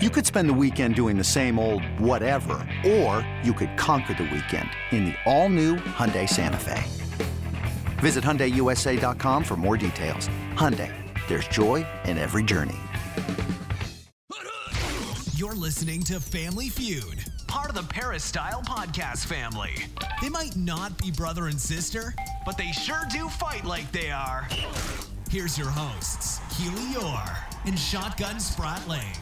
[0.00, 4.22] You could spend the weekend doing the same old whatever, or you could conquer the
[4.32, 6.84] weekend in the all-new Hyundai Santa Fe.
[7.98, 10.28] Visit HyundaiUSA.com for more details.
[10.54, 10.92] Hyundai,
[11.26, 12.76] there's joy in every journey.
[15.34, 17.24] You're listening to Family Feud.
[17.48, 19.74] Part of the Paris Style Podcast family.
[20.22, 22.14] They might not be brother and sister,
[22.46, 24.46] But they sure do fight like they are.
[25.28, 29.16] here's your hosts, Keely Orr and Shotgun Spratling.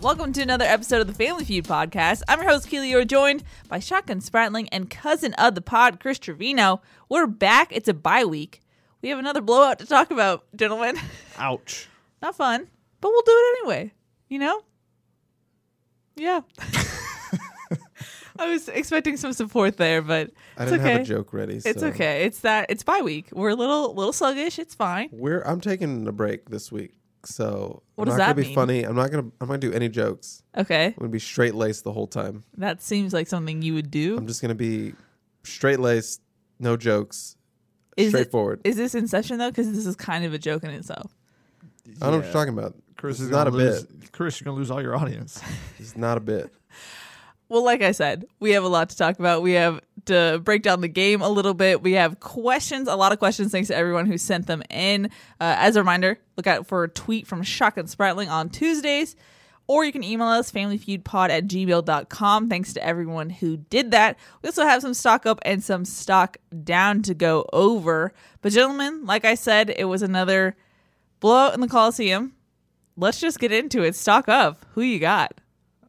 [0.00, 2.22] Welcome to another episode of the Family Feud podcast.
[2.28, 2.90] I'm your host, Keely.
[2.90, 6.80] You're joined by Shotgun Spratling and cousin of the pod, Chris Trevino.
[7.08, 7.68] We're back.
[7.72, 8.60] It's a bye week.
[9.02, 10.96] We have another blowout to talk about, gentlemen.
[11.38, 11.88] Ouch.
[12.22, 12.68] Not fun,
[13.00, 13.92] but we'll do it anyway.
[14.28, 14.62] You know?
[16.14, 16.40] Yeah.
[18.38, 20.92] I was expecting some support there, but I it's didn't okay.
[20.92, 21.56] have a joke ready.
[21.56, 22.24] It's so- okay.
[22.24, 23.28] It's that it's bye week.
[23.32, 24.58] We're a little little sluggish.
[24.58, 25.08] It's fine.
[25.10, 26.92] We're I'm taking a break this week,
[27.26, 28.82] so What I'm does not that gonna be funny.
[28.84, 30.42] I'm not gonna I'm not gonna do any jokes.
[30.56, 30.86] Okay.
[30.86, 32.44] I'm gonna be straight laced the whole time.
[32.56, 34.16] That seems like something you would do.
[34.16, 34.94] I'm just gonna be
[35.44, 36.20] straight laced,
[36.58, 37.36] no jokes,
[37.96, 38.60] Is it- straightforward.
[38.64, 39.50] Is this in session though?
[39.50, 41.12] Because this is kind of a joke in itself.
[41.86, 42.74] I don't know what you're talking about.
[42.96, 44.12] Chris This is is not a gonna lose, bit.
[44.12, 45.40] Chris, you're gonna lose all your audience.
[45.78, 46.50] It's not a bit.
[47.48, 49.42] Well, like I said, we have a lot to talk about.
[49.42, 51.80] We have to break down the game a little bit.
[51.80, 53.52] We have questions, a lot of questions.
[53.52, 55.06] Thanks to everyone who sent them in.
[55.40, 59.14] Uh, as a reminder, look out for a tweet from Shotgun Spratling on Tuesdays,
[59.68, 62.48] or you can email us familyfeudpod at gmail.com.
[62.48, 64.16] Thanks to everyone who did that.
[64.42, 68.12] We also have some stock up and some stock down to go over.
[68.42, 70.56] But, gentlemen, like I said, it was another
[71.20, 72.32] blowout in the Coliseum.
[72.96, 73.94] Let's just get into it.
[73.94, 74.64] Stock up.
[74.74, 75.40] Who you got?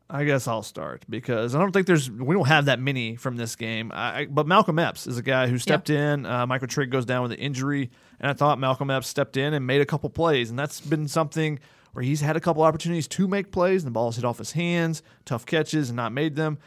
[0.09, 3.35] I guess I'll start because I don't think there's we don't have that many from
[3.35, 3.91] this game.
[3.93, 6.25] I, I- but Malcolm Epps is a guy who stepped in.
[6.25, 9.53] Uh, Michael Trigg goes down with an injury, and I thought Malcolm Epps stepped in
[9.53, 11.59] and made a couple plays, and that's been something
[11.91, 14.53] where he's had a couple opportunities to make plays, and the ball's hit off his
[14.53, 16.57] hands, tough catches, and not made them.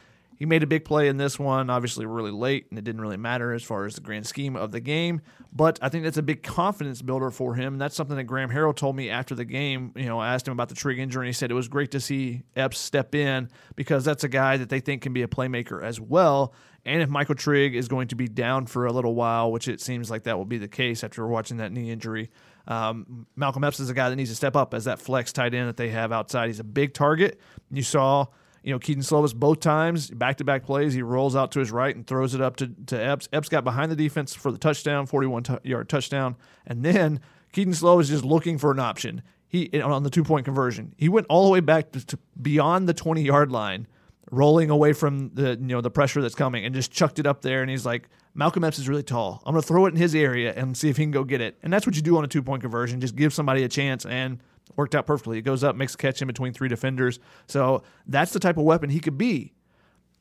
[0.41, 3.19] He made a big play in this one, obviously really late, and it didn't really
[3.19, 5.21] matter as far as the grand scheme of the game.
[5.53, 7.75] But I think that's a big confidence builder for him.
[7.75, 9.93] And that's something that Graham Harrell told me after the game.
[9.95, 11.91] You know, I asked him about the Trigg injury, and he said it was great
[11.91, 15.29] to see Epps step in because that's a guy that they think can be a
[15.29, 16.55] playmaker as well.
[16.87, 19.83] And if Michael Trigg is going to be down for a little while, which it
[19.83, 22.31] seems like that will be the case after watching that knee injury,
[22.67, 25.53] um, Malcolm Epps is a guy that needs to step up as that flex tight
[25.53, 26.47] end that they have outside.
[26.47, 27.39] He's a big target.
[27.71, 28.29] You saw
[28.63, 31.71] you know, Kedon Slovis both times, back to back plays, he rolls out to his
[31.71, 33.29] right and throws it up to, to Epps.
[33.33, 36.37] Epps got behind the defense for the touchdown, 41 t- yard touchdown.
[36.67, 37.21] And then
[37.53, 39.23] Kedon Slovis just looking for an option.
[39.49, 40.95] He on the two point conversion.
[40.97, 43.89] He went all the way back to, to beyond the 20 yard line,
[44.31, 47.43] rolling away from the you know the pressure that's coming and just chucked it up
[47.43, 47.63] there.
[47.63, 49.43] And he's like, Malcolm Epps is really tall.
[49.45, 51.41] I'm going to throw it in his area and see if he can go get
[51.41, 51.59] it.
[51.63, 53.01] And that's what you do on a two point conversion.
[53.01, 54.39] Just give somebody a chance and
[54.77, 55.39] worked out perfectly.
[55.39, 57.19] It goes up, makes a catch in between three defenders.
[57.47, 59.53] So that's the type of weapon he could be.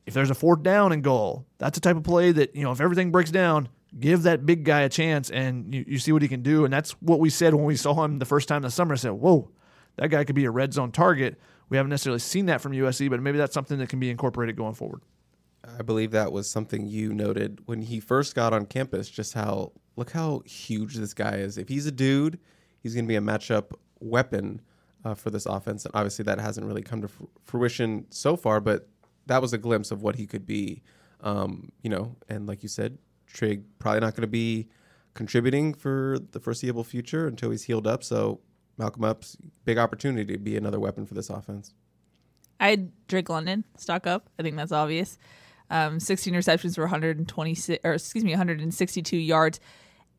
[0.06, 2.72] If there's a fourth down and goal, that's the type of play that, you know,
[2.72, 3.68] if everything breaks down,
[3.98, 6.64] give that big guy a chance and you, you see what he can do.
[6.64, 8.94] And that's what we said when we saw him the first time in the summer.
[8.94, 9.50] I said, whoa,
[9.96, 11.38] that guy could be a red zone target.
[11.68, 14.56] We haven't necessarily seen that from USC, but maybe that's something that can be incorporated
[14.56, 15.02] going forward.
[15.78, 19.08] I believe that was something you noted when he first got on campus.
[19.08, 21.58] Just how look how huge this guy is.
[21.58, 22.38] If he's a dude,
[22.82, 24.60] he's going to be a matchup weapon
[25.04, 25.84] uh, for this offense.
[25.84, 28.60] And obviously, that hasn't really come to fr- fruition so far.
[28.60, 28.88] But
[29.26, 30.82] that was a glimpse of what he could be.
[31.22, 34.68] Um, you know, and like you said, Trigg probably not going to be
[35.14, 38.02] contributing for the foreseeable future until he's healed up.
[38.02, 38.40] So
[38.78, 41.74] Malcolm Epps's big opportunity to be another weapon for this offense.
[42.58, 44.28] I Drake London stock up.
[44.38, 45.18] I think that's obvious.
[45.70, 49.60] Um, 16 receptions for 126, or excuse me, 162 yards,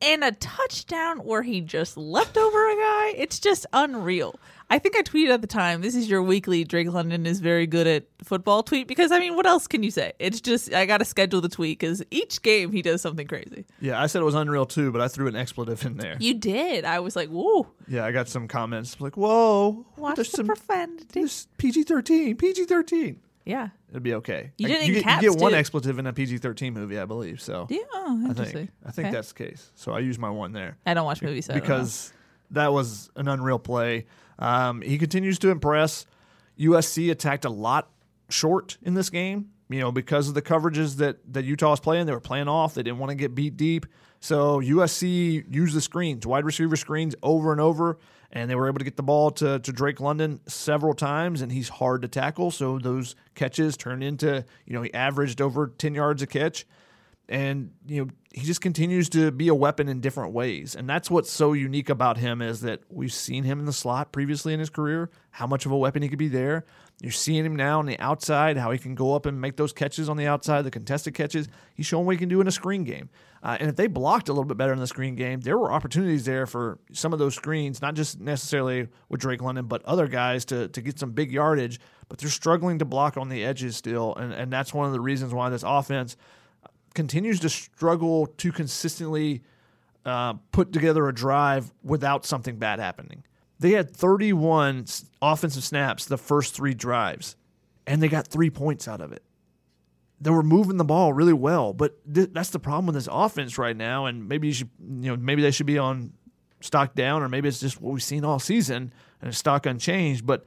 [0.02, 3.14] and a touchdown where he just leapt over a guy.
[3.16, 4.38] It's just unreal.
[4.68, 7.66] I think I tweeted at the time, "This is your weekly Drake London is very
[7.66, 10.12] good at football" tweet because I mean, what else can you say?
[10.18, 13.66] It's just I got to schedule the tweet because each game he does something crazy.
[13.80, 16.16] Yeah, I said it was unreal too, but I threw an expletive in there.
[16.18, 16.84] You did.
[16.86, 21.26] I was like, "Whoa, Yeah, I got some comments like, "Whoa, watch the some profanity."
[21.58, 24.52] PG thirteen, PG thirteen." Yeah, It'd be okay.
[24.58, 25.58] You Like, did it in get, caps, you get one too.
[25.58, 27.40] expletive in a PG thirteen movie, I believe.
[27.40, 27.78] So yeah.
[27.92, 29.14] Oh, I think I think Okay.
[29.14, 29.70] that's the case.
[29.74, 32.12] So I use my one there I don't watch movies so I because
[32.52, 34.06] that was an unreal play.
[34.38, 36.06] Um, he continues to impress.
[36.58, 37.88] USC attacked a lot
[38.28, 39.50] short in this game.
[39.68, 42.74] You know, because of the coverages that that Utah was playing, they were playing off.
[42.74, 43.86] They didn't want to get beat deep.
[44.20, 47.98] So USC used the screens, wide receiver screens, over and over,
[48.32, 51.52] and they were able to get the ball to, to Drake London several times, and
[51.52, 52.50] he's hard to tackle.
[52.50, 56.66] So those catches turned into, you know, he averaged over ten yards a catch
[57.28, 61.10] and you know he just continues to be a weapon in different ways, and that's
[61.10, 64.60] what's so unique about him is that we've seen him in the slot previously in
[64.60, 66.64] his career, how much of a weapon he could be there.
[67.02, 69.72] You're seeing him now on the outside, how he can go up and make those
[69.72, 71.48] catches on the outside, the contested catches.
[71.74, 73.10] He's showing what he can do in a screen game.
[73.42, 75.72] Uh, and if they blocked a little bit better in the screen game, there were
[75.72, 80.06] opportunities there for some of those screens, not just necessarily with Drake London, but other
[80.06, 81.80] guys to, to get some big yardage.
[82.08, 84.14] But they're struggling to block on the edges still.
[84.14, 86.16] And, and that's one of the reasons why this offense
[86.94, 89.42] continues to struggle to consistently
[90.06, 93.24] uh, put together a drive without something bad happening.
[93.62, 94.86] They had 31
[95.22, 97.36] offensive snaps the first three drives,
[97.86, 99.22] and they got three points out of it.
[100.20, 103.58] They were moving the ball really well, but th- that's the problem with this offense
[103.58, 104.06] right now.
[104.06, 106.12] And maybe you should, you know, maybe they should be on
[106.60, 110.26] stock down, or maybe it's just what we've seen all season and it's stock unchanged.
[110.26, 110.44] But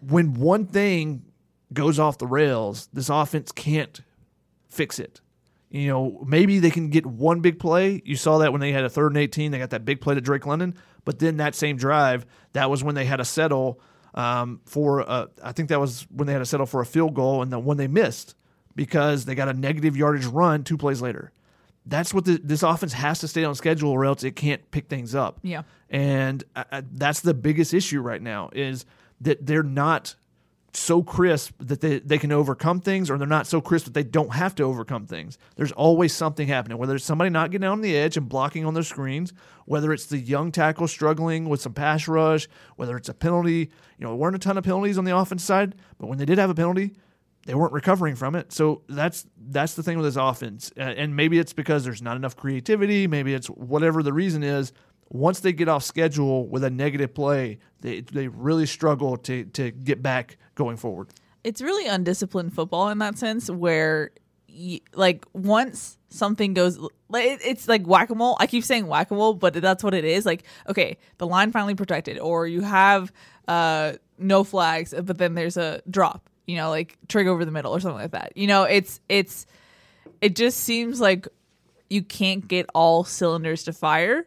[0.00, 1.26] when one thing
[1.70, 4.00] goes off the rails, this offense can't
[4.70, 5.20] fix it.
[5.70, 8.00] You know, maybe they can get one big play.
[8.04, 10.14] You saw that when they had a third and 18, they got that big play
[10.14, 10.76] to Drake London.
[11.04, 13.80] But then that same drive, that was when they had to settle
[14.14, 17.14] um, for, a, I think that was when they had to settle for a field
[17.14, 18.34] goal and the one they missed
[18.76, 21.32] because they got a negative yardage run two plays later.
[21.86, 24.88] That's what the, this offense has to stay on schedule or else it can't pick
[24.88, 25.38] things up.
[25.42, 25.62] Yeah.
[25.90, 28.86] And uh, uh that's the biggest issue right now is
[29.20, 30.14] that they're not
[30.76, 34.02] so crisp that they, they can overcome things or they're not so crisp that they
[34.02, 35.38] don't have to overcome things.
[35.56, 38.74] There's always something happening, whether it's somebody not getting on the edge and blocking on
[38.74, 39.32] their screens,
[39.66, 43.70] whether it's the young tackle struggling with some pass rush, whether it's a penalty.
[43.98, 46.24] You know, there weren't a ton of penalties on the offense side, but when they
[46.24, 46.94] did have a penalty,
[47.46, 48.52] they weren't recovering from it.
[48.52, 50.72] So that's that's the thing with this offense.
[50.76, 54.72] Uh, and maybe it's because there's not enough creativity, maybe it's whatever the reason is,
[55.10, 59.70] once they get off schedule with a negative play, they, they really struggle to, to
[59.70, 61.08] get back going forward.
[61.42, 64.10] It's really undisciplined football in that sense, where
[64.48, 66.78] you, like once something goes,
[67.12, 68.36] it's like whack a mole.
[68.40, 70.24] I keep saying whack a mole, but that's what it is.
[70.24, 73.12] Like okay, the line finally protected, or you have
[73.48, 76.28] uh, no flags, but then there's a drop.
[76.46, 78.36] You know, like Trigg over the middle or something like that.
[78.36, 79.46] You know, it's it's
[80.20, 81.28] it just seems like
[81.90, 84.26] you can't get all cylinders to fire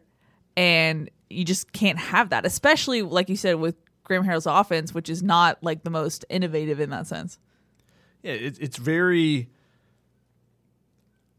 [0.55, 3.75] and you just can't have that, especially like you said with
[4.07, 7.39] Graham Harrell's offense, which is not like the most innovative in that sense.
[8.23, 9.49] Yeah, it, it's very.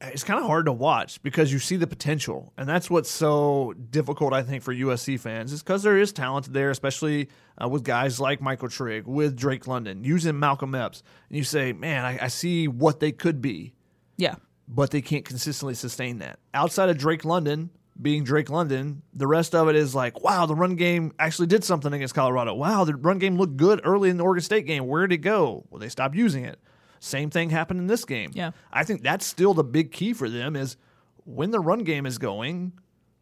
[0.00, 3.75] It's kind of hard to watch because you see the potential, and that's what's so
[3.91, 7.29] difficult, I think, for USC fans, is because there is talent there, especially
[7.61, 11.73] uh, with guys like Michael Trigg, with Drake London, using Malcolm Epps, and you say,
[11.73, 13.75] "Man, I, I see what they could be."
[14.17, 14.37] Yeah,
[14.69, 16.38] but they can't consistently sustain that.
[16.55, 19.02] Outside of Drake London, being Drake London.
[19.12, 22.54] The rest of it is like, wow, the run game actually did something against Colorado.
[22.54, 24.86] Wow, the run game looked good early in the Oregon State game.
[24.86, 25.66] Where did it go?
[25.70, 26.58] Well, they stopped using it.
[27.00, 28.30] Same thing happened in this game.
[28.34, 28.52] Yeah.
[28.72, 30.76] I think that's still the big key for them is
[31.24, 32.72] when the run game is going,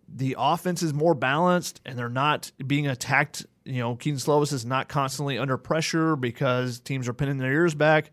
[0.09, 3.45] the offense is more balanced and they're not being attacked.
[3.65, 7.75] You know, Kedon Slovis is not constantly under pressure because teams are pinning their ears
[7.75, 8.11] back.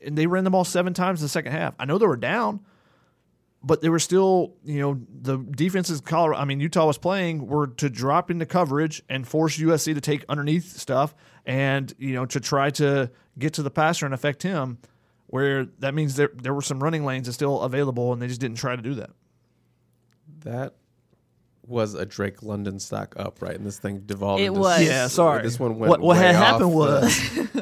[0.00, 1.74] And they ran the ball seven times in the second half.
[1.78, 2.60] I know they were down,
[3.62, 7.66] but they were still, you know, the defenses Colorado, I mean, Utah was playing were
[7.66, 11.14] to drop into coverage and force USC to take underneath stuff
[11.44, 14.78] and, you know, to try to get to the passer and affect him,
[15.26, 18.40] where that means there, there were some running lanes that still available and they just
[18.40, 19.10] didn't try to do that.
[20.44, 20.74] That
[21.66, 23.54] was a Drake London stock up, right?
[23.54, 24.42] And this thing devolved.
[24.42, 24.82] It was.
[24.82, 25.42] Yeah, sorry.
[25.42, 26.76] This one went What, what way had off happened the-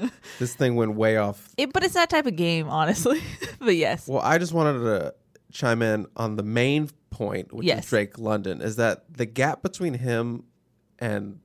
[0.02, 1.49] was this thing went way off.
[1.57, 3.21] it, but it's that type of game, honestly.
[3.59, 5.14] but yes, Well, I just wanted to
[5.52, 7.85] chime in on the main point, which Yes.
[7.85, 10.45] is Drake London, is that the gap between him
[10.99, 11.40] and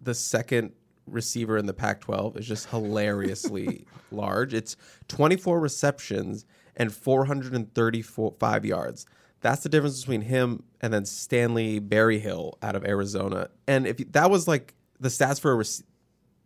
[0.00, 0.72] the second
[1.06, 4.52] receiver in the Pac 12 is just hilariously large.
[4.52, 4.76] It's
[5.08, 6.44] 24 receptions
[6.76, 9.06] and 435 yards.
[9.40, 13.48] That's the difference between him and then Stanley Berryhill out of Arizona.
[13.66, 15.84] And if you- that was like the stats for a rec-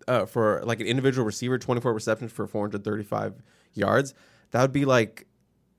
[0.08, 3.42] uh, for like an individual receiver, 24 receptions for 435
[3.74, 4.12] yards,
[4.50, 5.26] that would be like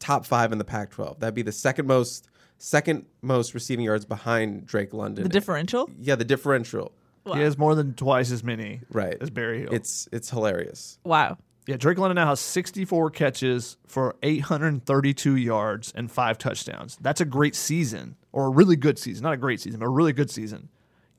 [0.02, 1.20] top five in the Pac-12.
[1.20, 2.28] That'd be the second most
[2.58, 5.24] second most receiving yards behind Drake London.
[5.24, 5.90] the differential.
[6.00, 6.92] yeah, the differential.
[7.26, 7.34] Wow.
[7.36, 9.16] he has more than twice as many Right.
[9.22, 9.72] as Berryhill.
[9.74, 10.98] It's it's hilarious.
[11.06, 11.38] Wow.
[11.68, 16.98] Yeah, Drake London now has 64 catches for 832 yards and five touchdowns.
[17.00, 19.22] That's a great season, or a really good season.
[19.24, 20.70] Not a great season, but a really good season.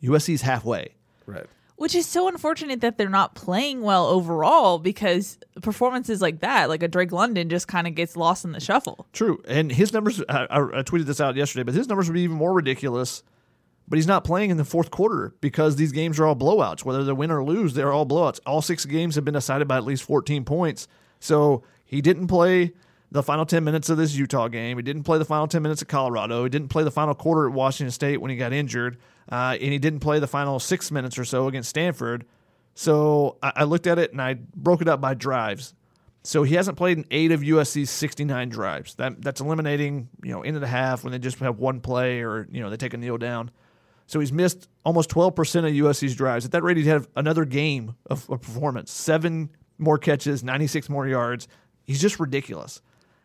[0.02, 0.94] USC's halfway.
[1.26, 1.46] Right.
[1.76, 6.82] Which is so unfortunate that they're not playing well overall because performances like that, like
[6.82, 9.06] a Drake London, just kind of gets lost in the shuffle.
[9.12, 9.42] True.
[9.48, 12.36] And his numbers, I, I tweeted this out yesterday, but his numbers would be even
[12.36, 13.22] more ridiculous.
[13.88, 16.84] But he's not playing in the fourth quarter because these games are all blowouts.
[16.84, 18.38] Whether they win or lose, they're all blowouts.
[18.46, 20.86] All six games have been decided by at least 14 points.
[21.18, 22.72] So he didn't play
[23.10, 24.78] the final 10 minutes of this Utah game.
[24.78, 26.44] He didn't play the final 10 minutes of Colorado.
[26.44, 28.98] He didn't play the final quarter at Washington State when he got injured.
[29.30, 32.24] Uh, and he didn't play the final six minutes or so against Stanford.
[32.74, 35.74] So I, I looked at it and I broke it up by drives.
[36.24, 38.94] So he hasn't played in eight of USC's 69 drives.
[38.94, 42.46] That that's eliminating you know into the half when they just have one play or
[42.50, 43.50] you know they take a kneel down.
[44.06, 46.44] So he's missed almost 12% of USC's drives.
[46.44, 49.48] At that rate, he'd have another game of, of performance, seven
[49.78, 51.48] more catches, 96 more yards.
[51.84, 52.82] He's just ridiculous,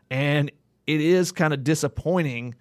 [0.09, 0.51] and
[0.85, 2.55] it is kind of disappointing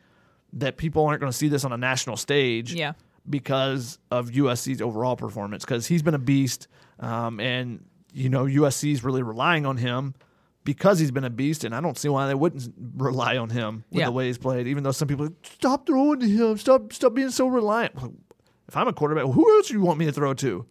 [0.55, 2.93] that people aren't going to see this on a national stage Yeah.
[3.28, 5.64] Because of USC's overall performance.
[5.64, 6.68] Because he's been a beast,
[7.00, 10.14] um, and you know USC's really relying on him
[10.64, 11.64] because he's been a beast.
[11.64, 14.06] And I don't see why they wouldn't rely on him with Yeah.
[14.06, 14.66] the way he's played.
[14.66, 17.95] Even though some people stop throwing to him, stop stop being so reliant.
[18.68, 20.66] If I'm a quarterback, who else do you want me to throw to?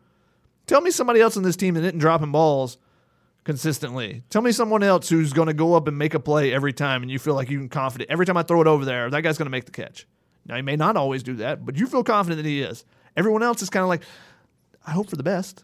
[0.68, 2.78] Tell me somebody else on this team that didn't drop him balls
[3.44, 4.24] consistently.
[4.30, 7.04] Tell me someone else who's going to go up and make a play every time,
[7.04, 9.22] and you feel like you can confident every time I throw it over there, that
[9.22, 10.08] guy's going to make the catch.
[10.46, 12.86] Now he may not always do that, but you feel confident that he is.
[13.18, 14.04] Everyone else is kind of like,
[14.86, 15.64] I hope for the best.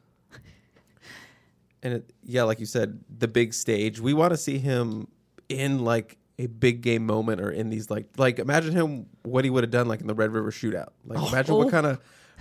[1.84, 4.00] And it, yeah, like you said, the big stage.
[4.00, 5.08] We want to see him
[5.50, 9.50] in like a big game moment or in these like like imagine him what he
[9.50, 10.90] would have done like in the Red River shootout.
[11.06, 11.58] Like imagine Oh.
[11.58, 12.00] what kind of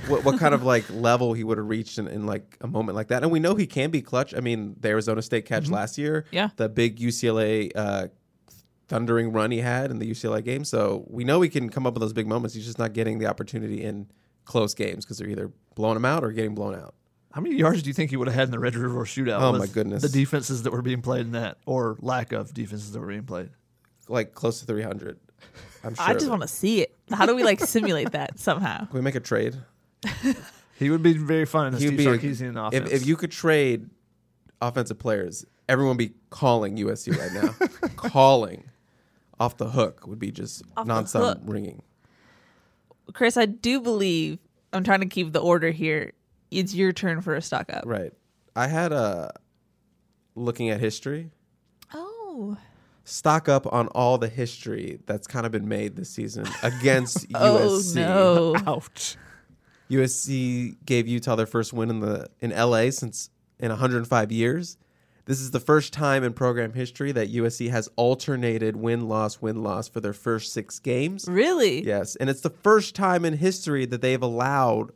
[0.09, 2.97] what, what kind of like level he would have reached in, in like a moment
[2.97, 3.23] like that.
[3.23, 4.35] And we know he can be clutch.
[4.35, 6.49] I mean, the Arizona State catch last year, Yeah.
[6.57, 8.09] the big UCLA uh,
[8.91, 10.65] thundering run he had in the UCLA game.
[10.65, 12.55] So we know he can come up with those big moments.
[12.55, 14.11] He's just not getting the opportunity in
[14.45, 16.95] close games because they're either blowing him out or getting blown out.
[17.33, 19.41] How many yards do you think he would have had in the Red River shootout?
[19.41, 20.03] Oh, with my goodness.
[20.03, 23.23] The defenses that were being played in that, or lack of defenses that were being
[23.23, 23.51] played.
[24.09, 25.19] Like close to 300.
[25.85, 26.05] I'm sure.
[26.05, 26.95] I just want to see it.
[27.13, 28.79] How do we like simulate that somehow?
[28.79, 29.57] Can we make a trade?
[30.81, 32.91] He would be very fun in the He Steve would be a- Sarkisian offense.
[32.91, 33.91] If, if you could trade
[34.63, 37.89] offensive players, everyone would be calling USC right now.
[37.97, 38.65] calling
[39.41, 41.83] off the hook would be just Off the nonstop ringing.
[43.13, 44.39] Chris, I do believe
[44.73, 46.13] I'm trying to keep the order here.
[46.51, 47.85] It's your turn for a stock up.
[47.87, 48.13] Right.
[48.55, 49.33] I had a
[50.35, 51.31] looking at history.
[51.95, 52.57] Oh.
[53.05, 57.79] Stock up on all the history that's kind of been made this season against Oh
[57.81, 57.95] USC.
[57.97, 58.55] no.
[58.67, 59.17] Ouch.
[59.91, 64.77] USC gave Utah their first win in the in LA since in 105 years.
[65.27, 69.63] This is the first time in program history that USC has alternated win loss win
[69.63, 71.27] loss for their first 6 games.
[71.29, 71.85] Really?
[71.85, 74.93] Yes, and it's the first time in history that they've allowed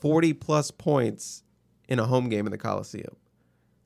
[0.00, 1.42] 40 plus points
[1.88, 3.16] in a home game in the Coliseum.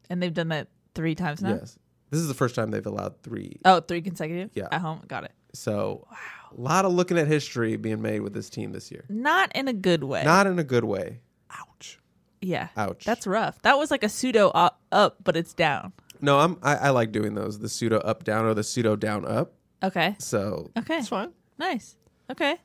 [0.09, 1.51] And they've done that three times now?
[1.51, 1.79] Yes.
[2.11, 3.61] This is the first time they've allowed 3.
[3.65, 4.51] Oh, three consecutive?
[4.55, 4.67] Yeah.
[4.73, 5.03] At home?
[5.07, 5.33] Got it.
[5.53, 6.17] So, wow.
[6.57, 9.05] a lot of looking at history being made with this team this year.
[9.09, 10.25] Not in a good way.
[10.25, 11.21] Not in a good way.
[11.51, 11.99] Ouch.
[12.41, 12.69] Yeah.
[12.77, 13.05] Ouch.
[13.05, 13.61] That's rough.
[13.63, 15.93] That was like a pseudo up, up but it's down.
[16.21, 17.59] No, I'm I, I like doing those.
[17.59, 19.53] The pseudo up down or the pseudo down up.
[19.83, 20.17] Okay.
[20.19, 20.97] So Okay.
[20.97, 21.33] That's fine.
[21.59, 21.97] Nice.
[22.31, 22.57] Okay.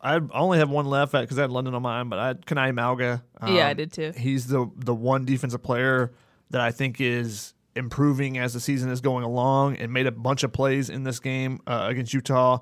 [0.00, 2.72] I only have one left because I had London on mine, but I had Kana'i
[2.72, 3.22] Mauga.
[3.46, 4.12] Yeah, I did too.
[4.16, 6.12] He's the the one defensive player
[6.50, 10.42] that I think is improving as the season is going along and made a bunch
[10.42, 12.58] of plays in this game uh, against Utah.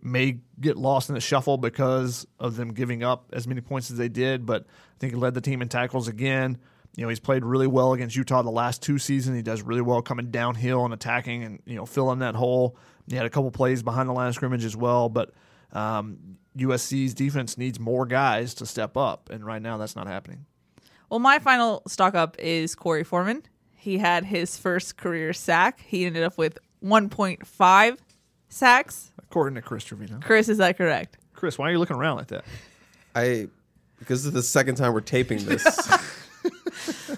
[0.00, 3.96] May get lost in the shuffle because of them giving up as many points as
[3.96, 6.58] they did, but I think he led the team in tackles again.
[6.96, 9.36] You know, he's played really well against Utah the last two seasons.
[9.36, 12.76] He does really well coming downhill and attacking and, you know, filling that hole.
[13.08, 15.32] He had a couple plays behind the line of scrimmage as well, but
[15.72, 20.46] um, USC's defense needs more guys to step up, and right now that's not happening.
[21.08, 23.42] Well, my final stock up is Corey Foreman.
[23.76, 25.80] He had his first career sack.
[25.80, 27.98] He ended up with 1.5
[28.48, 29.12] sacks.
[29.30, 30.20] According to Chris Trevino.
[30.22, 31.18] Chris, is that correct?
[31.34, 32.44] Chris, why are you looking around like that?
[33.14, 33.48] I
[33.98, 35.64] because this is the second time we're taping this.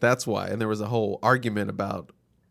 [0.00, 0.48] That's why.
[0.48, 2.10] And there was a whole argument about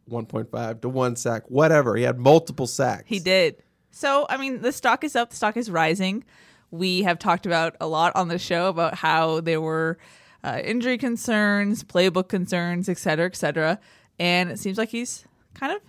[0.10, 1.96] 1.5 to 1 sack, whatever.
[1.96, 3.04] He had multiple sacks.
[3.08, 3.62] He did.
[3.92, 6.24] So, I mean, the stock is up, the stock is rising.
[6.70, 9.98] We have talked about a lot on the show about how there were
[10.44, 13.80] uh, injury concerns, playbook concerns, et cetera, et cetera.
[14.18, 15.82] And it seems like he's kind of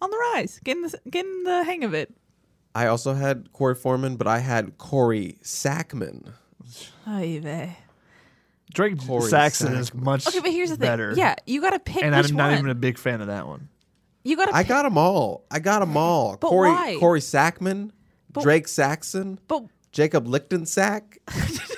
[0.00, 2.12] on the rise, getting the, getting the hang of it.
[2.74, 6.32] I also had Corey Foreman, but I had Corey Sackman.
[7.06, 7.78] Ay vey.
[8.72, 10.02] Drake Corey Saxon is Sackman.
[10.02, 11.12] much Okay, but here's the thing.
[11.16, 12.58] Yeah, you got to pick And which I'm not one.
[12.58, 13.68] even a big fan of that one.
[14.24, 15.44] you got to I got them all.
[15.50, 16.36] I got them all.
[16.36, 16.96] But Corey why?
[16.98, 17.90] Corey Sackman,
[18.32, 21.18] Drake Saxon, but Jacob Lichtensack.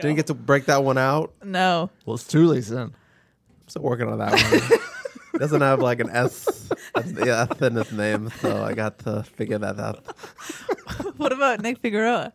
[0.00, 1.32] Didn't get to break that one out.
[1.42, 1.90] no.
[2.04, 2.88] Well, it's Tuli's then.
[2.88, 4.80] I'm still working on that one.
[5.38, 6.68] Doesn't have like an S,
[7.24, 10.04] yeah, in his name, so I got to figure that out.
[11.16, 12.32] What about Nick Figueroa?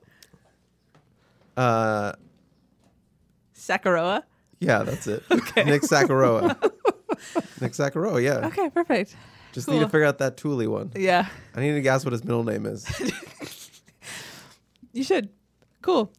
[1.58, 2.14] Uh,
[3.56, 4.24] Sakaroa?
[4.60, 5.24] yeah, that's it.
[5.32, 5.64] Okay.
[5.64, 6.56] Nick Sakaroa.
[7.62, 8.46] Nick Sakaroa, yeah.
[8.48, 9.16] Okay, perfect.
[9.52, 10.92] Just need to figure out that Tuli one.
[10.96, 12.86] Yeah, I need to guess what his middle name is.
[14.94, 15.30] you should.
[15.82, 16.12] Cool.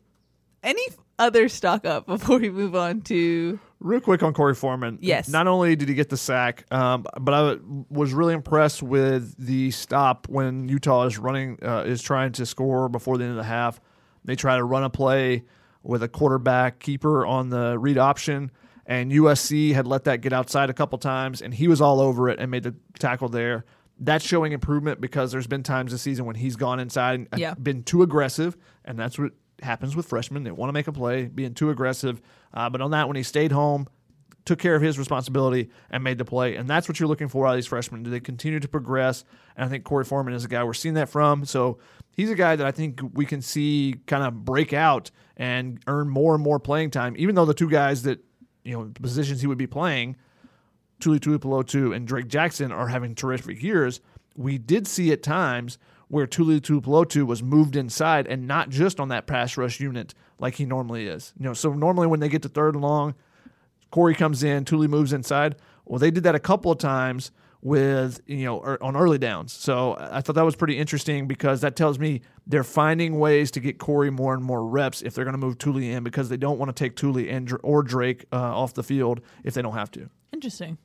[0.63, 0.83] Any
[1.19, 3.59] other stock up before we move on to?
[3.81, 4.99] Real quick on Corey Foreman.
[5.03, 5.29] Yes.
[5.29, 7.57] Not only did he get the sack, um, but I
[7.91, 12.89] was really impressed with the stop when Utah is running, uh, is trying to score
[12.89, 13.81] before the end of the half.
[14.25, 15.45] They try to run a play
[15.83, 18.51] with a quarterback keeper on the read option,
[18.87, 22.31] and USC had let that get outside a couple times, and he was all over
[22.31, 23.67] it and made the tackle there.
[24.01, 27.53] That's showing improvement because there's been times this season when he's gone inside and Yeah.
[27.55, 30.45] been too aggressive, and that's what happens with freshmen.
[30.45, 32.21] They want to make a play, being too aggressive.
[32.53, 33.87] Uh, but on that, when he stayed home,
[34.45, 36.57] took care of his responsibility and made the play.
[36.57, 38.03] And that's what you're looking for out of these freshmen.
[38.03, 39.25] Do they continue to progress?
[39.57, 41.45] And I think Corey Foreman is a guy we're seeing that from.
[41.45, 41.79] So
[42.13, 46.09] he's a guy that I think we can see kind of break out and earn
[46.09, 48.23] more and more playing time, even though the two guys that,
[48.65, 50.17] you know, positions he would be playing,
[51.01, 54.01] Tuli Tuipulotu and Drake Jackson are having terrific years.
[54.37, 59.09] We did see at times where Tuli Tuipulotu was moved inside and not just on
[59.09, 61.33] that pass rush unit like he normally is.
[61.39, 63.15] You know, so normally when they get to third and long,
[63.91, 65.57] Corey comes in, Tuli moves inside.
[65.85, 67.31] Well, they did that a couple of times
[67.65, 69.53] with you know er, on early downs.
[69.53, 73.61] So I thought that was pretty interesting because that tells me they're finding ways to
[73.61, 76.37] get Corey more and more reps if they're going to move Tuli in because they
[76.37, 79.75] don't want to take Tuli and or Drake uh, off the field if they don't
[79.75, 80.11] have to.
[80.33, 80.79] Interesting.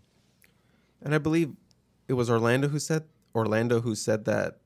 [1.02, 1.52] And I believe
[2.08, 3.04] it was Orlando who said
[3.36, 4.59] Orlando who said that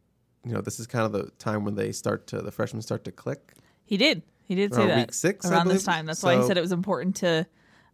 [0.45, 3.03] you know this is kind of the time when they start to the freshmen start
[3.05, 3.53] to click.
[3.85, 4.23] He did.
[4.45, 6.05] He did say that week six, around this time.
[6.05, 7.47] That's why he said it was important to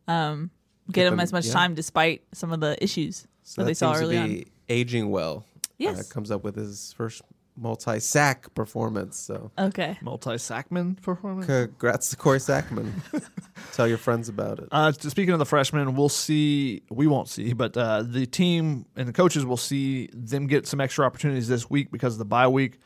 [0.07, 0.49] um,
[0.91, 1.53] get, him them- as much yeah.
[1.53, 4.43] time despite some of the issues So that they that saw seems early to on.
[4.67, 5.45] aging well.
[5.77, 5.99] Yes.
[5.99, 7.21] uh, comes up with his first
[7.59, 9.17] multi-sack performance.
[9.17, 9.97] So Okay.
[10.01, 11.45] Multi Sackman performance.
[11.45, 12.91] congrats to Corey Sackman.
[13.73, 14.69] Tell your friends about it.
[14.71, 16.81] Uh, speaking of the freshmen, we'll see.
[16.89, 20.79] We won't see, but uh, the team and the coaches will see them get some
[20.81, 22.79] extra opportunities this week because of the bye week.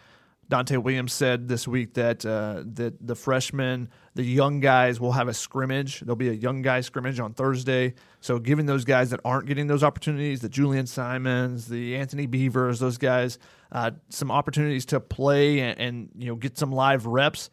[0.49, 5.27] Donte Williams said this week that uh, that the freshmen, the young guys, will have
[5.27, 6.01] a scrimmage.
[6.01, 7.95] There'll be a young guy scrimmage on Thursday.
[8.19, 12.79] So, giving those guys that aren't getting those opportunities, the Julian Simons, the Anthony Beavers,
[12.79, 13.39] those guys,
[13.71, 17.49] uh, some opportunities to play and, and you know get some live reps,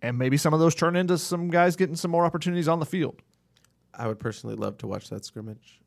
[0.00, 2.86] and maybe some of those turn into some guys getting some more opportunities on the
[2.86, 3.20] field.
[3.92, 5.80] I would personally love to watch that scrimmage.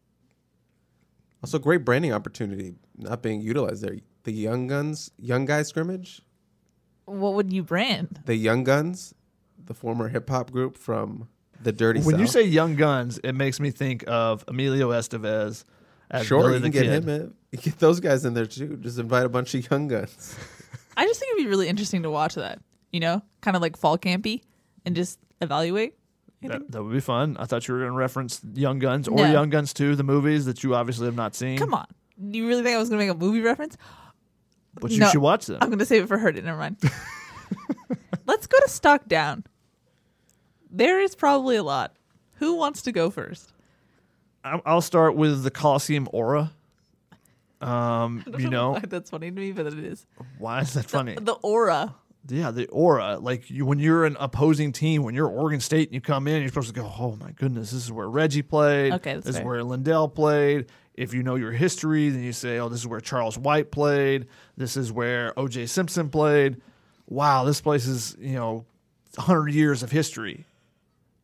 [1.44, 3.96] Also, great branding opportunity not being utilized there.
[4.24, 6.22] The Young Guns, Young Guy scrimmage.
[7.12, 8.22] What would you brand?
[8.26, 9.14] The Young Guns,
[9.64, 11.28] the former hip hop group from
[11.62, 15.64] the Dirty When you say Young Guns, it makes me think of Emilio Estevez
[16.10, 17.04] as sure, Billy you the can get Kid.
[17.04, 17.34] him in.
[17.52, 18.78] You get those guys in there too.
[18.78, 20.36] Just invite a bunch of young guns.
[20.98, 22.60] I just think it'd be really interesting to watch that.
[22.92, 24.42] You know, kind of like fall campy,
[24.86, 25.94] and just evaluate.
[26.42, 27.38] That, that would be fun.
[27.40, 29.32] I thought you were going to reference Young Guns or No.
[29.32, 31.58] Young Guns 2, the movies that you obviously have not seen.
[31.60, 31.86] Come on,
[32.30, 33.78] do you really think I was going to make a movie reference?
[34.80, 35.10] But you No.
[35.10, 35.58] should watch them.
[35.62, 36.32] I'm going to save it for her.
[36.32, 36.78] Never mind.
[38.26, 39.44] Let's go to stock down.
[40.70, 41.96] There is probably a lot.
[42.36, 43.52] Who wants to go first?
[44.44, 46.52] I'll start with the Coliseum aura.
[47.60, 50.06] Um, you know, Why That's funny to me, but it is.
[50.40, 51.16] why is that funny?
[51.20, 51.94] The aura.
[52.28, 53.18] yeah, the aura.
[53.20, 56.42] Like you, when you're an opposing team, when you're Oregon State and you come in,
[56.42, 58.94] you're supposed to go, "Oh my goodness, this is where Reggie played.
[58.94, 60.68] Okay, this is where LenDale played."
[61.02, 64.28] If you know your history, then you say, "Oh, this is where Charles White played.
[64.58, 65.66] This is where O.J.
[65.68, 66.62] Simpson played."
[67.08, 68.66] Wow, this place is you know,
[69.18, 70.46] hundred years of history.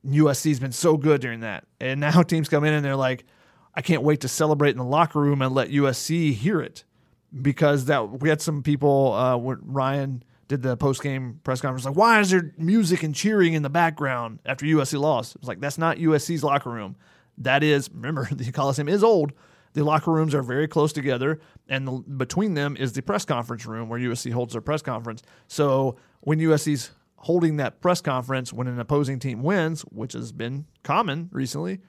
[0.05, 3.25] USC's been so good during that, and now teams come in and they're like,
[3.75, 6.83] "I can't wait to celebrate in the locker room and let USC hear it."
[7.41, 11.85] because that we had some people uh, when Ryan did the post game press conference
[11.85, 15.35] like, why is there music and cheering in the background after USC lost?
[15.35, 16.95] It's like that's not USC's locker room.
[17.37, 19.33] That is remember the Coliseum is old.
[19.77, 23.63] The locker rooms are very close together, and the, between them is the press conference
[23.67, 25.21] room where USC holds their press conference.
[25.47, 30.65] So when USC's holding that press conference when an opposing team wins, which has been
[30.81, 31.79] common recently,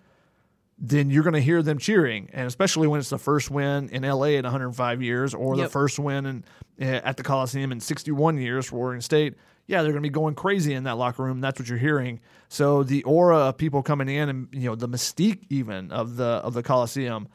[0.76, 4.02] then you're going to hear them cheering, and especially when it's the first win in
[4.02, 6.44] LA in 105 years, or the first win in,
[6.78, 9.34] eh, at the Coliseum in 61 years for Oregon State.
[9.66, 11.40] Yeah, they're going to be going crazy in that locker room.
[11.40, 12.20] That's what you're hearing.
[12.50, 16.24] So the aura of people coming in, and you know the mystique even of the
[16.44, 17.28] of the Coliseum,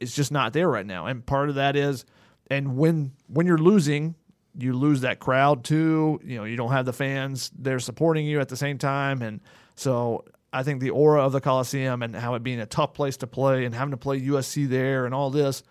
[0.00, 1.06] is just not there right now.
[1.06, 2.04] And part of that is,
[2.48, 4.14] and when when you're losing,
[4.58, 6.20] you lose that crowd too.
[6.24, 9.40] You know, you don't have the fans there supporting you at the same time, and
[9.74, 13.16] so I think the aura of the Coliseum and how it being a tough place
[13.18, 15.62] to play and having to play USC there and all this,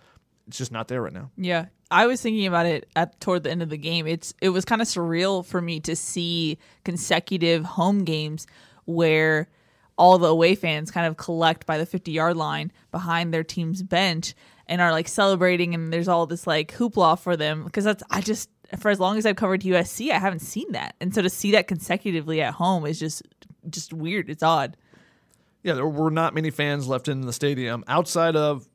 [0.48, 1.32] it's just not there right now.
[1.38, 1.66] Yeah.
[1.92, 4.08] I was thinking about it at toward the end of the game.
[4.08, 8.48] It's it was kind of surreal for me to see consecutive home games
[8.86, 9.48] where
[9.98, 13.82] all the away fans kind of collect by the 50 yard line behind their team's
[13.82, 14.34] bench
[14.68, 18.22] and are like celebrating and there's all this like hoopla for them because that's I
[18.22, 21.30] just for as long as I've covered USC I haven't seen that and so to
[21.30, 23.24] see that consecutively at home is just
[23.70, 24.76] just weird it's odd
[25.64, 28.68] Yeah, there were not many fans left in the stadium outside of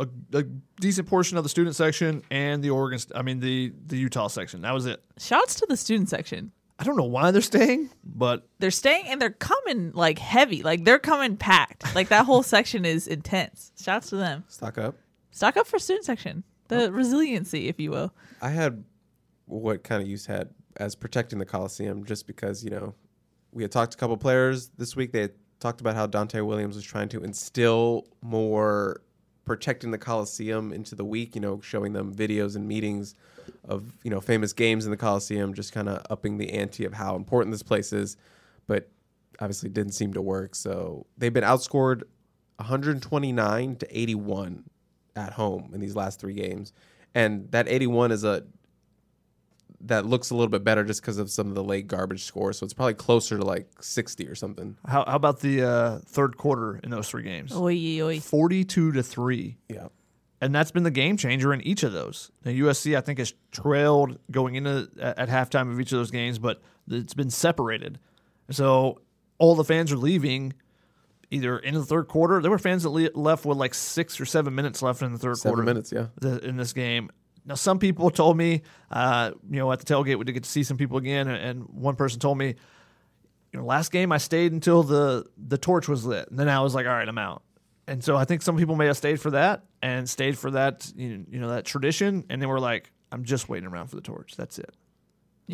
[0.00, 0.42] a, a
[0.80, 4.62] decent portion of the student section and the Oregon, I mean the the Utah section.
[4.62, 5.02] That was it.
[5.18, 9.22] shouts to the student section I don't know why they're staying, but they're staying and
[9.22, 10.64] they're coming like heavy.
[10.64, 11.94] Like they're coming packed.
[11.94, 13.70] Like that whole section is intense.
[13.80, 14.42] Shouts to them.
[14.48, 14.96] Stock up.
[15.30, 16.42] stock up for student section.
[16.66, 18.12] The resiliency if you will.
[18.40, 18.82] I had
[19.44, 22.96] what kind of use had as protecting the Coliseum, just because you know
[23.52, 25.12] we had talked to a couple players this week.
[25.12, 29.02] They had talked about how Donte Williams was trying to instill more
[29.44, 31.34] protecting the Coliseum into the week.
[31.34, 33.14] You know, showing them videos and meetings
[33.64, 36.92] of you know famous games in the Coliseum, just kind of upping the ante of
[36.92, 38.16] how important this place is.
[38.66, 38.88] But
[39.40, 40.54] obviously, didn't seem to work.
[40.54, 42.02] So they've been outscored
[42.56, 44.64] 129 to 81
[45.16, 46.72] at home in these last three games,
[47.14, 48.44] and that 81 is a
[49.84, 52.58] that looks a little bit better just because of some of the late garbage scores.
[52.58, 54.76] So it's probably closer to like 60 or something.
[54.86, 57.52] how, how about the uh, third quarter in those three games?
[57.52, 58.20] oy, oy.
[58.20, 59.56] Forty-two to three.
[59.68, 59.88] Yeah.
[60.40, 62.30] and that's been the game changer in each of those.
[62.44, 66.10] Now, USC, I think, has trailed going into at, at halftime of each of those
[66.10, 67.98] games, but it's been separated.
[68.50, 69.00] So
[69.38, 70.52] all the fans are leaving
[71.30, 72.40] either in the third quarter.
[72.42, 75.18] There were fans that le- left with like six or seven minutes left in the
[75.18, 75.62] third Seven quarter.
[75.66, 76.06] minutes, yeah.
[76.20, 77.10] the, in this game.
[77.44, 80.50] Now, some people told me, uh, you know, at the tailgate we did get to
[80.50, 82.54] see some people again, and, one person told me,
[83.52, 86.60] you know, last game I stayed until the the torch was lit, and then I
[86.60, 87.42] was like, all right, I'm out.
[87.86, 90.90] And so I think some people may have stayed for that and stayed for that,
[90.96, 94.34] you know, that tradition, and then we're like, I'm just waiting around for the torch.
[94.36, 94.74] That's it.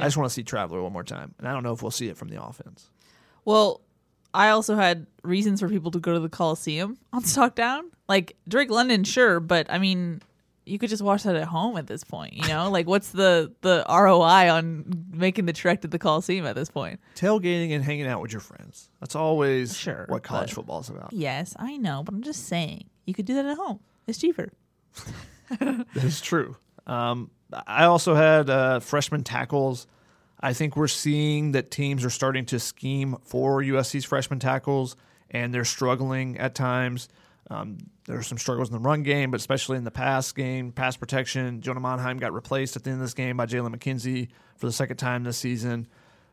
[0.01, 1.91] I just want to see Traveler one more time, and I don't know if we'll
[1.91, 2.91] see it from the offense.
[3.45, 3.81] Well,
[4.35, 7.85] I also had reasons for people to go to the Coliseum on Stockdown.
[8.09, 10.23] Like Drake London, sure, but I mean,
[10.69, 12.35] you could just watch that at home at this point.
[12.35, 16.55] You know, like what's the the ROI on making the trek to the Coliseum at
[16.55, 17.01] this point?
[17.15, 18.91] Tailgating and hanging out with your friends.
[19.01, 21.13] That's always Sure, what college football is about.
[21.13, 23.81] Yes, I know, but I'm just saying you could do that at home.
[24.07, 24.51] It's cheaper.
[25.59, 26.57] That is true.
[26.87, 27.31] Um,
[27.67, 29.87] I also had uh, freshman tackles.
[30.41, 34.95] I think we're seeing that teams are starting to scheme for USC's freshman tackles,
[35.31, 37.09] and they're struggling at times.
[37.51, 40.71] Um, there are some struggles in the run game, but especially in the pass game,
[40.73, 41.61] pass protection.
[41.63, 44.73] Jonah Monheim got replaced at the end of this game by Jalen McKenzie for the
[44.73, 45.87] second time this season.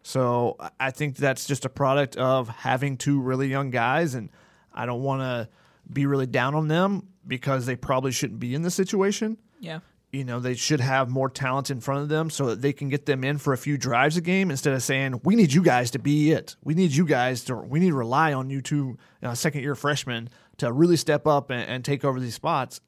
[0.03, 4.29] So I- think that's just a product of having two really young guys, and
[4.73, 5.49] I don't want to
[5.91, 9.79] be really down on them because they probably shouldn't be in this situation Yeah.
[10.11, 12.89] you know they should have more talent in front of them so that they can
[12.89, 15.61] get them in for a few drives a game instead of saying we need you
[15.63, 18.61] guys to be it we need you guys to we need to rely on you
[18.61, 22.81] two uh, second year freshmen to really step up and, and take over these spots.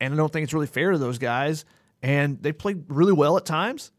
[0.00, 1.64] And i don't think it's really fair to those guys.
[2.02, 3.90] And they played really well at times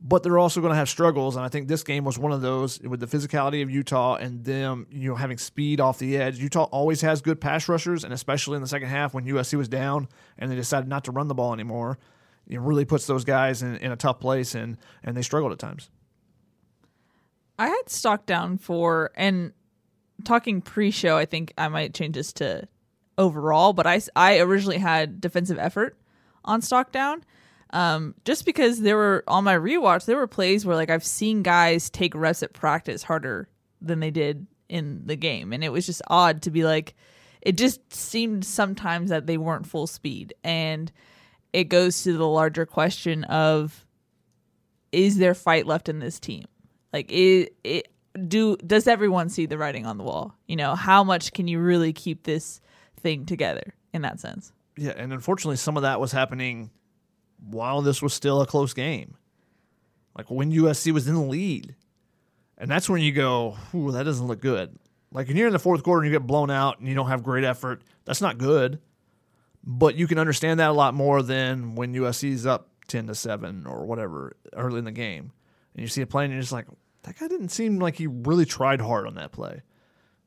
[0.00, 1.36] but they're also going to have struggles.
[1.36, 4.44] And i think this game was one of those with the physicality of utah and
[4.44, 6.38] them you know having speed off the edge.
[6.38, 9.68] Utah always has good pass rushers and especially in the second half when usc was
[9.68, 10.08] down
[10.38, 11.98] and they decided not to run the ball anymore
[12.48, 15.58] it really puts those guys in, in a tough place and and they struggled at
[15.58, 15.90] times.
[17.58, 19.52] I had stock down for and
[20.24, 21.16] talking pre-show.
[21.16, 22.68] I think I might change this to
[23.16, 25.96] overall, but I I originally had defensive effort
[26.44, 27.24] on stock down.
[27.70, 31.42] Um, just because there were on my rewatch, there were plays where like I've seen
[31.42, 33.48] guys take reps at practice harder
[33.82, 36.94] than they did in the game, and it was just odd to be like,
[37.42, 40.90] it just seemed sometimes that they weren't full speed, and
[41.52, 43.84] it goes to the larger question of
[44.92, 46.44] is there fight left in this team?
[46.92, 47.88] Like it, it
[48.26, 50.34] do does everyone see the writing on the wall?
[50.46, 52.60] You know, how much can you really keep this
[53.00, 54.52] thing together in that sense?
[54.76, 56.70] Yeah, and unfortunately, some of that was happening
[57.40, 59.16] while this was still a close game.
[60.16, 61.76] Like when USC was in the lead.
[62.60, 64.76] And that's when you go, ooh, that doesn't look good.
[65.12, 67.08] Like when you're in the fourth quarter and you get blown out and you don't
[67.08, 68.80] have great effort, that's not good.
[69.64, 73.64] But you can understand that a lot more than when USC's up 10 to 7
[73.66, 75.32] or whatever early in the game.
[75.74, 76.66] And you see it playing and you're just like,
[77.08, 79.62] that guy didn't seem like he really tried hard on that play.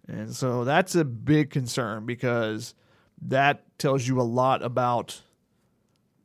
[0.07, 2.73] And so that's a big concern because
[3.21, 5.21] that tells you a lot about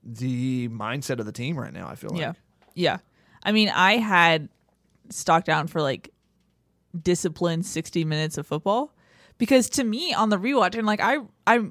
[0.03, 2.21] the mindset of the team right now, I feel like.
[2.21, 2.33] Yeah.
[2.75, 2.99] Yeah.
[3.43, 4.49] I mean, I had
[5.11, 6.11] stock down for like
[7.01, 8.95] disciplined 60 minutes of football
[9.37, 11.67] because to me on the rewatch and like I I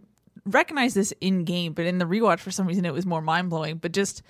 [0.46, 3.78] recognize this in game, but in the rewatch for some reason it was more mind-blowing,
[3.78, 4.22] but just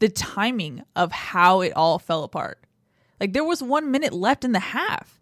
[0.00, 2.58] the timing of how it all fell apart.
[3.20, 5.20] Like there was 1 minute left in the half.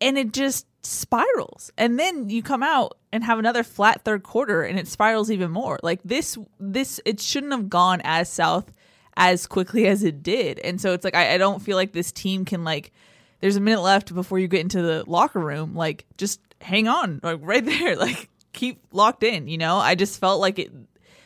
[0.00, 1.70] And it just spirals.
[1.78, 5.50] And then you come out and have another flat third quarter and it spirals even
[5.50, 5.78] more.
[5.82, 8.70] Like this this it shouldn't have gone as south
[9.16, 10.58] as quickly as it did.
[10.58, 12.92] And so it's like I, I don't feel like this team can like
[13.40, 15.74] there's a minute left before you get into the locker room.
[15.74, 17.96] Like just hang on, like right there.
[17.96, 19.76] Like keep locked in, you know?
[19.78, 20.72] I just felt like it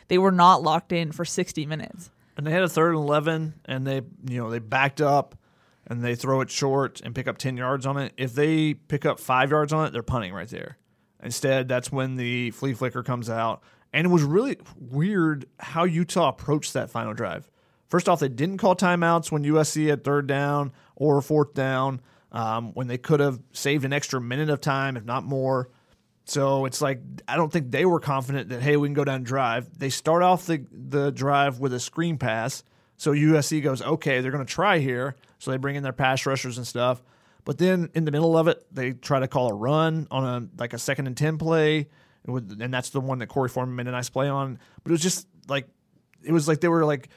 [0.08, 2.10] they were not locked in for sixty minutes.
[2.36, 5.34] and they had a third and 11 and they you know they backed up
[5.90, 9.04] and they throw it short and pick up 10 yards on it if they pick
[9.04, 10.78] up five yards on it they're punting right there
[11.22, 16.28] instead that's when the flea flicker comes out and it was really weird how utah
[16.28, 17.50] approached that final drive
[17.88, 22.00] first off they didn't call timeouts when usc had third down or fourth down
[22.32, 25.68] um, when they could have saved an extra minute of time if not more
[26.30, 29.24] so it's like I don't think they were confident that hey we can go down
[29.24, 29.76] drive.
[29.76, 32.62] They start off the the drive with a screen pass.
[33.00, 35.16] So USC goes okay they're going to try here.
[35.38, 37.02] So they bring in their pass rushers and stuff.
[37.46, 40.60] But then in the middle of it they try to call a run on a
[40.60, 41.88] like a second and ten play,
[42.26, 44.58] and that's the one that Corey Foreman made a nice play on.
[44.84, 45.66] But it was just like
[46.22, 47.08] it was like they were like.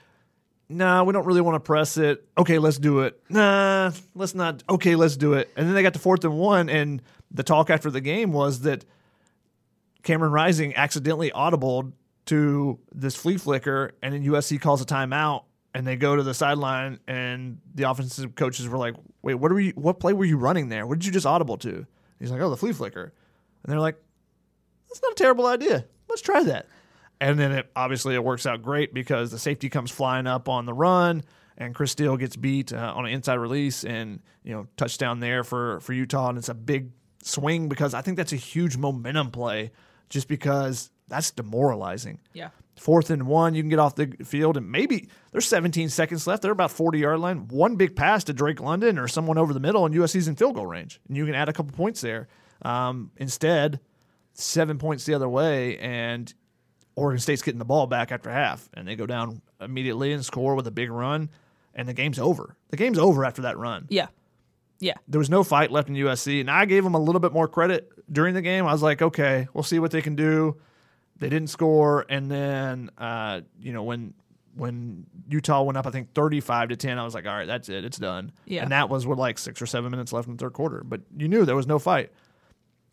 [0.70, 2.26] Nah, we don't really want to press it.
[2.38, 3.22] Okay, let's do it.
[3.30, 4.64] Nah, let's not.
[4.68, 5.52] Okay, let's do it.
[5.58, 8.62] And then they got to fourth and one, and the talk after the game was
[8.62, 8.86] that
[10.02, 11.92] Cameron Rising accidentally audibled
[12.28, 15.44] to this flea flicker, and then USC calls a timeout,
[15.74, 19.56] and they go to the sideline, and the offensive coaches were like, "Wait, what are
[19.56, 19.72] we?
[19.72, 20.86] What play were you running there?
[20.86, 21.86] What did you just audible to?"
[22.20, 23.14] He's like, "Oh, the flea flicker,"
[23.64, 24.02] and they're like,
[24.88, 25.86] "That's not a terrible idea.
[26.08, 26.68] Let's try that."
[27.20, 30.66] And then it obviously it works out great because the safety comes flying up on
[30.66, 31.24] the run,
[31.58, 35.44] and Chris Steele gets beat uh, on an inside release, and you know touchdown there
[35.44, 36.92] for for Utah, and it's a big
[37.24, 39.72] swing because I think that's a huge momentum play,
[40.10, 42.20] just because that's demoralizing.
[42.34, 42.50] Yeah.
[42.76, 46.42] Fourth and one, you can get off the field, and maybe there's 17 seconds left.
[46.42, 47.48] They're about 40 yard line.
[47.50, 50.56] One big pass to Drake London or someone over the middle, and USC's in field
[50.56, 52.28] goal range, and you can add a couple points there.
[52.64, 53.80] Um, instead,
[54.34, 56.34] seven points the other way, and
[56.96, 60.56] Oregon State's getting the ball back after half, and they go down immediately and score
[60.56, 61.30] with a big run,
[61.76, 62.58] and the game's over.
[62.70, 63.86] The game's over after that run.
[63.90, 64.08] Yeah.
[64.80, 64.96] Yeah.
[65.08, 67.48] There was no fight left in USC, and I gave them a little bit more
[67.48, 68.66] credit during the game.
[68.66, 70.58] I was like, okay, we'll see what they can do.
[71.18, 74.14] They didn't score, and then uh, you know when
[74.56, 76.98] when Utah went up, I think thirty-five to ten.
[76.98, 78.32] I was like, all right, that's it, it's done.
[78.46, 78.64] Yeah.
[78.64, 80.84] and that was with like six or seven minutes left in the third quarter.
[80.84, 82.12] But you knew there was no fight,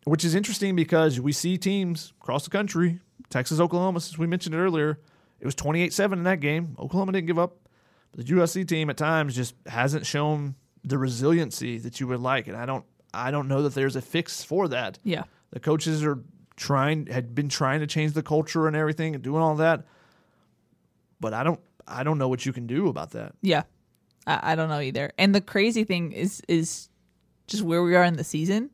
[0.05, 4.55] which is interesting because we see teams across the country, Texas, Oklahoma, since we mentioned
[4.55, 4.99] it earlier,
[5.39, 6.75] it was twenty-eight-seven in that game.
[6.79, 7.57] Oklahoma didn't give up.
[8.13, 12.57] The USC team at times just hasn't shown the resiliency that you would like, and
[12.57, 14.99] I don't, I don't know that there's a fix for that.
[15.03, 15.23] Yeah.
[15.51, 16.19] The coaches are
[16.61, 19.83] trying had been trying to change the culture and everything and doing all that.
[21.19, 23.33] But I don't I don't know what you can do about that.
[23.41, 23.63] Yeah.
[24.27, 25.11] I, I don't know either.
[25.17, 26.89] And the crazy thing is is
[27.47, 28.69] just where we are in the season.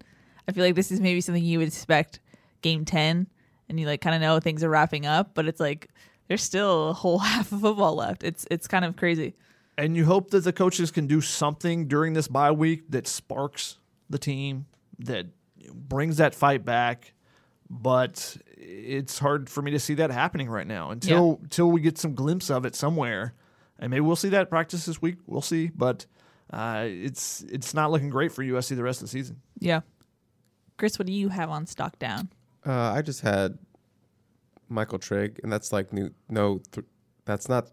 [0.47, 2.19] I feel like this is maybe something you would expect
[2.61, 3.27] game 10
[3.69, 5.89] and you like kind of know things are wrapping up, but it's like
[6.27, 8.23] there's still a whole half of football left.
[8.23, 9.33] It's it's kind of crazy.
[9.77, 13.77] And you hope that the coaches can do something during this bye week that sparks
[14.09, 14.65] the team,
[14.99, 15.27] that
[15.73, 17.13] brings that fight back.
[17.69, 21.97] But it's hard for me to see that happening right now until until we get
[21.97, 23.33] some glimpse of it somewhere.
[23.79, 25.17] And maybe we'll see that practice this week.
[25.25, 25.67] We'll see.
[25.67, 26.05] But
[26.51, 29.41] uh, it's it's not looking great for USC the rest of the season.
[29.59, 29.81] Yeah.
[30.77, 32.29] Chris, what do you have on stock down?
[32.65, 33.57] Uh, I just had
[34.69, 36.85] Michael Trigg, and that's like new, no, th-
[37.25, 37.71] that's not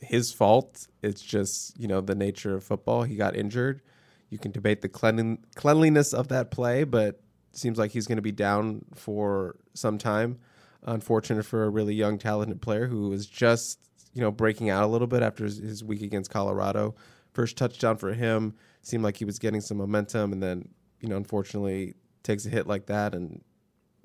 [0.00, 0.86] his fault.
[1.02, 3.02] It's just you know the nature of football.
[3.02, 3.82] He got injured.
[4.30, 7.20] You can debate the cleanlin- cleanliness of that play, but it
[7.52, 10.38] seems like he's going to be down for some time.
[10.84, 13.80] Unfortunate for a really young, talented player who was just
[14.14, 16.94] you know breaking out a little bit after his, his week against Colorado.
[17.32, 20.68] First touchdown for him seemed like he was getting some momentum, and then
[21.00, 23.42] you know unfortunately takes a hit like that and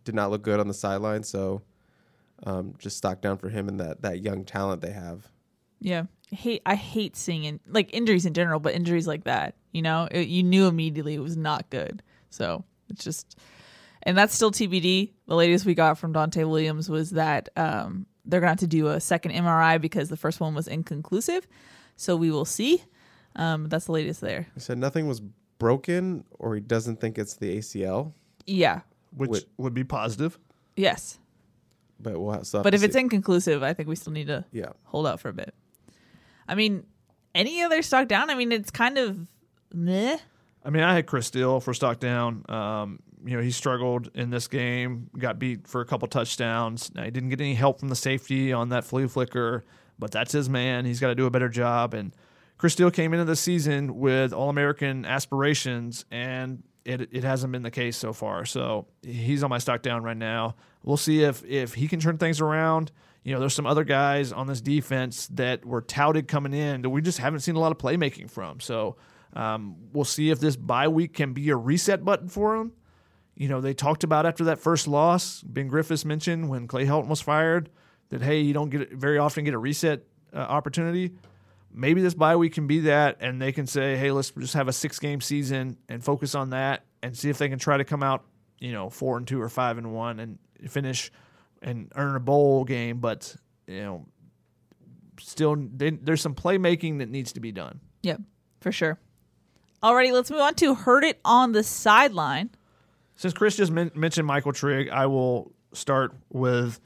[0.04, 1.24] did not look good on the sideline.
[1.24, 1.62] So
[2.44, 5.30] um, just stock down for him and that that young talent they have.
[5.80, 6.04] Yeah.
[6.32, 9.82] I hate I hate seeing in, like injuries in general, but injuries like that, you
[9.82, 12.02] know, it, you knew immediately it was not good.
[12.30, 13.40] So it's just,
[14.04, 15.12] and that's still TBD.
[15.28, 18.68] The latest we got from Donte Williams was that um, they're going to have to
[18.68, 21.48] do a second MRI because the first one was inconclusive.
[21.96, 22.84] So we will see.
[23.36, 24.48] Um, that's the latest there.
[24.54, 25.22] He said nothing was
[25.60, 28.14] broken, or he doesn't think it's the ACL.
[28.46, 28.82] Yeah.
[29.16, 29.46] Which Wait.
[29.58, 30.38] would be positive.
[30.76, 31.20] Yes.
[32.00, 34.46] But we'll have, still But to if it's inconclusive, I think we still need to
[34.52, 35.54] yeah, hold out for a bit.
[36.48, 36.86] I mean,
[37.34, 38.30] any other stock down?
[38.30, 39.18] I mean, it's kind of
[39.74, 40.18] meh.
[40.66, 42.46] I mean, I had Chris Steele for stock down.
[42.48, 46.94] Um, you know, he struggled in this game, got beat for a couple touchdowns.
[46.94, 49.64] Now, he didn't get any help from the safety on that flea flicker,
[50.00, 50.86] but that's his man.
[50.86, 51.94] He's got to do a better job.
[51.94, 52.14] And
[52.58, 57.64] Chris Steele came into the season with All American aspirations, and it it hasn't been
[57.64, 58.46] the case so far.
[58.46, 60.56] So he's on my stock down right now.
[60.84, 62.92] We'll see if if he can turn things around.
[63.24, 66.90] You know, there's some other guys on this defense that were touted coming in that
[66.90, 68.60] we just haven't seen a lot of playmaking from.
[68.60, 68.98] So
[69.36, 72.72] um, we'll see if this bye week can be a reset button for him.
[73.36, 77.08] You know, they talked about after that first loss, Ben Griffiths mentioned when Clay Helton
[77.08, 77.70] was fired
[78.10, 81.14] that hey, you don't get very often get a reset uh, opportunity.
[81.72, 84.68] Maybe this bye week can be that, and they can say, hey, let's just have
[84.68, 87.84] a six game season and focus on that, and see if they can try to
[87.84, 88.24] come out,
[88.60, 90.38] you know, four and two or five and one, and
[90.70, 91.12] finish
[91.64, 93.00] and earn a bowl game.
[93.00, 94.06] But you know,
[95.20, 97.80] still, they, there's some playmaking that needs to be done.
[98.04, 98.22] Yep,
[98.62, 99.00] for sure.
[99.84, 102.52] Alrighty, let's move on to heard it on the sideline.
[103.16, 106.80] Since Chris just men- mentioned Michael Trigg, I will start with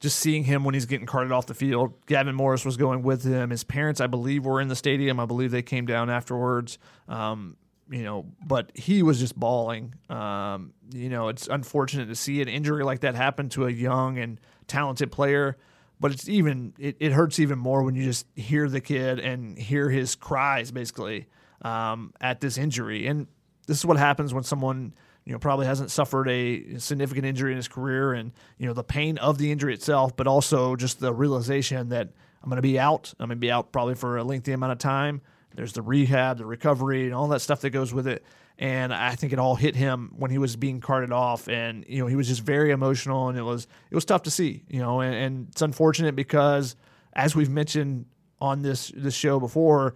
[0.00, 1.92] just seeing him when he's getting carted off the field.
[2.06, 3.50] Gavin Morris was going with him.
[3.50, 5.20] His parents, I believe, were in the stadium.
[5.20, 6.78] I believe they came down afterwards.
[7.08, 7.58] Um,
[7.90, 9.94] you know, but he was just bawling.
[10.08, 14.16] Um, you know, it's unfortunate to see an injury like that happen to a young
[14.16, 15.58] and talented player.
[16.00, 19.58] But it's even it, it hurts even more when you just hear the kid and
[19.58, 21.26] hear his cries basically
[21.64, 23.06] um, at this injury.
[23.06, 23.26] And
[23.66, 27.56] this is what happens when someone you know probably hasn't suffered a significant injury in
[27.56, 31.12] his career and you know the pain of the injury itself but also just the
[31.12, 32.10] realization that
[32.42, 33.14] i'm going to be out.
[33.18, 35.22] I'm going to be out probably for a lengthy amount of time.
[35.54, 38.22] There's the rehab the recovery and all that stuff that goes with it.
[38.58, 41.48] And i think it all hit him when he was being carted off.
[41.48, 44.30] And you know he was just very emotional and it was it was tough to
[44.30, 46.76] see you know and, and it's unfortunate because
[47.14, 48.04] as we've mentioned
[48.40, 49.94] on this this show before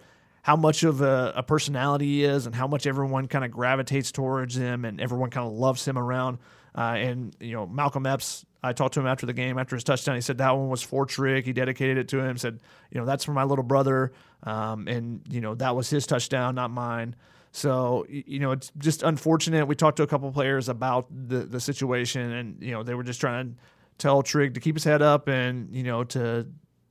[0.49, 4.11] how much of a, a, personality he is and how much everyone kind of gravitates
[4.11, 6.39] towards him and everyone kind of loves him around.
[6.75, 9.85] Uh, and, you know, Malcolm Epps, I talked to him after the game, after his
[9.85, 10.15] touchdown.
[10.15, 11.45] He said that one was for Trigg.
[11.45, 14.13] He dedicated it to him, said, you know, that's for my little brother.
[14.43, 17.15] Um, and, you know, that was his touchdown, not mine.
[17.53, 19.67] So, you know, it's just unfortunate.
[19.67, 23.05] We talked to a couple players about the, the situation, and, you know, they were
[23.05, 23.55] just trying to
[23.99, 26.47] tell Trigg to keep his head up and, you know, to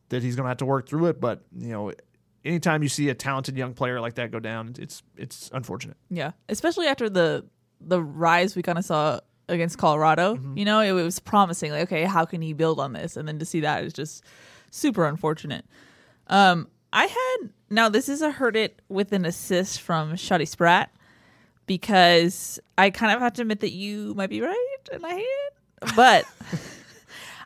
[0.10, 1.20] that he's going to have to work through it.
[1.20, 1.92] But, you know,
[2.48, 5.98] anytime you see a talented young player like that go down, it's it's unfortunate.
[6.10, 7.46] Yeah, especially after the
[7.80, 10.36] the rise we kind of saw against Colorado.
[10.36, 10.58] Mm-hmm.
[10.58, 11.72] You know, it, it, was promising.
[11.72, 13.18] Like, okay, how can he build on this?
[13.18, 14.24] And then to see that is just
[14.72, 15.66] super unfortunate.
[16.28, 20.92] Um, I had now this is a heard it with an assist from Shotty Spratt
[21.66, 25.96] because I kind of have to admit that you might be right and I hate
[25.96, 26.26] but.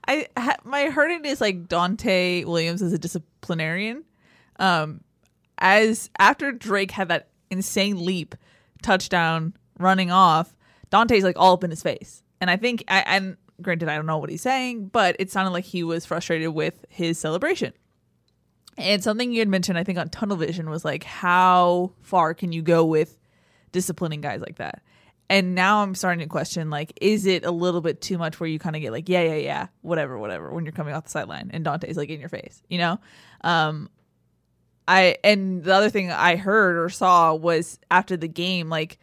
[0.08, 0.28] I
[0.64, 4.04] my heard it is like Donte Williams is a disciplinarian,
[4.62, 5.02] um,
[5.58, 8.36] as after Drake had that insane leap
[8.82, 10.56] touchdown running off,
[10.90, 12.24] Donte's like all up in his face.
[12.40, 15.52] And I think, I, and granted, I don't know what he's saying, but it sounded
[15.52, 17.74] like he was frustrated with his celebration.
[18.78, 22.52] And something you had mentioned, I think, on Tunnel Vision was like, how far can
[22.52, 23.18] you go with
[23.72, 24.82] disciplining guys like that?
[25.30, 28.50] And now I'm starting to question, like, is it a little bit too much where
[28.50, 31.10] you kind of get like, yeah, yeah, yeah, whatever, whatever, when you're coming off the
[31.10, 33.00] sideline and Donte's like in your face, you know?
[33.42, 33.90] Um,
[34.88, 39.00] I and the other thing I heard or saw was after the game, like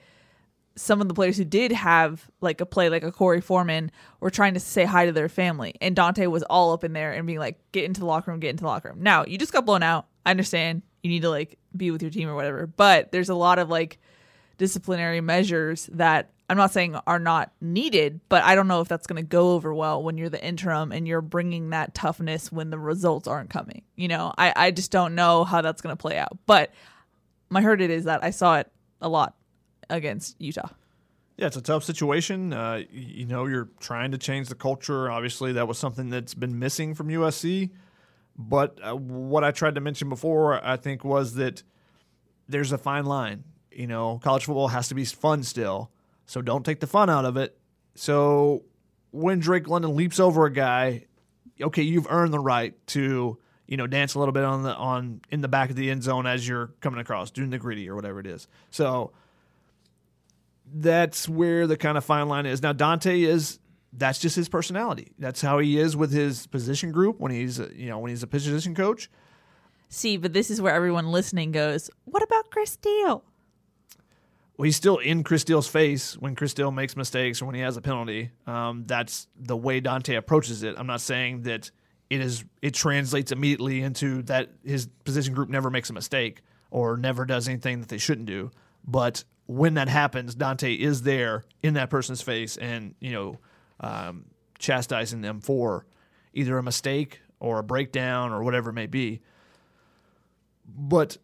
[0.76, 4.30] some of the players who did have like a play like a Korey Foreman were
[4.30, 5.74] trying to say hi to their family.
[5.80, 8.40] And Donte was all up in there and being like, get into the locker room,
[8.40, 9.02] get into the locker room.
[9.02, 10.06] Now, you just got blown out.
[10.24, 12.66] I understand you need to like be with your team or whatever.
[12.66, 13.98] But there's a lot of like
[14.56, 19.06] disciplinary measures that I'm not saying are not needed, but I don't know if that's
[19.06, 22.70] going to go over well when you're the interim and you're bringing that toughness when
[22.70, 23.82] the results aren't coming.
[23.96, 26.38] You know, I, I just don't know how that's going to play out.
[26.46, 26.72] But
[27.50, 29.34] my hurt it is that I saw it a lot
[29.90, 30.70] against Utah.
[31.36, 32.52] Yeah, it's a tough situation.
[32.54, 35.10] Uh, you know, you're trying to change the culture.
[35.10, 37.70] Obviously, that was something that's been missing from USC.
[38.38, 41.62] But uh, what I tried to mention before, I think, was that
[42.48, 43.44] there's a fine line.
[43.70, 45.90] You know, college football has to be fun still
[46.28, 47.58] so don't take the fun out of it.
[47.96, 48.62] So
[49.10, 51.06] when Drake London leaps over a guy,
[51.60, 55.22] okay, you've earned the right to you know dance a little bit on the on
[55.30, 57.96] in the back of the end zone as you're coming across, doing the gritty or
[57.96, 58.46] whatever it is.
[58.70, 59.12] So
[60.72, 62.62] that's where the kind of fine line is.
[62.62, 63.58] Now Donte is
[63.94, 65.12] that's just his personality.
[65.18, 68.26] That's how he is with his position group when he's you know when he's a
[68.26, 69.10] position coach.
[69.88, 73.24] See, but this is where everyone listening goes, "What about Chris Steele?"
[74.58, 77.60] Well, he's still in Chris Steele's face when Chris Steele makes mistakes or when he
[77.60, 78.32] has a penalty.
[78.44, 80.74] Um, that's the way Donte approaches it.
[80.76, 81.70] I'm not saying that
[82.10, 86.42] it is it translates immediately into that his position group never makes a mistake
[86.72, 88.50] or never does anything that they shouldn't do.
[88.84, 93.38] But when that happens, Donte is there in that person's face and you know
[93.78, 94.24] um,
[94.58, 95.86] chastising them for
[96.34, 99.20] either a mistake or a breakdown or whatever it may be.
[100.66, 101.16] But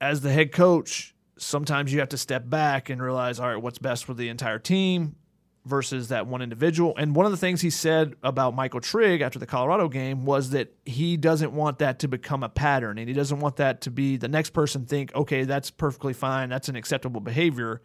[0.00, 3.78] as the head coach, sometimes you have to step back and realize, all right, what's
[3.78, 5.16] best for the entire team
[5.64, 6.94] versus that one individual.
[6.96, 10.50] And one of the things he said about Michael Trigg after the Colorado game was
[10.50, 13.90] that he doesn't want that to become a pattern and he doesn't want that to
[13.90, 16.48] be the next person think, okay, that's perfectly fine.
[16.48, 17.82] That's an acceptable behavior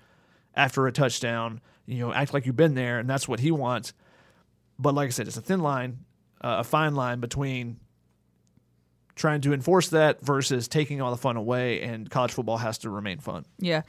[0.56, 1.62] after a touchdown.
[1.86, 3.94] You know, act like you've been there, and that's what he wants.
[4.80, 6.06] But like I said, it's a thin line,
[6.42, 7.80] uh, a fine line between
[9.16, 12.90] trying to enforce that versus taking all the fun away, and college football has to
[12.90, 13.46] remain fun.
[13.60, 13.84] Yeah.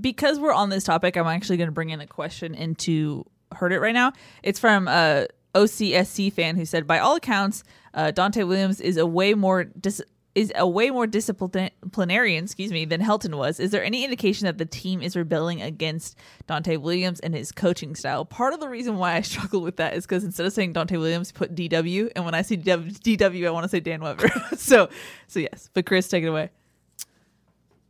[0.00, 3.72] Because we're on this topic, I'm actually going to bring in a question into Heard
[3.72, 4.12] It right now.
[4.42, 7.64] It's from a OCSC fan who said, by all accounts,
[7.94, 10.02] uh, Donte Williams is a way more dis-
[10.34, 13.58] is a way more disciplinarian, excuse me, than Helton was.
[13.58, 16.16] Is there any indication that the team is rebelling against
[16.48, 18.24] Donte Williams and his coaching style?
[18.24, 20.92] Part of the reason why I struggle with that is because instead of saying Donte
[20.92, 24.28] Williams, put DW, and when I see DW, I want to say Dan Weber.
[24.56, 24.88] so,
[25.26, 25.68] so yes.
[25.74, 26.50] But Chris, take it away.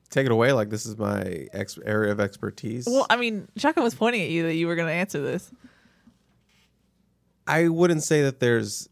[0.08, 0.52] Take it away.
[0.52, 2.86] Like this is my ex- area of expertise.
[2.86, 5.50] Well, I mean, Shaka was pointing at you that you were going to answer this.
[7.46, 8.88] I wouldn't say that there's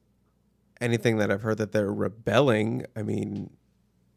[0.80, 2.86] anything that I've heard that they're rebelling.
[2.96, 3.50] I mean,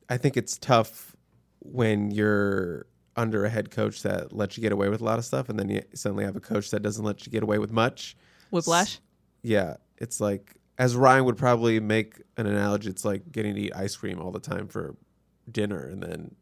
[0.10, 1.16] I think it's tough
[1.60, 2.86] when you're
[3.16, 5.60] under a head coach that lets you get away with a lot of stuff, and
[5.60, 8.16] then you suddenly have a coach that doesn't let you get away with much.
[8.52, 9.00] Whiplash.
[9.44, 12.90] Yeah, it's like as Ryan would probably make an analogy.
[12.90, 14.96] It's like getting to eat ice cream all the time for
[15.52, 16.36] dinner, and then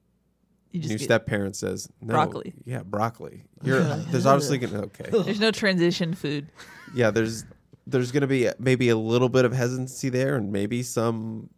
[0.73, 2.53] new step parent says no, Broccoli.
[2.65, 3.43] Yeah, broccoli.
[3.63, 5.09] You're there's obviously gonna okay.
[5.09, 6.47] There's no transition food.
[6.93, 7.45] yeah, there's
[7.87, 11.49] there's going to be maybe a little bit of hesitancy there, and maybe some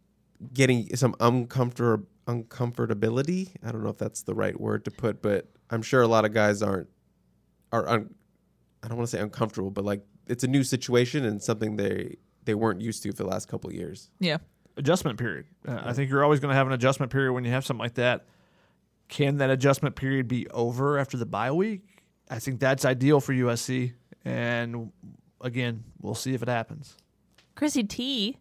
[0.54, 3.50] getting some uncomfort uncomfortability.
[3.64, 6.26] I don't know if that's the right word to put, but I'm sure a lot
[6.26, 6.88] of guys aren't
[7.72, 8.14] are un,
[8.84, 12.18] I don't want to say uncomfortable, but like it's a new situation and something they
[12.46, 14.10] they weren't used to for the last couple of years.
[14.20, 14.38] Yeah.
[14.78, 15.46] adjustment period.
[15.68, 17.84] Uh, I think you're always going to have an adjustment period when you have something
[17.84, 18.26] like that.
[19.10, 21.82] Can that adjustment period be over after the bye week?
[22.30, 23.94] I think that's ideal for USC.
[24.24, 24.92] And
[25.42, 26.96] again, we'll see if it happens.
[27.56, 28.38] Chrissy T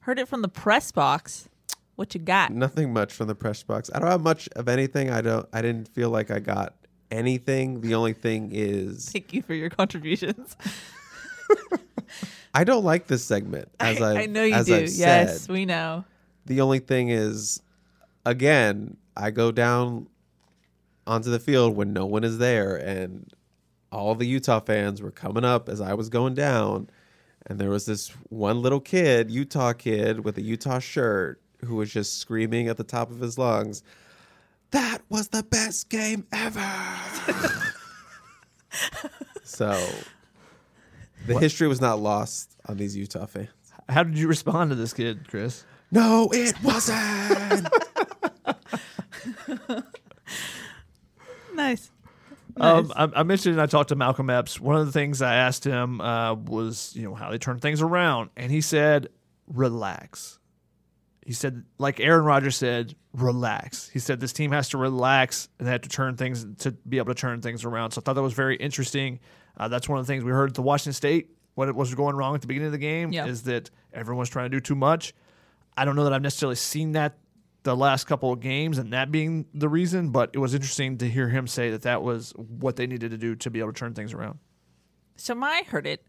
[0.00, 1.48] heard it from the press box.
[1.96, 2.50] What you got?
[2.52, 3.90] Nothing much from the press box.
[3.94, 5.10] I don't have much of anything.
[5.10, 5.46] I don't.
[5.52, 6.74] I didn't feel like I got
[7.10, 7.80] anything.
[7.80, 10.56] The only thing is Thank you for your contributions.
[12.54, 13.68] I don't like this segment.
[13.80, 14.74] As I, I know you as do.
[14.74, 15.52] I've yes, said.
[15.52, 16.04] we know.
[16.46, 17.62] The only thing is,
[18.26, 20.08] again, I go down
[21.06, 23.32] onto the field when no one is there, and
[23.92, 26.88] all the Utah fans were coming up as I was going down,
[27.46, 31.92] and there was this one little kid, Utah kid, with a Utah shirt, who was
[31.92, 33.82] just screaming at the top of his lungs,
[34.70, 36.98] "That was the best game ever!"
[39.44, 39.78] so,
[41.26, 43.48] the history was not lost on these Utah fans.
[43.88, 45.64] How did you respond to this kid, Chris?
[45.90, 47.68] No, it wasn't.
[51.54, 51.90] Nice.
[52.60, 54.60] Um, I, I mentioned I talked to Malcolm Epps.
[54.60, 57.80] One of the things I asked him uh, was, you know, how they turn things
[57.82, 59.08] around, and he said,
[59.46, 60.38] "Relax."
[61.24, 65.68] He said, like Aaron Rodgers said, "Relax." He said this team has to relax and
[65.68, 67.92] they have to turn things to be able to turn things around.
[67.92, 69.20] So I thought that was very interesting.
[69.56, 71.28] Uh, that's one of the things we heard at the Washington State.
[71.54, 73.26] What it was going wrong at the beginning of the game Yeah.
[73.26, 75.12] is that everyone was trying to do too much.
[75.76, 77.18] I don't know that I've necessarily seen that
[77.62, 81.08] the last couple of games and that being the reason, but it was interesting to
[81.08, 83.78] hear him say that that was what they needed to do to be able to
[83.78, 84.38] turn things around.
[85.16, 86.04] So my heard it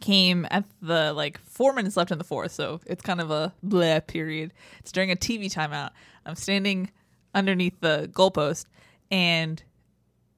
[0.00, 3.54] came at the like four minutes left in the fourth, so it's kind of a
[3.64, 4.52] bleh period.
[4.80, 5.90] It's during a TV timeout.
[6.26, 6.90] I'm standing
[7.34, 8.66] underneath the goalpost,
[9.10, 9.62] and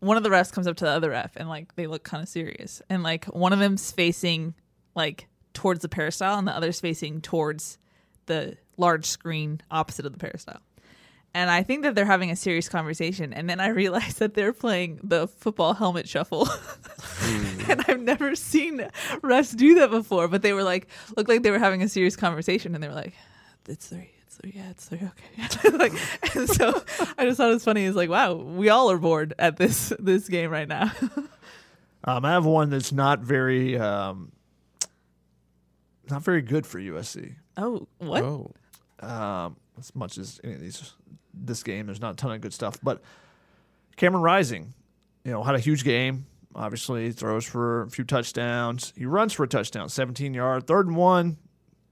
[0.01, 2.23] one of the refs comes up to the other ref, and like they look kind
[2.23, 4.55] of serious, and like one of them's facing
[4.95, 7.79] like towards the peristyle, and the other's facing towards
[8.27, 10.61] the large screen opposite of the peristyle.
[11.35, 13.33] And I think that they're having a serious conversation.
[13.33, 16.49] And then I realized that they're playing the football helmet shuffle.
[17.69, 18.87] and I've never seen
[19.23, 20.29] refs do that before.
[20.29, 22.75] But they were like, looked like they were having a serious conversation.
[22.75, 23.15] And they were like,
[23.67, 24.11] it's three.
[24.27, 24.53] It's three.
[24.55, 24.99] Yeah, it's three.
[24.99, 25.71] Okay.
[25.79, 25.93] like,
[26.35, 26.83] and so
[27.17, 27.85] I just thought it was funny.
[27.85, 30.91] It's like, wow, we all are bored at this this game right now.
[32.05, 34.33] Um, I have one that's not very, um,
[36.11, 37.37] not very good for USC.
[37.57, 38.23] oh, what?
[38.25, 38.51] Oh,
[39.03, 40.95] um, as much as any of these
[41.35, 41.87] this game.
[41.87, 43.03] There's not a ton of good stuff, but
[43.97, 44.75] Cameron Rising,
[45.25, 46.27] you know, had a huge game.
[46.55, 48.93] Obviously, throws for a few touchdowns.
[48.97, 51.39] He runs for a touchdown, 17 yard, third and one,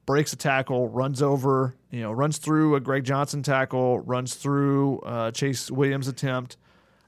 [0.05, 4.99] breaks a tackle, runs over, you know, runs through a Greg Johnson tackle, runs through
[5.01, 6.59] uh, Chase Williams attempt,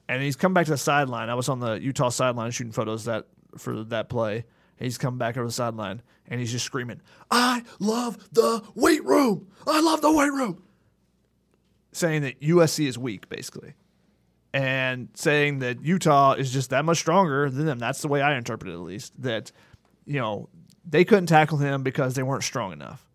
[0.09, 1.29] and he's come back to the sideline.
[1.29, 3.27] I was on the Utah sideline shooting photos that
[3.59, 4.45] for that play.
[4.83, 9.49] He's coming back over the sideline and he's just screaming, "I love the weight room!
[9.67, 10.63] I love the weight room!"
[11.93, 13.75] Saying that USC is weak, basically.
[14.55, 17.79] and saying that Utah is just that much stronger than them.
[17.79, 19.13] That's the way I interpret it, at least.
[19.23, 19.51] That
[20.05, 20.49] you know
[20.89, 23.07] they couldn't tackle him because they weren't strong enough.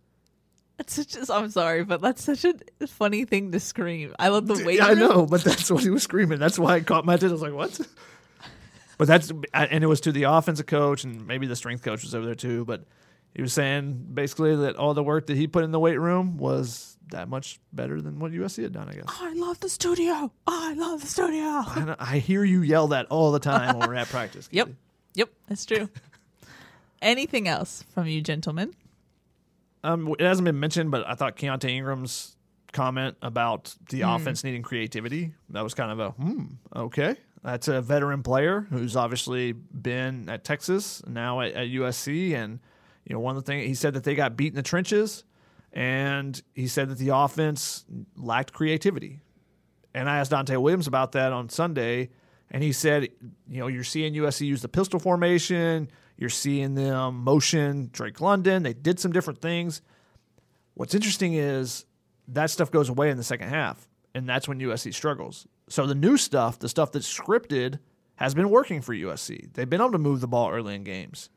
[0.79, 2.53] It's such a, I'm sorry, but that's such a
[2.87, 4.13] funny thing to scream.
[4.19, 4.77] I love the weight.
[4.77, 6.37] Yeah, I know, but that's what he was screaming.
[6.39, 7.31] That's why it caught my attention.
[7.31, 7.79] I was like, what?
[8.97, 12.15] But that's and it was to the offensive coach and maybe the strength coach was
[12.15, 12.65] over there too.
[12.65, 12.83] But
[13.35, 16.37] he was saying basically that all the work that he put in the weight room
[16.37, 18.89] was that much better than what USC had done.
[18.89, 19.05] I guess.
[19.07, 20.31] I love the studio.
[20.47, 21.63] I love the studio.
[21.75, 24.49] And I hear you yell that all the time when we're at practice.
[24.51, 24.69] Yep.
[25.13, 25.89] Yep, that's true.
[27.01, 28.73] Anything else from you, gentlemen?
[29.83, 32.35] Um, it hasn't been mentioned, but I thought Keaontay Ingram's
[32.73, 34.09] comment about the Hmm.
[34.09, 36.43] offense needing creativity that was kind of a hmm
[36.75, 37.15] okay.
[37.47, 42.59] That's a veteran player who's obviously been at Texas now at, at USC, and
[43.05, 45.23] you know one of the things he said that they got beat in the trenches,
[45.71, 47.85] and he said that the offense
[48.17, 49.21] lacked creativity.
[49.93, 52.09] And I asked Donte Williams about that on Sunday,
[52.51, 53.07] and he said,
[53.49, 58.63] you know, you're seeing USC use the pistol formation, you're seeing them motion Drake London.
[58.63, 59.81] They did some different things.
[60.73, 61.85] What's interesting is
[62.27, 65.47] that stuff goes away in the second half, and that's when USC struggles.
[65.69, 67.79] So the new stuff, the stuff that's scripted,
[68.15, 69.53] has been working for USC.
[69.53, 71.29] They've been able to move the ball early in games.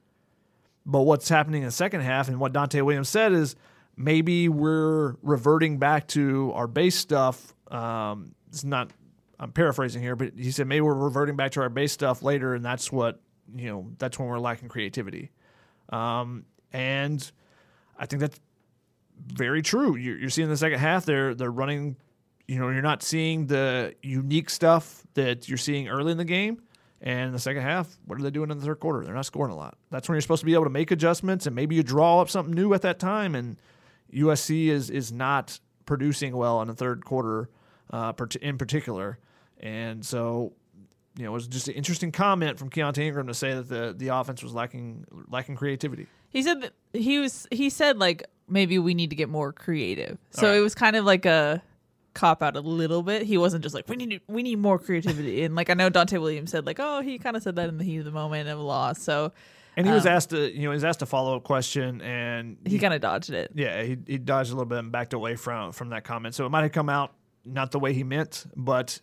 [0.87, 3.55] But what's happening in the second half, and what Donte Williams said is
[3.97, 7.55] maybe we're reverting back to our base stuff.
[7.70, 8.91] Um, it's not,
[9.39, 12.55] I'm paraphrasing here, but he said maybe we're reverting back to our base stuff later,
[12.55, 13.20] and that's what,
[13.55, 15.33] you know, that's when we're lacking creativity.
[15.91, 17.31] Um, and
[17.99, 18.41] I think that's
[19.26, 19.97] very true.
[19.97, 21.97] You're, you're seeing the second half, they're, they're running,
[22.51, 26.61] you know, you're not seeing the unique stuff that you're seeing early in the game.
[27.01, 29.05] And the second half, what are they doing in the third quarter?
[29.05, 29.78] They're not scoring a lot.
[29.90, 32.28] That's when you're supposed to be able to make adjustments and maybe you draw up
[32.28, 33.36] something new at that time.
[33.36, 33.57] And
[34.12, 37.48] USC is is not producing well in the third quarter,
[37.92, 39.20] uh, in particular.
[39.61, 40.53] And so,
[41.16, 43.94] you know, it was just an interesting comment from Keaontay Ingram to say that the
[43.96, 46.09] the offense was lacking lacking creativity.
[46.30, 50.18] He said he was he said like maybe we need to get more creative.
[50.30, 50.57] So right.
[50.57, 51.62] it was kind of like a
[52.14, 53.22] cop out a little bit.
[53.22, 55.42] He wasn't just like we need we need more creativity.
[55.44, 57.78] and like I know Donte Williams said like oh he kind of said that in
[57.78, 59.00] the heat of the moment of loss.
[59.02, 59.32] So
[59.76, 62.56] And he was asked a you know he was asked a follow up question and
[62.66, 63.52] he kind of dodged it.
[63.54, 66.34] Yeah, he, he dodged a little bit and backed away from from that comment.
[66.34, 69.00] So it might have come out not the way he meant, but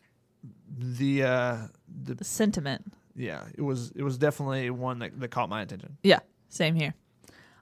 [0.77, 1.57] the uh
[2.03, 2.91] the The sentiment.
[3.15, 5.97] yeah, it was it was definitely one that, that caught my attention.
[6.03, 6.93] Yeah, same here.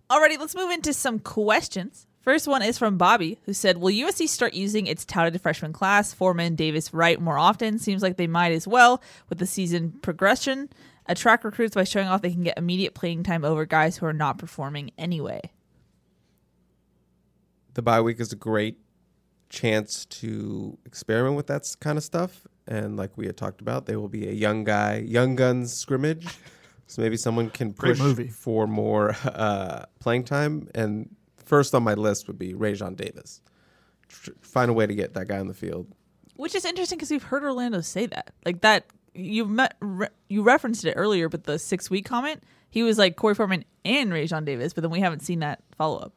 [0.09, 2.07] Alrighty, let's move into some questions.
[2.25, 6.11] First one is from Bobby, who said, Will USC start using its touted freshman class,
[6.11, 7.77] Foreman, Davis, Wright, more often?
[7.77, 8.99] Seems like they might as well
[9.29, 10.69] with the season progression.
[11.05, 14.13] Attract recruits by showing off they can get immediate playing time over guys who are
[14.13, 15.39] not performing anyway.
[17.75, 18.79] the bye week is a great
[19.49, 22.47] chance to experiment with that kind of stuff.
[22.67, 26.25] And like we had talked about, there will be a young guy, young guns scrimmage.
[26.87, 28.27] So maybe someone can push movie.
[28.27, 30.69] for more uh, playing time.
[30.75, 31.14] And
[31.45, 33.41] first on my list would be Raesjon Davis.
[34.07, 35.87] Tr- find a way to get that guy on the field.
[36.35, 38.31] Which is interesting because we've heard Orlando say that.
[38.45, 42.83] Like that, you met, re, you referenced it earlier, but the six week comment, he
[42.83, 46.13] was like Korey Foreman and Raesjon Davis, but then we haven't seen that follow up.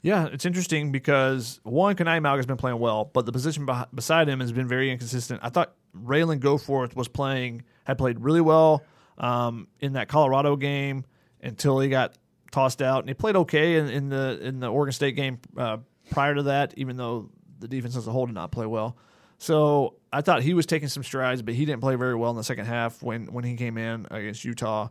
[0.00, 3.86] Yeah, it's interesting because one, Kana'i Mauga has been playing well, but the position beh-
[3.94, 5.40] beside him has been very inconsistent.
[5.44, 8.82] I thought Ralen Goforth was playing, had played really well
[9.18, 11.04] um, in that Colorado game
[11.40, 12.16] until he got
[12.52, 15.78] tossed out, and he played okay in, in the in the Oregon State game uh,
[16.10, 18.96] prior to that, even though the defense as a whole did not play well.
[19.38, 22.36] So I thought he was taking some strides, but he didn't play very well in
[22.36, 24.88] the second half when when he came in against Utah.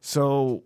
[0.00, 0.62] So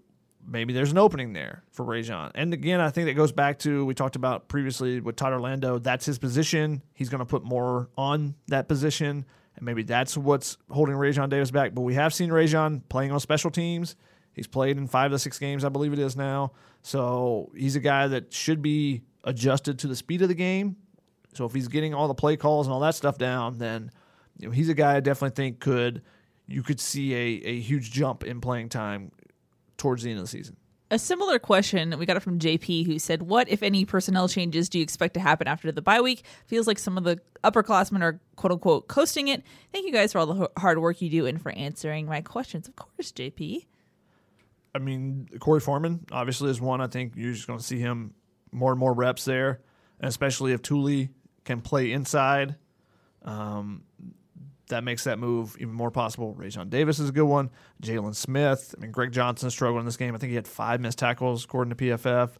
[0.46, 2.32] maybe there's an opening there for Raesjon.
[2.34, 5.78] And again, I think that goes back to we talked about previously with Todd Orlando.
[5.78, 6.82] That's his position.
[6.94, 9.24] He's going to put more on that position,
[9.56, 11.74] and maybe that's what's holding Raesjon Davis back.
[11.74, 13.96] But we have seen Raesjon playing on special teams.
[14.36, 16.52] He's played in five to six games, I believe it is now.
[16.82, 20.76] So he's a guy that should be adjusted to the speed of the game.
[21.34, 23.90] So if he's getting all the play calls and all that stuff down, then
[24.38, 26.02] you know, he's a guy I definitely think could
[26.46, 29.10] you could see a, a huge jump in playing time
[29.78, 30.56] towards the end of the season.
[30.90, 34.68] A similar question we got it from JP, who said, "What, if any, personnel changes
[34.68, 36.24] do you expect to happen after the bye week?
[36.46, 39.42] Feels like some of the upperclassmen are quote unquote coasting it.
[39.72, 42.68] Thank you guys for all the hard work you do and for answering my questions.
[42.68, 43.64] Of course, JP.
[44.76, 46.80] I mean, Korey Foreman obviously is one.
[46.80, 48.14] I think you're just going to see him
[48.52, 49.60] more and more reps there,
[50.00, 51.10] and especially if Tuli
[51.44, 52.56] can play inside,
[53.24, 53.82] um,
[54.68, 56.34] that makes that move even more possible.
[56.38, 57.50] Raesjon Davis is a good one.
[57.82, 58.74] Jaylin Smith.
[58.76, 60.14] I mean, Greg Johnson struggled in this game.
[60.14, 62.30] I think he had five missed tackles according to PFF.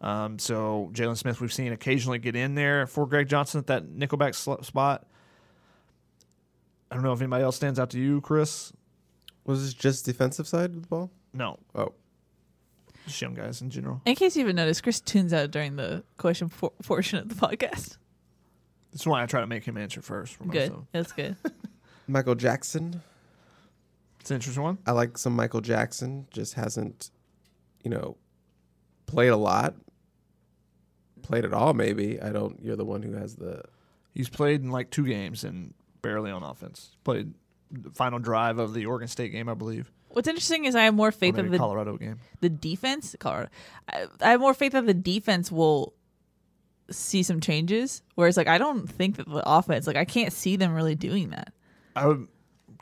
[0.00, 3.86] Um, so Jaylin Smith, we've seen occasionally get in there for Greg Johnson at that
[3.86, 5.06] nickelback sl- spot.
[6.90, 8.72] I don't know if anybody else stands out to you, Chris.
[9.44, 11.10] Was this just defensive side of the ball?
[11.34, 11.92] No, Oh,
[13.06, 14.00] just young guys in general.
[14.06, 17.34] In case you even noticed, Chris tunes out during the question for- portion of the
[17.34, 17.98] podcast.
[18.92, 20.36] That's why I try to make him answer first.
[20.36, 20.70] For Good.
[20.70, 20.86] myself.
[20.92, 21.36] That's good.
[22.06, 23.02] Michael Jackson.
[24.20, 24.78] It's an interesting one.
[24.86, 26.26] I like some Michael Jackson.
[26.30, 27.10] Just hasn't,
[27.82, 28.16] you know,
[29.06, 29.74] played a lot.
[31.22, 32.20] Played at all, maybe.
[32.20, 32.62] I don't.
[32.62, 33.62] You're the one who has the.
[34.14, 36.96] He's played in like two games and barely on offense.
[37.02, 37.34] Played
[37.70, 40.94] the final drive of the Oregon State game, I believe, What's interesting is I have
[40.94, 42.18] more faith that the Colorado game.
[42.40, 43.50] the defense, Colorado.
[43.88, 45.94] I, I have more faith that the defense will
[46.90, 48.02] see some changes.
[48.14, 51.30] Whereas, like, I don't think that the offense, like, I can't see them really doing
[51.30, 51.52] that.
[51.96, 52.28] I'm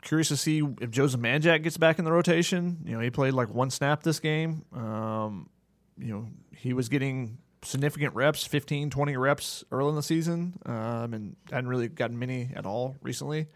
[0.01, 2.79] curious to see if Joseph Manjack gets back in the rotation.
[2.85, 4.65] You know, he played like one snap this game.
[4.73, 5.49] Um,
[5.97, 11.13] you know, he was getting significant reps, 15, 20 reps early in the season, um,
[11.13, 13.47] and hadn't really gotten many at all recently.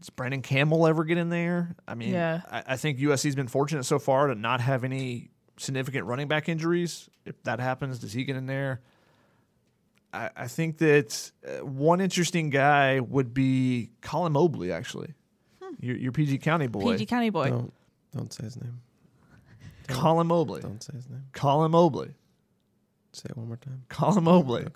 [0.00, 1.76] Does Brandon Campbell ever get in there?
[1.86, 2.40] I mean, Yeah.
[2.50, 6.48] I, I think USC's been fortunate so far to not have any significant running back
[6.48, 7.08] injuries.
[7.26, 8.80] If that happens, does he get in there?
[10.12, 15.14] I, I think that uh, one interesting guy would be Colin Mobley, actually.
[15.78, 16.92] Your, your PG County boy.
[16.92, 17.48] PG County boy.
[17.48, 17.72] Don't
[18.14, 18.80] don't say his name.
[19.86, 20.60] Colin Mobley.
[20.62, 21.24] Don't say his name.
[21.32, 22.10] Colin Mobley.
[23.12, 23.82] Say it one more time.
[23.88, 24.66] Colin Mobley.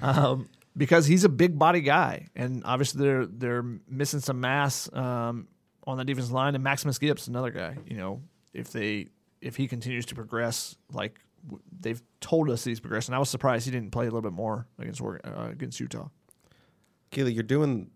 [0.00, 5.48] Um, because he's a big body guy, and obviously they're they're missing some mass um,
[5.86, 6.54] on the defensive line.
[6.54, 7.76] And Maximus Gibbs, another guy.
[7.86, 9.08] You know, if they
[9.40, 13.64] if he continues to progress like w- they've told us he's progressing, I was surprised
[13.64, 16.08] he didn't play a little bit more against Oregon- uh, against Utah.
[17.10, 17.90] Keely, you're doing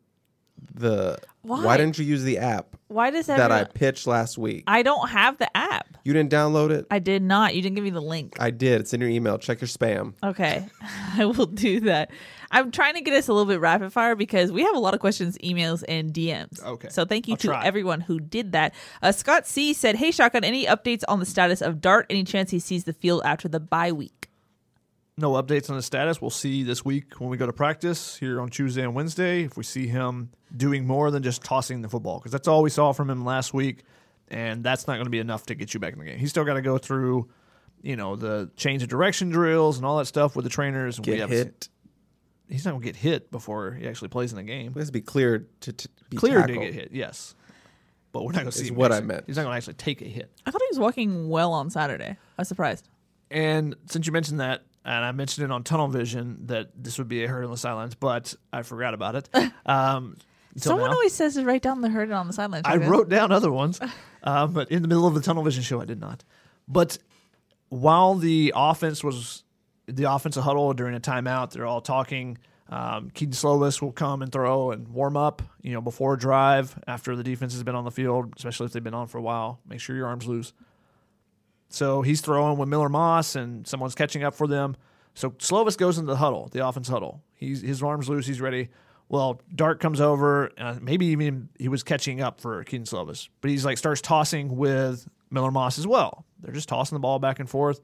[0.75, 1.17] the.
[1.43, 1.65] Why?
[1.65, 1.77] why?
[1.77, 3.67] didn't you use the app Why does that I everyone?
[3.75, 4.65] pitched last week?
[4.67, 5.66] I don't have the app.
[6.07, 6.87] You didn't download it.
[6.91, 7.57] I did not.
[7.57, 8.37] You didn't give me the link.
[8.39, 8.81] I did.
[8.81, 9.39] It's in your email.
[9.39, 10.15] Check your spam.
[10.23, 10.65] Okay,
[11.19, 12.13] I will do that.
[12.53, 14.95] I'm trying to get us a little bit rapid fire because we have a lot
[14.95, 16.63] of questions, emails, and DMs.
[16.63, 16.89] Okay.
[16.91, 17.65] So thank you I'll to try.
[17.65, 18.73] everyone who did that.
[19.03, 22.07] Uh, Scott C said, "Hey Shotgun, any updates on the status of Dart?
[22.09, 24.13] Any chance he sees the field after the bye week?"
[25.19, 26.21] no updates on his status.
[26.21, 29.57] We'll see this week when we go to practice here on Tuesday and Wednesday if
[29.57, 32.93] we see him doing more than just tossing the football because that's all we saw
[32.93, 33.83] from him last week,
[34.29, 36.19] and that's not going to be enough to get you back in the game.
[36.19, 37.29] He's still got to go through,
[37.83, 40.99] you know, the change of direction drills and all that stuff with the trainers.
[40.99, 41.65] And we Get haven't hit.
[41.65, 41.73] seen-
[42.49, 44.73] he's not going to get hit before he actually plays in the game.
[44.75, 47.35] It has to be cleared to, to be Clear to get hit, yes,
[48.13, 49.25] but we're not going to see what I meant.
[49.27, 50.31] He's not going to actually take a hit.
[50.47, 52.11] I thought he was walking well on Saturday.
[52.11, 52.89] I was surprised.
[53.31, 57.09] And since you mentioned that, and I mentioned it on Tunnel Vision that this would
[57.09, 59.29] be a hurt on the sidelines, but I forgot about it.
[59.67, 60.17] Um,
[60.59, 60.95] Someone now.
[60.95, 62.65] always says to write down the hurt on the sidelines.
[62.67, 63.79] I wrote down other ones,
[64.27, 66.25] uh, but in the middle of the Tunnel Vision show, I did not.
[66.69, 66.99] But
[67.69, 69.45] while the offense was
[69.87, 72.39] the offensive huddle during a timeout, they're all talking.
[72.69, 76.77] Um, Kedon Slovis will come and throw and warm up, you know, before a drive
[76.89, 79.23] after the defense has been on the field, especially if they've been on for a
[79.23, 79.61] while.
[79.69, 80.53] Make sure your arms loose.
[81.69, 84.77] So he's throwing with Miller Moss, and someone's catching up for them.
[85.15, 87.23] So Slovis goes into the huddle, the offense huddle.
[87.35, 88.69] He's his arms loose, he's ready.
[89.09, 93.51] Well, Dart comes over, uh, maybe even he was catching up for Kedon Slovis, but
[93.51, 96.25] he's like starts tossing with Miller Moss as well.
[96.41, 97.81] They're just tossing the ball back and forth.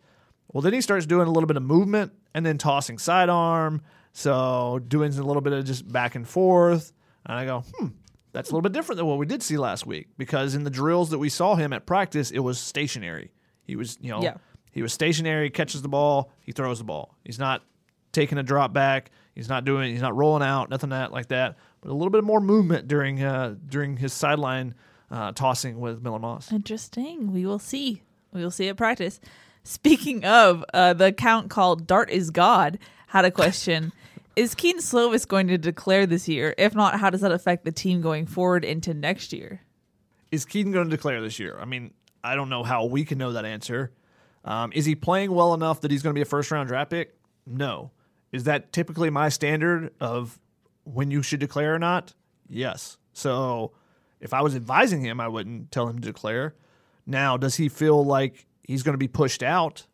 [0.52, 3.82] Well, then he starts doing a little bit of movement and then tossing sidearm.
[4.12, 6.92] So doing a little bit of just back and forth.
[7.24, 7.86] And I go, hmm,
[8.32, 10.70] that's a little bit different than what we did see last week because in the
[10.70, 13.32] drills that we saw him at practice, it was stationary.
[13.62, 14.34] He was, you know, Yeah.
[14.72, 17.16] he was stationary, catches the ball, he throws the ball.
[17.24, 17.62] He's not
[18.10, 19.10] taking a drop back.
[19.34, 19.92] He's not doing.
[19.92, 20.70] He's not rolling out.
[20.70, 21.56] Nothing that like that.
[21.80, 24.74] But a little bit more movement during uh, during his sideline
[25.10, 26.52] uh, tossing with Miller Moss.
[26.52, 27.32] Interesting.
[27.32, 28.02] We will see.
[28.32, 29.20] We will see at practice.
[29.64, 32.78] Speaking of, uh, the account called Dart is God
[33.08, 33.92] had a question.
[34.36, 36.54] is Kedon Slovis going to declare this year?
[36.58, 39.60] If not, how does that affect the team going forward into next year?
[40.30, 41.58] Is Kedon going to declare this year?
[41.60, 41.92] I mean,
[42.24, 43.92] I don't know how we can know that answer.
[44.44, 46.90] Um, is he playing well enough that he's going to be a first round draft
[46.90, 47.14] pick?
[47.46, 47.90] No.
[48.32, 50.40] Is that typically my standard of
[50.84, 52.14] when you should declare or not?
[52.48, 52.96] Yes.
[53.12, 53.72] So
[54.20, 56.54] if I was advising him, I wouldn't tell him to declare.
[57.06, 59.86] Now, does he feel like he's going to be pushed out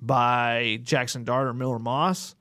[0.00, 2.34] by Jackson Dart or Miller Moss?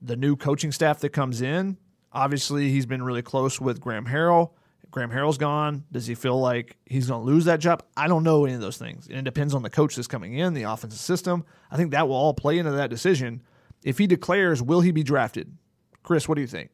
[0.00, 1.76] The new coaching staff that comes in,
[2.12, 4.52] obviously, he's been really close with Graham Harrell.
[4.90, 5.84] Graham Harrell's gone.
[5.90, 7.82] Does he feel like he's going to lose that job?
[7.96, 9.08] I don't know any of those things.
[9.08, 11.44] And it depends on the coach that's coming in, the offensive system.
[11.70, 13.42] I think that will all play into that decision.
[13.82, 15.56] If he declares, will he be drafted?
[16.02, 16.70] Chris, what do you think?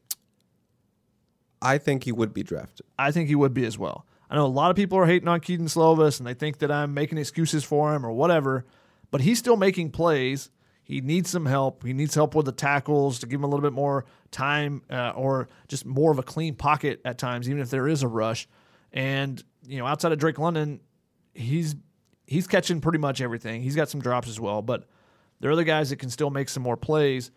[1.61, 2.85] I think he would be drafted.
[2.99, 4.05] I think he would be as well.
[4.29, 6.71] I know a lot of people are hating on Kedon Slovis and they think that
[6.71, 8.65] I'm making excuses for him or whatever,
[9.11, 10.49] but he's still making plays.
[10.83, 11.83] He needs some help.
[11.85, 15.11] He needs help with the tackles to give him a little bit more time uh,
[15.15, 18.49] or just more of a clean pocket at times, even if there is a rush.
[18.91, 20.81] And you know, outside of Drake London,
[21.33, 21.75] he's
[22.27, 23.61] he's catching pretty much everything.
[23.61, 24.85] He's got some drops as well, but
[25.43, 27.29] there are other guys that can still make some more plays.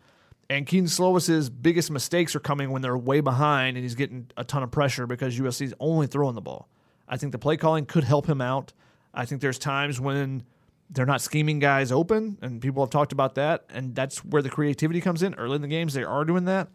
[0.48, 4.44] And Kedon Slovis's biggest mistakes are coming when they're way behind and he's getting a
[4.44, 6.68] ton of pressure because USC's only throwing the ball.
[7.08, 8.72] I think the play calling could help him out.
[9.12, 10.44] I think there's times when
[10.88, 14.50] they're not scheming guys open, and people have talked about that, and that's where the
[14.50, 15.34] creativity comes in.
[15.34, 16.68] Early in the games, they are doing that.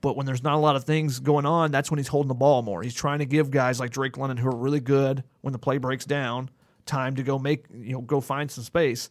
[0.00, 2.34] But when there's not a lot of things going on, that's when he's holding the
[2.34, 2.82] ball more.
[2.82, 5.76] He's trying to give guys like Drake London, who are really good when the play
[5.76, 6.48] breaks down,
[6.86, 9.10] time to go make you know go find some space.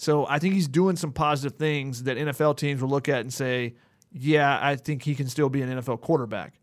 [0.00, 3.30] So I think he's doing some positive things that NFL teams will look at and
[3.30, 3.74] say,
[4.10, 6.58] "Yeah, I think he can still be an NFL quarterback."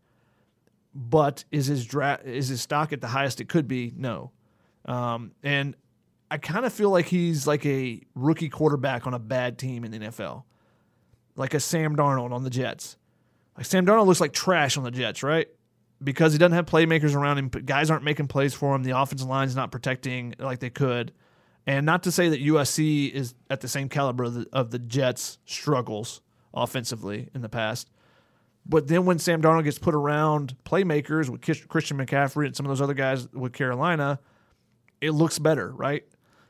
[0.92, 3.92] But is his dra- is his stock at the highest it could be?
[3.96, 4.32] No.
[4.86, 5.76] Um, and
[6.28, 9.92] I kind of feel like he's like a rookie quarterback on a bad team in
[9.92, 10.42] the NFL,
[11.36, 12.96] like a Sam Darnold on the Jets.
[13.56, 15.46] Like Sam Darnold looks like trash on the Jets, right?
[16.02, 17.50] Because he doesn't have playmakers around him.
[17.50, 18.82] Guys aren't making plays for him.
[18.82, 21.12] The offensive line's not protecting like they could.
[21.68, 24.78] And not to say that USC is at the same caliber of the, of the
[24.78, 26.22] Jets' struggles
[26.54, 27.90] offensively in the past.
[28.64, 32.70] But then when Sam Darnold gets put around playmakers with Christian McCaffrey and some of
[32.70, 34.18] those other guys with Carolina,
[35.02, 36.04] it looks better, right?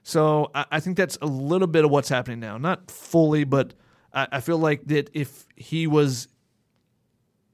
[0.05, 2.57] So I, think that's a little bit of what's happening now.
[2.57, 3.75] Not fully, but
[4.12, 6.29] I feel like that if he was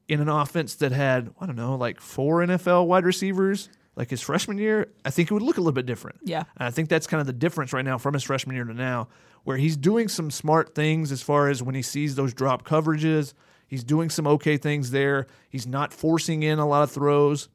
[0.07, 4.21] in an offense that had, I don't know, like four NFL wide receivers, like his
[4.21, 6.19] freshman year, I think it would look a little bit different.
[6.25, 6.45] Yeah.
[6.57, 8.75] And I think that's kind of the difference right now from his freshman year to
[8.75, 9.09] now,
[9.45, 13.35] where he's doing some smart things as far as when he sees those drop coverages.
[13.67, 15.27] He's doing some okay things there.
[15.49, 17.49] He's not forcing in a lot of throws.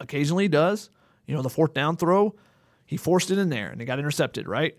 [0.00, 0.90] Occasionally he does.
[1.26, 2.34] You know, the fourth down throw,
[2.86, 4.76] he forced it in there and it got intercepted, right?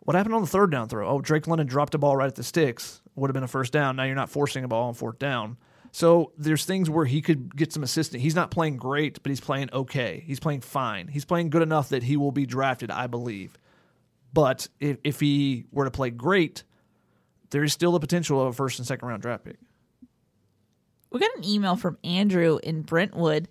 [0.00, 1.08] What happened on the third down throw?
[1.08, 3.00] Oh, Drake London dropped a ball right at the sticks.
[3.14, 3.96] Would have been a first down.
[3.96, 5.56] Now you're not forcing a ball on fourth down.
[5.98, 8.22] So there's things where he could get some assistance.
[8.22, 10.22] He's not playing great, but he's playing okay.
[10.24, 11.08] He's playing fine.
[11.08, 13.58] He's playing good enough that he will be drafted, I believe.
[14.32, 16.62] But if, if he were to play great,
[17.50, 19.56] there is still the potential of a first and second round draft pick.
[21.10, 23.48] We got an email from Andrew in Brentwood,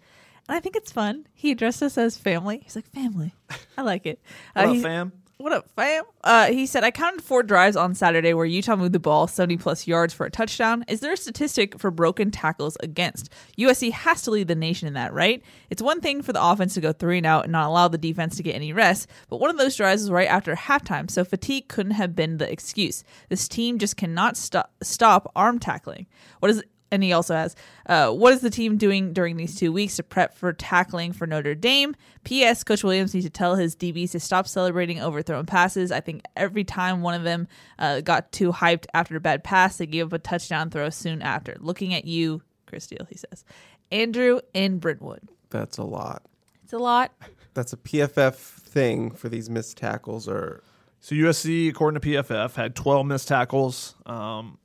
[0.48, 1.28] and I think it's fun.
[1.34, 2.62] He addressed us as family.
[2.64, 3.34] He's like, family.
[3.78, 4.22] I like it.
[4.54, 5.12] What Uh, up, he- fam?
[5.40, 6.04] What up, fam?
[6.24, 9.58] Uh, he said, I counted four drives on Saturday where Utah moved the ball 70
[9.58, 10.84] plus yards for a touchdown.
[10.88, 13.30] Is there a statistic for broken tackles against?
[13.56, 15.44] USC has to lead the nation in that, right?
[15.70, 18.00] It's one thing for the offense to go three and out and not allow the
[18.00, 21.24] defense to get any rest, but one of those drives was right after halftime, so
[21.24, 23.04] fatigue couldn't have been the excuse.
[23.30, 26.08] This team just cannot stop, stop arm tackling.
[26.40, 27.56] What is and he also has,
[27.88, 31.28] uh, what is the team doing during these two weeks to prep for tackling for
[31.28, 31.96] Notre Dame?
[32.24, 32.64] P.S.
[32.64, 35.92] Coach Williams needs to tell his DBs to stop celebrating overthrown passes.
[35.92, 37.48] I think every time one of them
[37.80, 41.22] uh, got too hyped after a bad pass, they gave up a touchdown throw soon
[41.22, 41.56] after.
[41.60, 43.44] Looking at you, Chris Steele, he says.
[43.92, 45.28] Andrew in Brentwood.
[45.50, 46.24] That's a lot.
[46.64, 47.14] It's a lot.
[47.54, 50.64] That's a PFF thing for these missed tackles or
[51.00, 53.96] So USC, according to PFF, had 12 missed tackles.
[54.06, 54.58] Um,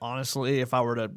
[0.00, 1.10] honestly, if I were to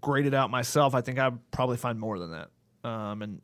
[0.00, 2.88] grade it out myself, I think I'd probably find more than that.
[2.88, 3.40] Um, and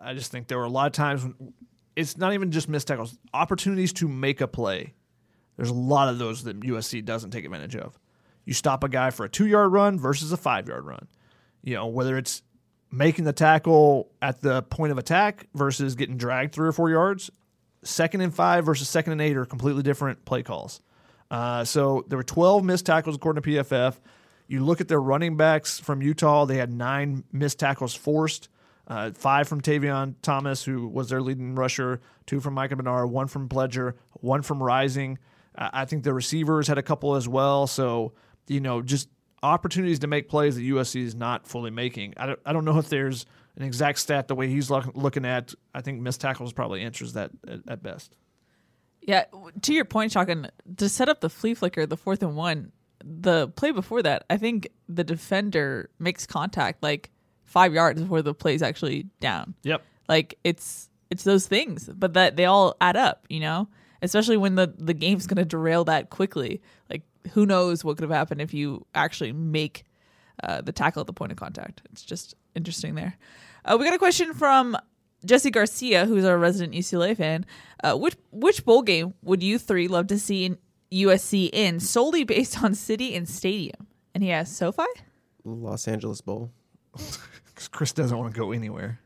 [0.00, 1.52] I just think there were a lot of times when
[1.96, 4.94] it's not even just missed tackles, opportunities to make a play.
[5.56, 7.98] There's a lot of those that USC doesn't take advantage of.
[8.44, 11.06] You stop a guy for a two yard run versus a five yard run.
[11.62, 12.42] You know, whether it's
[12.90, 17.30] making the tackle at the point of attack versus getting dragged three or four yards,
[17.82, 20.80] second and five versus second and eight are completely different play calls.
[21.30, 23.94] Uh, so there were 12 missed tackles according to PFF.
[24.46, 28.48] You look at their running backs from Utah, they had nine missed tackles forced.
[28.86, 33.28] Uh, five from Tavion Thomas, who was their leading rusher, two from Micah Bernard, one
[33.28, 35.18] from Pledger, one from Rising.
[35.56, 37.66] Uh, I think the receivers had a couple as well.
[37.66, 38.12] So,
[38.46, 39.08] you know, just
[39.42, 42.14] opportunities to make plays that USC is not fully making.
[42.18, 43.24] I don't, I don't know if there's
[43.56, 45.54] an exact stat the way he's look, looking at.
[45.74, 48.16] I think missed tackles probably answers that at, at best.
[49.00, 49.24] Yeah,
[49.62, 52.72] to your point, Shotgun, to set up the flea flicker, the fourth and one,
[53.04, 57.10] the play before that, I think the defender makes contact like
[57.44, 59.54] five yards before the play's actually down.
[59.62, 59.82] Yep.
[60.08, 63.68] Like it's it's those things, but that they all add up, you know.
[64.02, 66.60] Especially when the the game's going to derail that quickly.
[66.90, 67.02] Like
[67.32, 69.84] who knows what could have happened if you actually make
[70.42, 71.82] uh, the tackle at the point of contact.
[71.92, 73.16] It's just interesting there.
[73.64, 74.76] Uh, we got a question from
[75.24, 77.46] Jesse Garcia, who's our resident UCLA fan.
[77.82, 80.58] Uh, which which bowl game would you three love to see in
[80.92, 83.86] USC in solely based on city and stadium?
[84.14, 84.84] And he asked SoFi.
[85.44, 86.50] Los Angeles Bowl.
[87.54, 88.98] Because Chris doesn't want to go anywhere.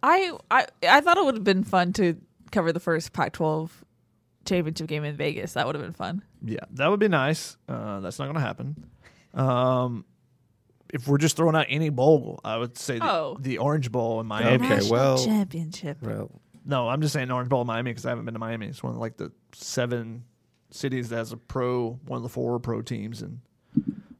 [0.00, 2.14] I I I thought it would have been fun to
[2.52, 3.70] cover the first Pac-12
[4.44, 5.54] championship game in Vegas.
[5.54, 6.22] That would have been fun.
[6.44, 7.56] Yeah, that would be nice.
[7.68, 8.86] Uh, that's not going to happen.
[9.34, 10.04] Um,
[10.94, 13.36] if we're just throwing out any bowl, I would say the, Oh.
[13.40, 14.64] the Orange Bowl in Miami.
[14.64, 15.98] Okay, National well- championship.
[16.00, 18.68] Well, No, I'm just saying Orange Bowl in Miami because I haven't been to Miami.
[18.68, 20.22] It's one of like the seven
[20.70, 23.40] cities that has a pro, one of the four pro teams and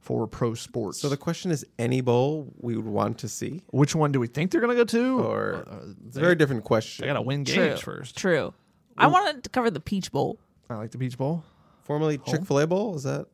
[0.01, 0.99] four pro sports.
[0.99, 4.27] so the question is, any bowl we would want to see, which one do we
[4.27, 5.19] think they're going to go to?
[5.19, 5.75] or Uh,
[6.07, 7.03] it's a very different question.
[7.03, 7.67] they got to win True.
[7.69, 8.17] games first.
[8.17, 8.53] True.
[8.97, 10.39] I wanted to cover the Peach Bowl.
[10.69, 11.43] I like the Peach Bowl,
[11.83, 13.27] Formerly Chick Fil A Bowl, is that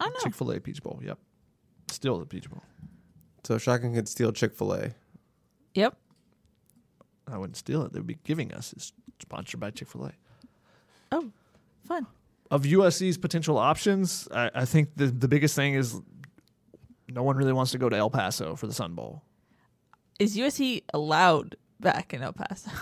[0.00, 0.20] I don't know.
[0.22, 1.00] Chick Fil A Peach Bowl.
[1.04, 1.18] Yep,
[1.88, 2.62] still the Peach Bowl.
[3.44, 3.58] so?
[3.58, 4.90] Shotgun could steal Chick Fil A.
[5.74, 5.96] Yep.
[7.30, 7.92] I wouldn't steal it.
[7.92, 8.72] They would be giving us.
[8.72, 10.12] It's sponsored by Chick Fil A.
[11.12, 11.30] Oh,
[11.84, 12.06] fun.
[12.50, 16.00] of USC's potential options, I, I think the the biggest thing is
[17.08, 19.22] no one really wants to go to El Paso for the Sun Bowl.
[20.18, 22.70] Is USC allowed back in El Paso?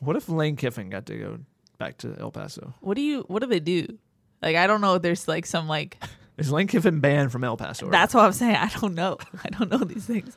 [0.00, 1.38] What if Lane Kiffin got to go
[1.78, 2.74] back to El Paso?
[2.80, 3.24] what do you?
[3.26, 3.98] What do they do?
[4.42, 4.94] Like I don't know.
[4.96, 5.98] if There's like some like
[6.38, 7.88] Is Lane Kiffin banned from El Paso?
[7.90, 8.56] That's what I'm saying.
[8.56, 9.16] I don't know.
[9.44, 10.36] I don't know these things.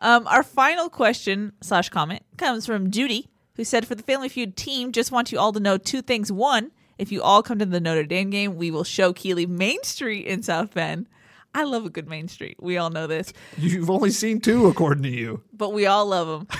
[0.00, 4.56] Um, our final question slash comment comes from Judy, who said, "For the Family Feud
[4.56, 6.30] team, just want you all to know two things.
[6.32, 9.82] One, if you all come to the Notre Dame game, we will show Keeley Main
[9.82, 11.06] Street in South Bend.
[11.54, 12.56] I love a good Main Street.
[12.60, 15.42] We all know this, You've only seen two, according to you.
[15.52, 16.58] but we all love them."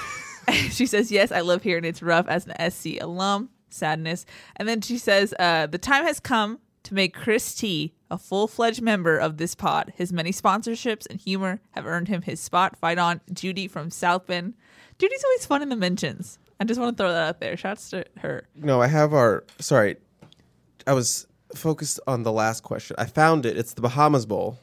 [0.71, 3.51] she says, "Yes, I live here, and it's rough as an SC alum.
[3.71, 4.25] Sadness."
[4.57, 8.47] And then she says, uh, "The time has come." To make Chris T a full
[8.47, 9.93] fledged member of this pod.
[9.97, 12.77] His many sponsorships and humor have earned him his spot.
[12.77, 14.55] Fight on, Judy from South Bend.
[14.97, 16.39] Judy's always fun in the mentions.
[16.61, 17.57] I just want to throw that out there.
[17.57, 18.47] Shouts to her.
[18.55, 19.43] No, I have our.
[19.59, 19.97] Sorry,
[20.87, 22.97] I was focused on the last question.
[22.99, 23.57] I found it.
[23.57, 24.59] It's the Bahamas Bowl.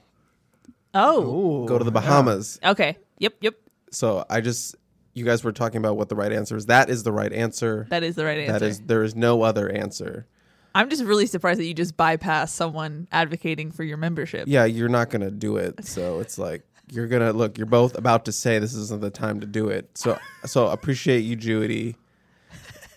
[0.94, 2.60] Oh, Go to the Bahamas.
[2.64, 2.98] okay.
[3.20, 3.56] Yep, yep.
[3.92, 4.76] So I just,
[5.14, 6.68] you guys were talking about what the right answer is.
[6.68, 7.88] That is the right answer.
[7.90, 8.60] That is the right answer.
[8.60, 8.80] That is.
[8.82, 10.28] There is no other answer.
[10.76, 14.46] I'm just really surprised that you just bypass someone advocating for your membership.
[14.48, 15.86] Yeah, you're not gonna do it.
[15.86, 17.58] So it's like you're gonna look.
[17.60, 19.96] You're both about to say this isn't the time to do it.
[19.96, 21.96] So so appreciate you, Judy.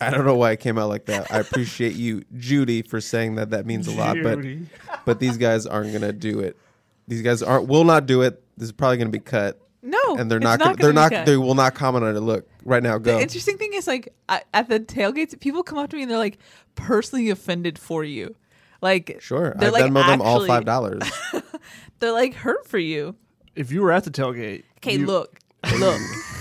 [0.00, 1.32] I don't know why it came out like that.
[1.32, 3.50] I appreciate you, Judy, for saying that.
[3.50, 4.16] That means a lot.
[4.22, 4.66] But Judy.
[5.04, 6.56] but these guys aren't gonna do it.
[7.08, 8.42] These guys aren't will not do it.
[8.56, 9.60] This is probably gonna be cut.
[9.82, 10.58] No, and they're it's not.
[10.58, 11.12] not gonna, they're gonna not.
[11.12, 11.26] cut.
[11.26, 12.20] They will not comment on it.
[12.20, 12.98] Look right now.
[12.98, 13.14] Go.
[13.16, 16.10] The interesting thing is, like, I, at the tailgates, people come up to me and
[16.10, 16.38] they're like
[16.74, 18.34] personally offended for you.
[18.82, 21.02] Like, Sure, I they're like Venmo them all five dollars.
[21.98, 23.16] They're like hurt for you.
[23.54, 25.38] If you were at the tailgate, Okay, you- look,
[25.78, 25.98] look,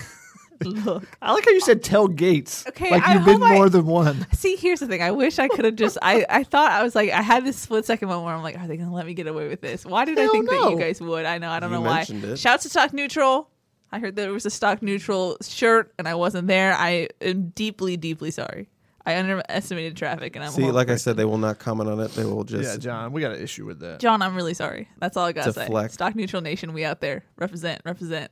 [0.63, 1.03] look.
[1.21, 2.65] I like how you said tell Gates.
[2.67, 4.25] Okay, like you've been hope I- more than one.
[4.33, 5.01] See, here's the thing.
[5.01, 5.97] I wish I could have just.
[6.01, 8.57] I I thought I was like, I had this split second moment where I'm like,
[8.57, 9.85] are they gonna let me get away with this?
[9.85, 11.25] Why did I Hell think that you guys would?
[11.25, 11.49] I know.
[11.49, 12.05] I don't You know why.
[12.07, 12.39] it.
[12.39, 13.49] Shouts to Stock Neutral.
[13.91, 16.73] I heard there was a Stock Neutral shirt and I wasn't there.
[16.73, 18.67] I am deeply, deeply sorry.
[19.05, 21.99] I underestimated traffic and I'm See, horrible like I said, they will not comment on
[21.99, 22.11] it.
[22.13, 22.63] They will just.
[22.71, 23.99] Yeah, John, we got an issue with that.
[23.99, 24.89] John, I'm really sorry.
[24.97, 25.65] That's all I gotta say.
[25.65, 25.93] Deflect.
[25.93, 27.23] Stock Neutral Nation, we out there.
[27.37, 28.31] Represent, represent,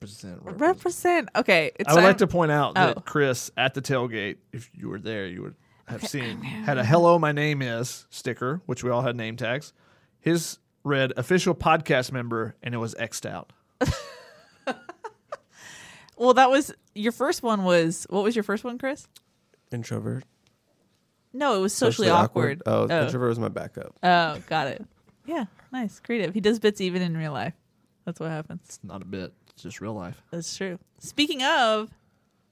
[0.00, 1.28] Represent, represent.
[1.34, 2.86] Okay, it's I would like to point out Oh.
[2.86, 5.54] that Chris at the tailgate, if you were there, you would
[5.86, 9.36] have seen oh, had a "Hello, my name is" sticker, which we all had name
[9.36, 9.72] tags.
[10.20, 13.52] His read "official podcast member," and it was xed out.
[16.16, 17.64] Well, that was your first one.
[17.64, 19.08] Was what was your first one, Chris?
[19.72, 20.24] introvert.
[21.32, 22.62] No, it was socially, awkward.
[22.64, 23.02] Oh, oh.
[23.04, 23.96] introvert was my backup.
[24.04, 24.86] Oh, got it.
[25.26, 26.32] Yeah, nice, creative.
[26.32, 27.54] He does bits even in real life.
[28.04, 28.60] That's what happens.
[28.66, 30.20] It's not a bit; it's just real life.
[30.30, 30.78] That's true.
[30.98, 31.90] Speaking of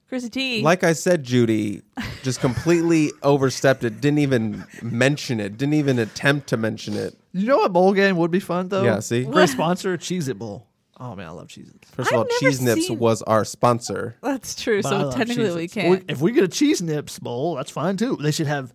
[0.08, 1.82] Chrissy T, Like I said, Judy
[2.22, 4.00] just completely overstepped it.
[4.00, 5.56] Didn't even mention it.
[5.56, 7.16] Didn't even attempt to mention it.
[7.32, 8.82] You know what bowl game would be fun though?
[8.84, 9.24] Yeah, see?
[9.24, 10.66] great sponsor, Cheez It Bowl.
[11.00, 11.90] Oh man, I love Cheez Its.
[11.90, 14.16] First of I've all, never Cheese Nips seen- was our sponsor.
[14.22, 14.82] that's true.
[14.82, 16.04] So technically, we can't.
[16.08, 18.16] If we get a Cheese Nips bowl, that's fine too.
[18.20, 18.72] They should have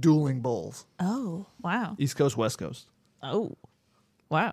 [0.00, 0.86] dueling bowls.
[0.98, 1.94] oh, wow.
[1.98, 2.86] East Coast, West Coast.
[3.22, 3.56] Oh,
[4.30, 4.52] wow.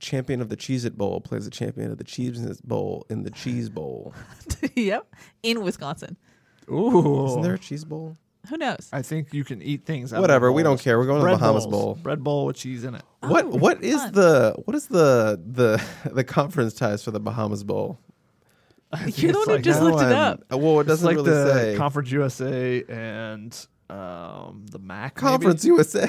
[0.00, 3.22] Champion of the Cheez It Bowl plays the champion of the Cheese It Bowl in
[3.22, 4.14] the Cheese Bowl.
[4.74, 5.06] yep,
[5.42, 6.16] in Wisconsin.
[6.70, 7.26] Ooh.
[7.26, 8.16] Isn't there a Cheese Bowl?
[8.48, 8.88] Who knows?
[8.92, 10.12] I think you can eat things.
[10.12, 10.98] Out of Whatever, we don't care.
[10.98, 11.96] We're going to the Bahamas bowls.
[11.96, 12.02] Bowl.
[12.02, 13.02] Bread bowl with cheese in it.
[13.20, 14.12] What Oh, what is fun.
[14.12, 15.82] the what is the the
[16.12, 17.98] the conference ties for the Bahamas Bowl?
[19.14, 20.58] You're the one who like just Now looked it I'm- up.
[20.58, 21.76] Well, it doesn't like really the say.
[21.76, 25.16] Conference USA and um, the MAC.
[25.16, 25.28] maybe?
[25.28, 26.04] Conference USA.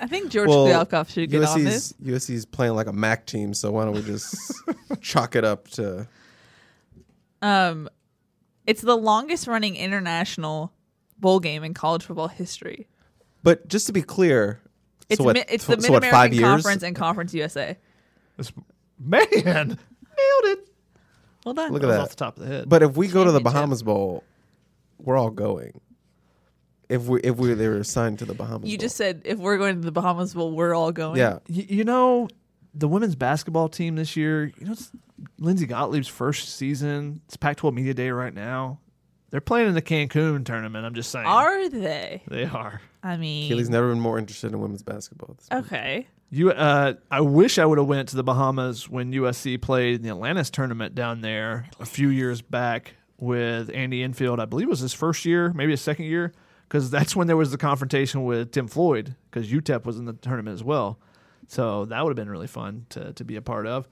[0.00, 1.92] I think George well, Kliavkoff should get on this.
[1.94, 4.36] USC's USC's playing like a MAC team, so why don't we just
[5.00, 6.06] chalk it up to
[7.42, 7.88] Um,
[8.66, 10.72] it's the longest running international
[11.18, 12.86] bowl game in college football history.
[13.42, 14.60] But just to be clear,
[15.08, 16.48] It's so what, mi- it's so- the Mid what, five American years?
[16.48, 17.76] Conference and Conference USA.
[18.38, 18.52] It's-
[18.98, 19.78] man, nailed
[20.58, 20.68] it.
[21.44, 21.72] Well done.
[21.72, 22.00] Look at That that.
[22.00, 22.68] off the top of the head.
[22.68, 24.24] But if we go to the Bahamas Bowl,
[24.98, 25.78] we're all going.
[26.88, 28.68] If we if we they were assigned to the Bahamas.
[28.70, 28.82] You Bowl.
[28.84, 31.18] just said if we're going to the Bahamas Bowl, we're all going.
[31.18, 31.38] yeah.
[31.48, 32.28] Y- you know,
[32.74, 34.90] the women's basketball team this year, you know, it's
[35.38, 37.20] Lindsey Gottlieb's first season.
[37.26, 38.80] It's Pac 12 Media Day right now.
[39.30, 40.84] They're playing in the Cancun tournament.
[40.86, 41.26] I'm just saying.
[41.26, 42.22] Are they?
[42.28, 42.80] they are.
[43.02, 45.30] I mean, Keely's never been more interested in women's basketball.
[45.32, 45.66] At this point.
[45.66, 46.06] okay.
[46.30, 50.02] You, uh, I wish I would have went to the Bahamas when USC played in
[50.02, 54.40] the Atlantis tournament down there a few years back with Andy Enfield.
[54.40, 56.32] I believe it was his first year, maybe his second year,
[56.68, 60.12] because that's when there was the confrontation with Tim Floyd, because UTEP was in the
[60.14, 60.98] tournament as well.
[61.46, 63.86] So that would have been really fun to to be a part of.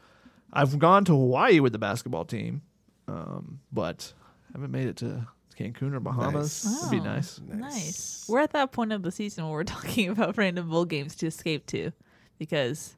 [0.53, 2.63] I've gone to Hawaii with the basketball team,
[3.09, 4.13] um, but
[4.53, 5.27] haven't made it to
[5.59, 6.65] Cancun or Bahamas.
[6.65, 6.79] Nice.
[6.79, 7.05] It'd be Oh.
[7.05, 7.41] nice.
[7.47, 8.27] Nice.
[8.29, 11.27] We're at that point of the season where we're talking about random bowl games to
[11.27, 11.93] escape to,
[12.39, 12.97] because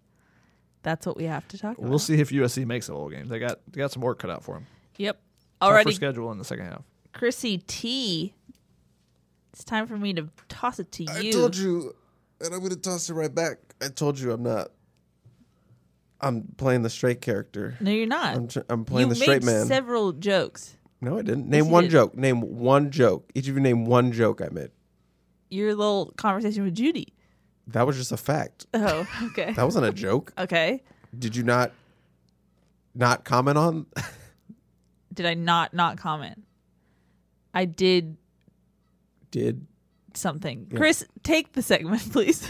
[0.82, 1.88] that's what we have to talk about.
[1.90, 3.26] We'll see if USC makes a bowl game.
[3.26, 4.66] They got they got some work cut out for them.
[4.98, 5.20] Yep.
[5.62, 6.82] Already, schedule in the second half.
[7.12, 8.34] Chrissy T.
[9.54, 11.08] It's time for me to toss it to you.
[11.12, 11.94] I told you,
[12.40, 13.58] and I'm gonna toss it right back.
[13.80, 14.72] I told you I'm not.
[16.20, 17.76] I'm playing the straight character.
[17.78, 18.34] No, you're not.
[18.34, 19.66] I'm tr- I'm playing you the straight made man.
[19.66, 20.76] several jokes.
[21.00, 21.48] no, I didn't.
[21.48, 21.92] Name you one did.
[21.92, 22.16] joke.
[22.16, 23.30] Name one joke.
[23.36, 24.72] Each of you name one joke I made.
[25.50, 27.14] Your little conversation with Judy.
[27.68, 28.66] That was just a fact.
[28.74, 29.52] Oh, okay.
[29.52, 30.32] That wasn't a joke.
[30.36, 30.82] okay.
[31.16, 31.70] Did you not
[32.92, 33.86] not comment on?
[35.14, 36.42] Did I not not comment?
[37.54, 38.16] I did
[39.34, 39.66] Did
[40.14, 40.70] something.
[40.76, 42.48] Chris, take the segment, please.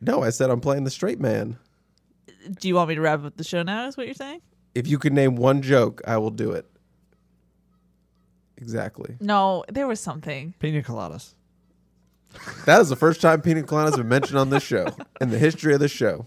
[0.00, 0.22] no?
[0.22, 1.58] I said I'm playing the straight man.
[2.58, 3.86] Do you want me to wrap up the show now?
[3.88, 4.40] Is what you're saying?
[4.74, 6.64] If you could name one joke, I will do it.
[8.56, 9.16] Exactly.
[9.20, 10.54] No, there was something.
[10.58, 11.34] Pina coladas.
[12.64, 14.86] That is the first time pina coladas been mentioned on this show
[15.20, 16.26] in the history of the show.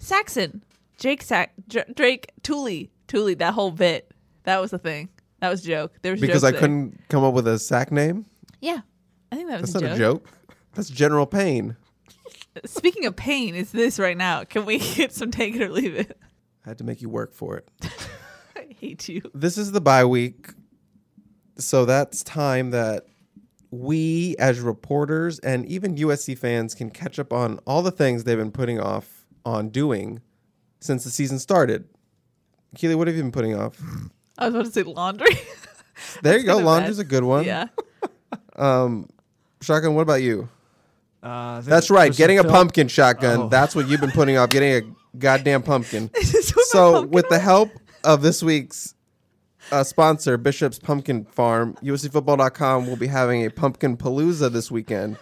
[0.00, 0.64] Saxon,
[0.98, 3.34] Jake Sack, Dr- Drake, Tuli, Tuli.
[3.34, 4.10] That whole bit.
[4.44, 5.10] That was the thing.
[5.38, 5.92] That was a joke.
[6.02, 6.60] There was Because I there.
[6.60, 8.26] couldn't come up with a sack name.
[8.62, 8.80] Yeah,
[9.30, 10.22] I think that was That's a not joke.
[10.24, 10.54] a joke.
[10.74, 11.76] That's General Payne.
[12.64, 14.44] Speaking of pain, is this right now?
[14.44, 16.18] Can we get some take it or leave it?
[16.64, 17.68] I had to make you work for it.
[18.56, 19.20] I hate you.
[19.34, 20.50] This is the bye week.
[21.58, 23.06] So that's time that
[23.70, 28.38] we, as reporters and even USC fans, can catch up on all the things they've
[28.38, 30.20] been putting off on doing
[30.80, 31.88] since the season started.
[32.76, 33.76] Keely, what have you been putting off?
[34.38, 35.36] I was about to say laundry.
[36.22, 36.58] There you go.
[36.58, 37.06] Laundry's bad.
[37.06, 37.44] a good one.
[37.44, 37.66] yeah.
[39.60, 40.48] Shotgun, what about you?
[41.22, 42.14] Uh, That's right.
[42.14, 43.40] Getting a film- pumpkin shotgun.
[43.42, 43.48] Oh.
[43.48, 44.50] That's what you've been putting off.
[44.50, 46.10] Getting a goddamn pumpkin.
[46.14, 47.70] This is what my so, pumpkin with the help
[48.04, 48.94] of this week's
[49.70, 55.16] uh, sponsor, Bishop's Pumpkin Farm, USCFootball.com will be having a pumpkin palooza this weekend.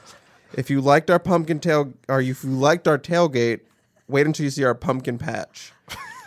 [0.54, 3.60] If you liked our pumpkin tail, or if you liked our tailgate,
[4.08, 5.72] wait until you see our pumpkin patch.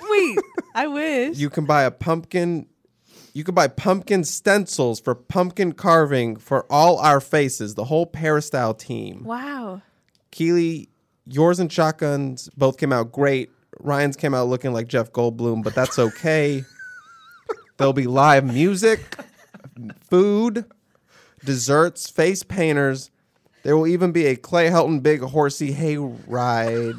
[0.09, 0.37] Wait,
[0.75, 1.37] I wish.
[1.37, 2.67] You can buy a pumpkin.
[3.33, 8.73] You can buy pumpkin stencils for pumpkin carving for all our faces, the whole Peristyle
[8.73, 9.23] team.
[9.23, 9.81] wow.
[10.29, 10.89] Keely,
[11.27, 13.51] yours and shotguns both came out great.
[13.79, 16.63] Ryan's came out looking like Jeff Goldblum, but that's okay.
[17.77, 19.17] There'll be live music,
[20.09, 20.65] food,
[21.43, 23.11] desserts, face painters.
[23.63, 26.95] There will even be a Clay Helton big horsey hay ride.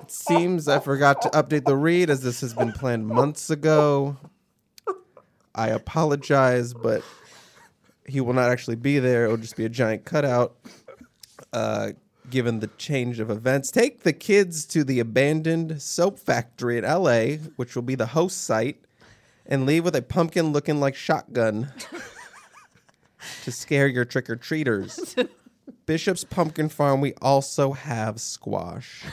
[0.00, 4.16] It seems I forgot to update the read as this has been planned months ago.
[5.54, 7.02] I apologize, but
[8.06, 9.24] he will not actually be there.
[9.24, 10.56] It will just be a giant cutout
[11.52, 11.92] uh,
[12.30, 13.70] given the change of events.
[13.70, 18.42] Take the kids to the abandoned soap factory in LA, which will be the host
[18.42, 18.84] site,
[19.46, 21.72] and leave with a pumpkin looking like shotgun
[23.42, 25.14] to scare your trick or treaters.
[25.86, 29.04] Bishop's Pumpkin Farm, we also have squash.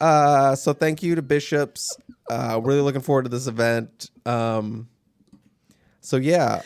[0.00, 1.96] Uh, so thank you to Bishop's.
[2.28, 4.10] Uh, really looking forward to this event.
[4.24, 4.88] Um,
[6.10, 6.62] so yeah.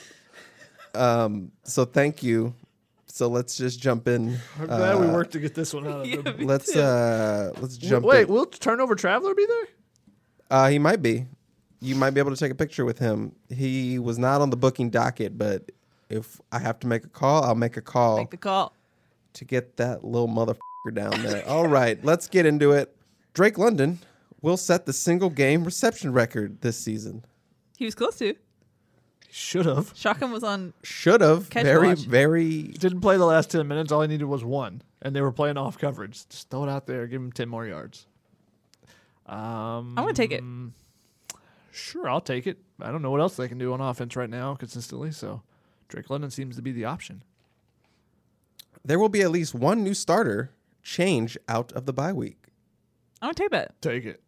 [0.94, 2.54] Um, so thank you.
[3.06, 4.38] So let's just jump in.
[4.58, 6.36] I'm glad we Uh, worked to get this one out of them.
[6.46, 8.04] Let's uh let's jump.
[8.06, 8.28] Wait, in.
[8.32, 9.66] will Turnover Traveler be there?
[10.50, 11.26] Uh, he might be.
[11.80, 13.32] You might be able to take a picture with him.
[13.50, 15.70] He was not on the booking docket, but
[16.08, 18.72] if I have to make a call, I'll make a call Make the call.
[19.34, 21.46] to get that little motherfucker down there.
[21.48, 22.96] All right, let's get into it.
[23.34, 23.98] Drake London
[24.40, 27.24] will set the single game reception record this season.
[27.76, 28.34] He was close to.
[29.36, 29.90] Should have.
[29.96, 30.74] Shotgun was on.
[30.84, 31.98] Should have Catch very watch.
[32.06, 33.90] very Didn't play the last 10 minutes.
[33.90, 34.80] All I needed was one.
[35.02, 36.28] And they were playing off coverage.
[36.28, 37.08] Just throw it out there.
[37.08, 38.06] Give him 10 more yards.
[39.26, 40.44] Um, I'm gonna take it.
[41.72, 42.58] Sure, I'll take it.
[42.80, 45.10] I don't know what else they can do on offense right now consistently.
[45.10, 45.42] So
[45.88, 47.24] Drake London seems to be the option.
[48.84, 52.36] there will be at least one new starter change out of the bye week.
[53.20, 53.80] I'm gonna take that.
[53.82, 54.22] Take it.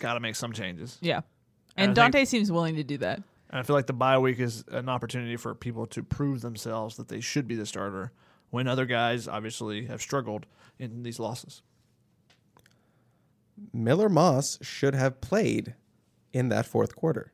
[0.00, 0.98] Got to make some changes.
[1.00, 1.20] Yeah.
[1.76, 3.22] And And I think- Donte seems willing to do that.
[3.50, 6.96] And I feel like the bye week is an opportunity for people to prove themselves
[6.96, 8.12] that they should be the starter
[8.50, 10.46] when other guys obviously have struggled
[10.78, 11.62] in these losses.
[13.72, 15.74] Miller Moss should have played
[16.32, 17.32] in that fourth quarter.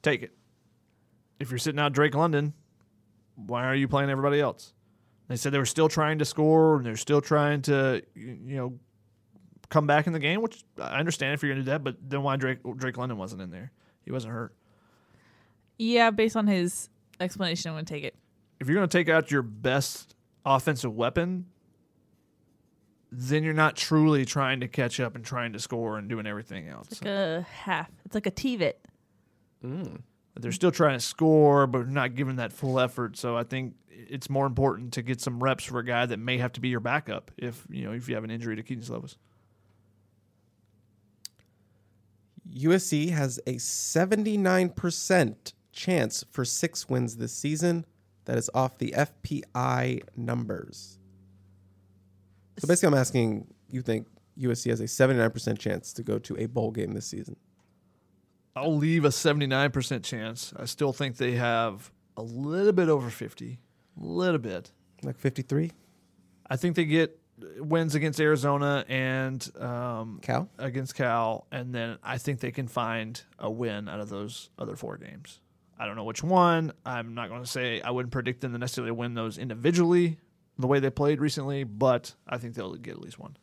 [0.00, 0.32] Take it.
[1.38, 2.54] If you're sitting out Drake London,
[3.36, 4.72] why are you playing everybody else?
[5.28, 8.78] They said they were still trying to score and they're still trying to, you know,
[9.68, 11.96] come back in the game, which I understand if you're going to do that, but
[12.02, 13.72] then why Drake Drake London wasn't in there?
[14.04, 14.54] He wasn't hurt.
[15.78, 16.88] Yeah, based on his
[17.20, 18.14] explanation, I'm going to take it.
[18.60, 20.14] If you're going to take out your best
[20.44, 21.46] offensive weapon,
[23.10, 26.68] then you're not truly trying to catch up and trying to score and doing everything
[26.68, 26.88] else.
[26.90, 27.90] It's like a half.
[28.06, 28.74] It's like a TVIT.
[29.64, 30.00] Mm.
[30.40, 33.16] they're still trying to score, but not giving that full effort.
[33.16, 36.38] So I think it's more important to get some reps for a guy that may
[36.38, 38.82] have to be your backup if you know if you have an injury to Kedon
[38.82, 39.16] Slovis.
[42.52, 47.84] USC has a 79% chance for six wins this season.
[48.24, 50.98] That is off the FPI numbers.
[52.58, 54.06] So basically, I'm asking you think
[54.38, 57.36] USC has a 79% chance to go to a bowl game this season?
[58.54, 60.52] I'll leave a 79% chance.
[60.56, 63.58] I still think they have a little bit over 50,
[64.00, 64.70] a little bit.
[65.02, 65.72] Like 53?
[66.48, 67.18] I think they get
[67.58, 70.48] wins against Arizona and um, Cal?
[70.58, 74.76] against Cal, and then I think they can find a win out of those other
[74.76, 75.40] four games.
[75.78, 76.72] I don't know which one.
[76.86, 80.18] I'm not going to say I wouldn't predict them to necessarily win those individually
[80.58, 83.36] the way they played recently, but I think they'll get at least one,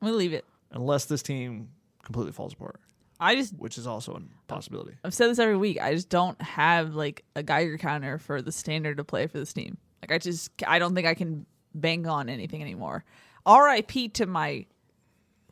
[0.00, 0.44] I'm going to leave it.
[0.70, 1.68] unless this team
[2.04, 2.80] completely falls apart,
[3.18, 4.92] I just, which is also a possibility.
[5.04, 5.80] I've said this every week.
[5.80, 9.52] I just don't have like a Geiger counter for the standard to play for this
[9.52, 9.78] team.
[10.02, 13.04] Like, I just, I don't think I can bang on anything anymore.
[13.46, 14.66] RIP to my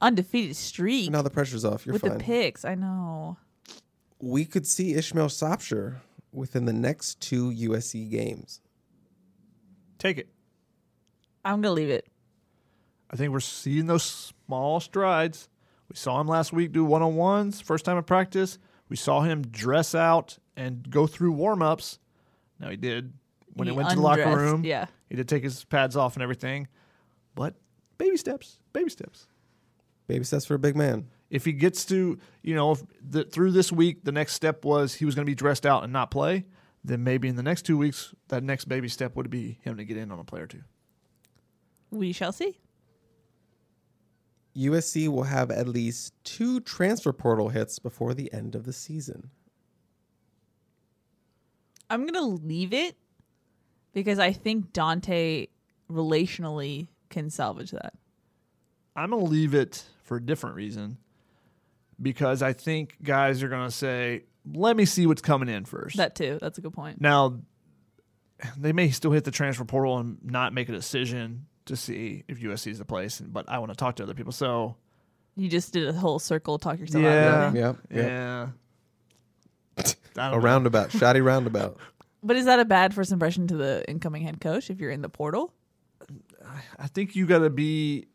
[0.01, 1.87] undefeated streak Now the pressure's off.
[1.87, 2.18] You're with fine.
[2.18, 2.64] the picks.
[2.64, 3.39] I know.
[4.25, 5.97] We could see Ishmael Sopsher
[6.33, 8.61] within the next two USC games.
[9.99, 10.29] Take it.
[11.45, 12.07] I'm going to leave it.
[13.11, 15.49] I think we're seeing those small strides.
[15.91, 18.59] We saw him last week do one on ones, first time in practice.
[18.89, 21.99] We saw him dress out and go through warm ups.
[22.59, 23.12] Now he did
[23.53, 24.64] when he, He went to the locker room.
[24.64, 24.87] yeah.
[25.11, 26.66] He did take his pads off and everything.
[27.35, 27.55] But
[27.99, 29.27] baby steps, baby steps.
[30.07, 31.09] Baby steps for a big man.
[31.35, 34.95] If he gets to, you know, if the, through this week, the next step was
[34.95, 36.45] he was going to be dressed out and not play,
[36.85, 39.85] then maybe in the next two weeks, that next baby step would be him to
[39.85, 40.62] get in on a play or two.
[41.91, 42.61] We shall see.
[44.57, 49.30] USC will have at least two transfer portal hits before the end of the season.
[51.91, 52.97] I'm gonna leave it
[53.93, 55.49] because I think Donte
[55.91, 57.95] relationally can salvage that.
[58.95, 60.99] I'm going to leave it for a different reason
[62.05, 64.24] because I think guys are going to say,
[64.55, 65.96] let me see what's coming in first.
[65.96, 66.38] That too.
[66.40, 67.00] That's a good point.
[67.00, 67.40] now,
[68.59, 72.38] they may still hit the transfer portal and not make a decision to see if
[72.40, 74.32] USC is the place, but I want to talk to other people.
[74.32, 74.76] So,
[75.34, 77.46] You just did a whole circle, talk yourself out yeah.
[77.46, 77.59] of it.
[77.59, 78.52] Yep, yep.
[79.78, 80.32] Yeah.
[80.32, 81.78] a roundabout, shoddy roundabout.
[82.26, 85.02] But is that a bad first impression to the incoming head coach if you're in
[85.02, 85.52] the portal?
[86.78, 88.07] I think you got to be,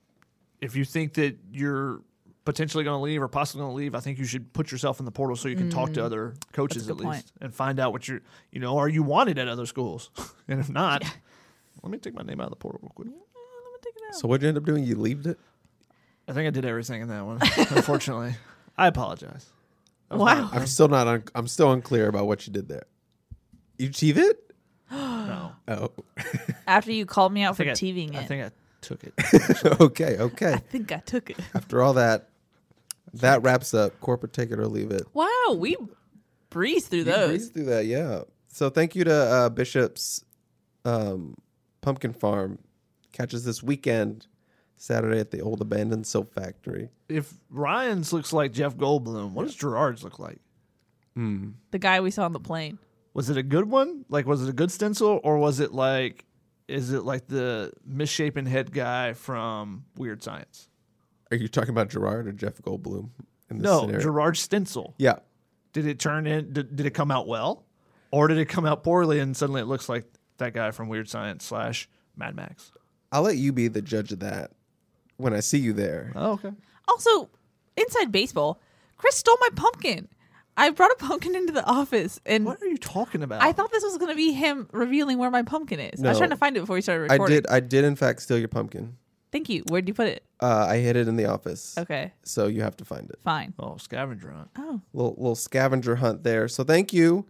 [0.62, 2.02] if you think that you're
[2.50, 5.00] potentially going to leave or possibly going to leave, I think you should put yourself
[5.00, 6.88] in the portal so you can talk to other coaches Mm.
[6.88, 7.32] That's a at least point.
[7.42, 8.22] and find out what you're,
[8.52, 10.10] you know, are you wanted at other schools?
[10.48, 11.04] and if not,
[11.84, 13.08] let me take my name out of the portal real quick.
[14.14, 14.84] So what'd you end up doing?
[14.84, 15.38] You leaved it?
[16.28, 17.40] I think I did everything in that one.
[17.58, 18.36] Unfortunately,
[18.78, 19.46] I apologize.
[20.12, 20.50] Wow.
[20.52, 21.08] I'm still not.
[21.08, 22.84] Un- I'm still unclear about what you did there.
[23.78, 24.52] You achieve it?
[24.92, 25.92] No, Oh,
[26.68, 29.14] After you called me out I for think I, TVing I think I took it.
[29.82, 30.54] okay, Okay.
[30.54, 31.38] I think I took it.
[31.54, 32.29] After all that,
[33.14, 35.04] that wraps up corporate take it or leave it.
[35.14, 35.76] Wow, we
[36.50, 37.28] breezed through You those.
[37.30, 38.22] breezed through that, yeah.
[38.48, 40.24] So thank you to uh, Bishop's
[40.86, 41.36] um,
[41.82, 42.60] Pumpkin Farm.
[43.12, 44.28] Catches this weekend,
[44.78, 46.90] Saturday at the old abandoned soap factory.
[47.10, 50.40] If Ryan's looks like Jeff Goldblum, what does Gerard's look like?
[51.16, 52.80] The guy we saw on the plane.
[53.14, 54.06] Was it a good one?
[54.08, 56.24] Like, was it a good stencil, or was it like,
[56.70, 60.69] is it like the misshapen head guy from Weird Science?
[61.32, 63.10] Are you talking about Gerard or Jeff Goldblum?
[63.50, 64.02] In this No, scenario?
[64.02, 64.96] Gerard's stencil.
[64.98, 65.20] Yeah.
[65.74, 66.54] Did it turn in?
[66.54, 67.66] Did, did it come out well,
[68.12, 70.06] or did it come out poorly and suddenly it looks like
[70.38, 71.88] that guy from Weird Science slash
[72.18, 72.72] Mad Max?
[73.12, 74.52] I'll let you be the judge of that
[75.18, 76.12] when I see you there.
[76.16, 76.52] Oh, okay.
[76.88, 77.30] Also,
[77.78, 78.60] inside baseball,
[78.98, 80.08] Chris stole my pumpkin.
[80.58, 83.42] I brought a pumpkin into the office, and What are you talking about?
[83.42, 86.04] I thought this was going to be him revealing where my pumpkin is.
[86.04, 87.22] I was trying to find it before we started recording.
[87.22, 87.44] I recording.
[87.44, 87.48] did.
[87.50, 88.98] I did in fact steal your pumpkin.
[89.32, 89.64] Thank you.
[89.68, 90.24] Where'd you put it?
[90.42, 91.78] Uh, I hid it in the office.
[91.78, 93.20] Okay, So you have to find it.
[93.24, 93.54] fine.
[93.60, 94.50] Oh, scavenger hunt.
[94.58, 96.48] Oh, Little little scavenger hunt there.
[96.48, 97.26] So thank you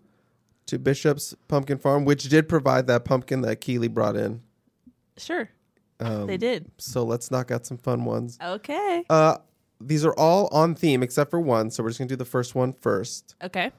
[0.68, 4.42] to Bishop's Pumpkin Farm, which did provide that pumpkin that Keeley brought in.
[5.18, 5.50] sure.
[6.02, 6.72] Um, they did.
[6.78, 8.38] So let's knock out some fun ones.
[8.42, 9.04] Okay.
[9.10, 9.38] Uh,
[9.82, 11.70] these are all on theme except for one.
[11.72, 13.36] So we're just gonna do the first one first.
[13.44, 13.72] Okay.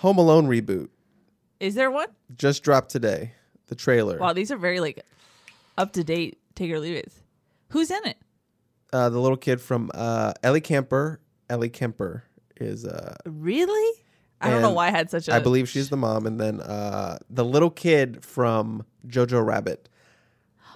[0.00, 0.88] Home Alone reboot
[1.60, 2.08] Is there one?
[2.36, 3.32] just dropped today.
[3.68, 4.18] The trailer.
[4.18, 5.02] Wow, these are very like
[5.78, 6.38] up to date.
[6.54, 7.10] Take or leave it.
[7.70, 8.16] Who's in it?
[8.92, 11.20] Uh, the little kid from uh, Ellie Kemper.
[11.50, 12.24] Ellie Kemper
[12.56, 14.00] is uh, Really?
[14.40, 15.34] I don't know why I had such a.
[15.34, 19.88] I believe she's the mom, and then uh, the little kid from Jojo Rabbit.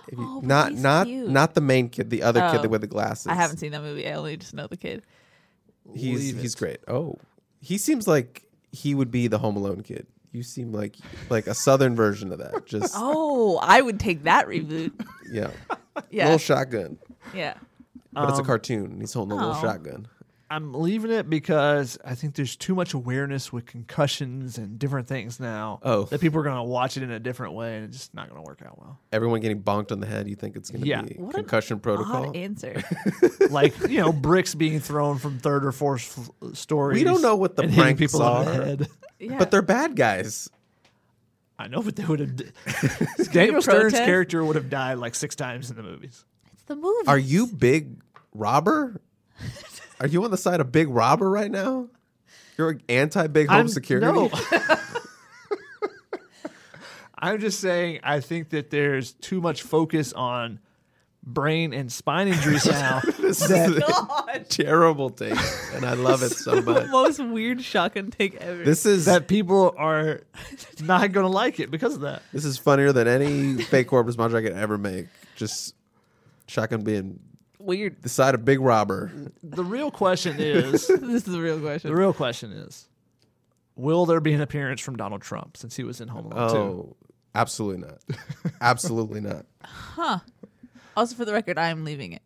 [0.09, 1.29] If you- Oh, but not he's not cute.
[1.31, 2.53] not the main kid, the other Oh.
[2.61, 3.27] kid with the glasses.
[3.27, 4.09] I haven't seen that movie.
[4.09, 5.03] I only just know the kid.
[5.95, 6.59] He's Leave he's it.
[6.59, 6.79] great.
[6.89, 7.17] Oh,
[7.61, 10.07] he seems like he would be the Home Alone kid.
[10.33, 10.97] You seem like
[11.29, 12.65] like a southern version of that.
[12.67, 14.93] Just Oh, I would take that reboot.
[15.31, 15.51] yeah,
[16.11, 16.25] Yeah.
[16.25, 16.99] little shotgun,
[17.35, 17.55] yeah.
[18.13, 18.85] but it's a Um, cartoon.
[18.93, 19.61] and He's holding a little Oh.
[19.61, 20.07] shotgun.
[20.53, 25.39] I'm leaving it because I think there's too much awareness with concussions and different things
[25.39, 25.79] now.
[25.85, 26.05] Oh.
[26.07, 28.29] that people are going to watch it in a different way, and it's just not
[28.29, 28.99] going to work out well.
[29.13, 30.29] Everyone getting bonked on the head.
[30.29, 31.03] You think it's going to Yeah.
[31.03, 32.31] be What an concussion protocol?
[32.31, 32.83] Odd answer.
[33.49, 36.99] Like you know, bricks being thrown from third or fourth f- stories.
[36.99, 38.65] We don't know what the and hitting pranks people on the are.
[38.65, 38.89] head.
[39.19, 39.39] Yeah.
[39.39, 40.49] But they're bad guys.
[41.59, 42.37] I know, but they would have.
[43.33, 46.25] Daniel Stern's character would have died like six times in the movies.
[46.53, 47.07] it's the movie.
[47.07, 48.01] Are you big
[48.35, 49.01] robber?
[50.01, 51.89] Are you on the side of big robber right now?
[52.57, 54.07] You're anti big home I'm- security.
[54.07, 54.31] no.
[57.23, 58.01] I'm just saying.
[58.03, 60.59] I think that there's too much focus on
[61.23, 63.01] brain and spine injuries now.
[63.19, 63.83] this that- is
[64.35, 65.37] a terrible take,
[65.75, 66.89] and I love it so the much.
[66.89, 68.65] most weird shotgun take ever?
[68.65, 70.23] This is that people are
[70.81, 72.23] not going to like it because of that.
[72.33, 75.07] this is funnier than any fake corpus monster I could ever make.
[75.37, 75.75] Just
[76.47, 77.21] shotgun being
[77.61, 78.03] weird.
[78.03, 79.11] the side of big robber.
[79.43, 81.91] The real question is This is the real question.
[81.91, 82.89] the real question is
[83.77, 86.57] will there be an appearance from Donald Trump since he was in Home Alone 2?
[86.57, 86.97] Oh,
[87.35, 87.99] absolutely not.
[88.61, 89.47] absolutely not.
[89.65, 90.19] Huh.
[90.97, 92.23] Also, for the record, I am leaving it.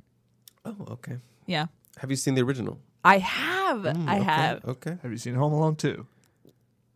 [0.65, 1.19] Oh, okay.
[1.47, 1.66] Yeah,
[1.98, 2.78] Have you seen the original?
[3.05, 3.82] I have.
[3.82, 4.65] Mm, I have.
[4.65, 4.97] Okay.
[5.02, 6.06] Have you seen Home Alone 2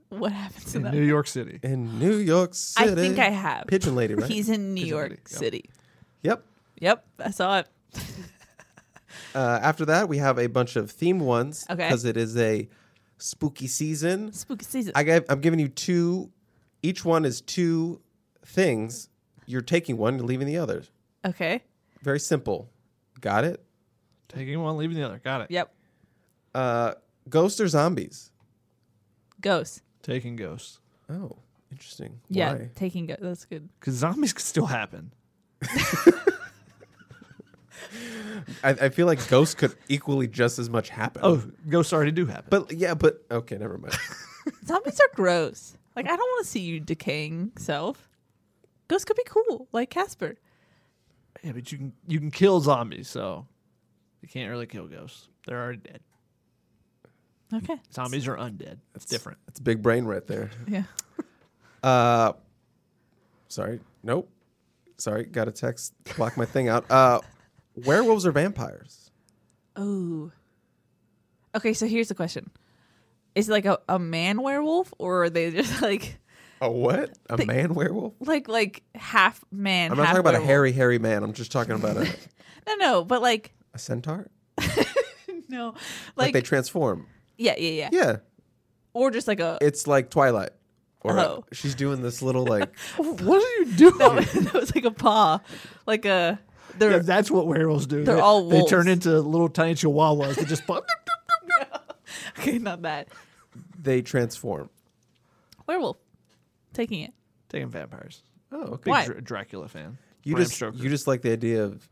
[0.09, 0.95] What happens in in that?
[0.95, 1.61] New York City?
[1.63, 2.93] In New York City.
[2.93, 3.67] I think I have.
[3.67, 4.29] Pigeon Lady, right?
[4.31, 5.39] He's in New Pigeon York Lady, yeah.
[5.39, 5.71] City.
[6.23, 6.45] yep.
[6.81, 7.69] Yep, I saw it.
[9.35, 11.87] Uh, after that, we have a bunch of themed ones Okay.
[11.87, 12.69] because it is a
[13.19, 14.33] spooky season.
[14.33, 14.93] Spooky season.
[14.97, 16.31] I gave, I'm giving you two.
[16.83, 18.01] Each one is two
[18.45, 19.09] things.
[19.47, 20.83] You're taking one, you're leaving the other.
[21.27, 21.63] okay.
[22.03, 22.71] Very simple.
[23.21, 23.63] Got it?
[24.29, 25.21] Taking one, leaving the other.
[25.23, 25.51] Got it.
[25.51, 25.75] Yep.
[26.55, 26.95] Uh,
[27.29, 28.31] ghosts or zombies?
[29.41, 29.83] Ghosts.
[30.03, 30.81] Taking ghosts.
[31.11, 31.37] Oh,
[31.73, 32.21] interesting.
[32.29, 32.71] Yeah, Why?
[32.77, 33.21] taking ghost.
[33.21, 33.69] That's good.
[33.81, 35.13] Because zombies could still happen.
[38.63, 41.23] I, I feel like ghosts could equally just as much happen.
[41.25, 42.47] Oh, ghosts already do happen.
[42.51, 43.97] but yeah, but okay, never mind.
[44.67, 45.77] Zombies are gross.
[45.97, 48.09] Like I don't want to see you decaying self.
[48.89, 50.37] Ghosts could be cool, like Casper.
[51.43, 53.47] yeah, but you can you can kill zombies, so
[54.23, 55.29] you can't really kill ghosts.
[55.47, 56.01] They're already dead.
[57.53, 57.77] Okay.
[57.93, 58.77] Zombies are undead.
[58.93, 59.39] That's different.
[59.47, 60.51] That's big brain right there.
[60.69, 60.83] Yeah.
[61.83, 62.33] Uh,
[63.49, 63.81] sorry.
[64.03, 64.29] Nope.
[64.99, 65.95] Sorry, got a text.
[66.17, 66.91] Block my thing out.
[66.91, 67.21] Uh,
[67.85, 69.11] werewolves or vampires?
[69.77, 70.33] Oh.
[71.57, 72.51] Okay, so here's the question:
[73.35, 76.19] Is it like a, a man werewolf, or are they just like
[76.61, 77.17] A what?
[77.31, 78.15] A man werewolf?
[78.21, 79.91] like like half man?
[79.93, 81.23] I'm not talking about a hairy, hairy man.
[81.23, 82.05] I'm just talking about a,
[82.67, 84.29] No, no, but like a centaur.
[85.49, 85.77] no, Like,
[86.17, 87.07] like, they transform.
[87.39, 88.17] yeah, yeah, yeah, Yeah,
[88.93, 89.59] or just like a.
[89.61, 90.51] it's like Twilight.
[91.03, 91.45] Or a- Oh.
[91.53, 93.99] she's doing this little like What are you doing?
[93.99, 95.41] No, that was like a paw,
[95.87, 96.39] like a.
[96.77, 98.05] They're Yeah, that's what werewolves do.
[98.05, 100.85] They're they, all They turn into little tiny chihuahuas that just pop.
[102.39, 103.09] okay, not bad.
[103.81, 104.71] they transform.
[105.67, 105.97] werewolf.
[106.73, 107.15] Taking it.
[107.49, 108.23] Taking vampires.
[108.53, 108.93] Oh, okay.
[108.93, 109.99] Big Dr- Dracula fan.
[110.25, 110.77] You Bram just Stoker.
[110.77, 111.89] you just like the idea of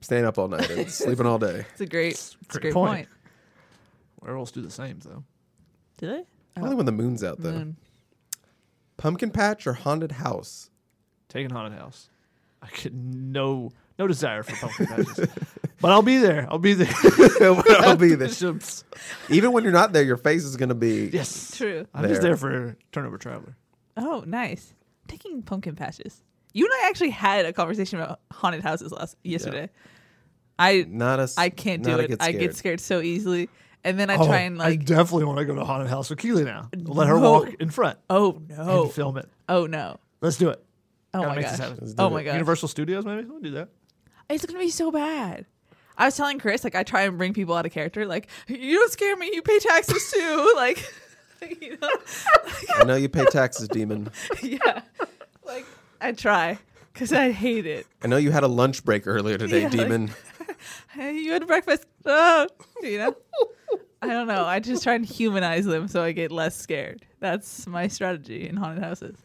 [0.00, 1.64] staying up all night and sleeping all day.
[1.72, 2.90] It's a great, it's a great great point.
[2.90, 3.08] point.
[4.22, 5.24] werewolves do the same though.
[5.98, 6.24] Do they?
[6.60, 7.52] Only when the moon's out though.
[7.52, 7.76] Moon.
[8.96, 10.70] Pumpkin patch or haunted house?
[11.28, 12.08] Taking haunted house.
[12.62, 13.70] I could no
[14.00, 15.28] no desire for pumpkin patches,
[15.80, 16.46] but I'll be there.
[16.50, 16.88] I'll be there.
[17.40, 18.28] I'll be there.
[18.28, 18.84] Bishops.
[19.28, 21.10] Even when you're not there, your face is gonna be.
[21.12, 21.86] Yes, True.
[21.94, 22.30] I'm just There.
[22.30, 23.56] there for Turnover Traveler.
[23.96, 24.72] Oh, nice.
[25.06, 26.22] Taking pumpkin patches.
[26.54, 29.68] You and I actually had a conversation about haunted houses last yesterday.
[30.58, 31.22] I Not a.
[31.24, 32.08] s- I can't do not a it.
[32.08, 32.56] get I get scared.
[32.56, 33.48] scared so easily,
[33.84, 36.10] and then I oh, try and Oh, I definitely want to go to haunted house
[36.10, 36.68] with Keely now.
[36.74, 37.30] Let her No.
[37.32, 39.28] walk in front oh no, and film it.
[39.48, 40.62] oh no, Let's do it.
[41.14, 41.78] oh Gotta my make this gosh, happen.
[41.80, 42.10] Let's oh do oh it.
[42.10, 42.32] my gosh.
[42.34, 43.68] Universal Studios, maybe we'll do that.
[44.30, 45.46] It's gonna be so bad.
[45.98, 48.06] I was telling Chris, like, I try and bring people out of character.
[48.06, 49.30] Like, you don't scare me.
[49.34, 50.52] You pay taxes too.
[50.56, 50.90] like,
[51.60, 51.90] you know,
[52.76, 54.10] I know you pay taxes, demon.
[54.42, 54.82] yeah.
[55.44, 55.66] Like,
[56.00, 56.58] I try
[56.92, 57.86] because I hate it.
[58.02, 60.10] I know you had a lunch break earlier today, Yeah, like- demon.
[60.90, 61.86] Hey, you had breakfast.
[62.04, 62.46] Oh,
[62.82, 63.16] you know.
[64.02, 64.44] I don't know.
[64.44, 67.06] I just try and humanize them so I get less scared.
[67.20, 69.16] That's my strategy in haunted houses.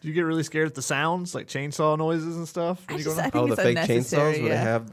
[0.00, 2.84] Do you get really scared at the sounds, like chainsaw noises and stuff?
[2.88, 3.30] I when you just, go I down?
[3.32, 4.34] think oh, the it's fake unnecessary.
[4.34, 4.56] chainsaws where yeah.
[4.56, 4.92] they have.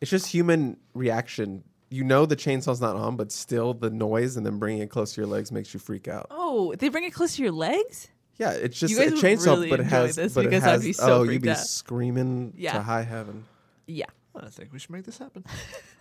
[0.00, 1.64] It's just human reaction.
[1.90, 5.14] You know the chainsaw's not on, but still the noise and then bringing it close
[5.14, 6.26] to your legs makes you freak out.
[6.30, 8.08] Oh, they bring it close to your legs?
[8.36, 10.14] Yeah, it's just You guys a chainsaw, really but it has.
[10.14, 10.84] this but it because I'd has.
[10.84, 11.56] be so oh, you'd be out.
[11.56, 12.74] screaming Yeah.
[12.74, 13.44] to high heaven.
[13.86, 14.06] Yeah.
[14.36, 15.44] I think we should make this happen.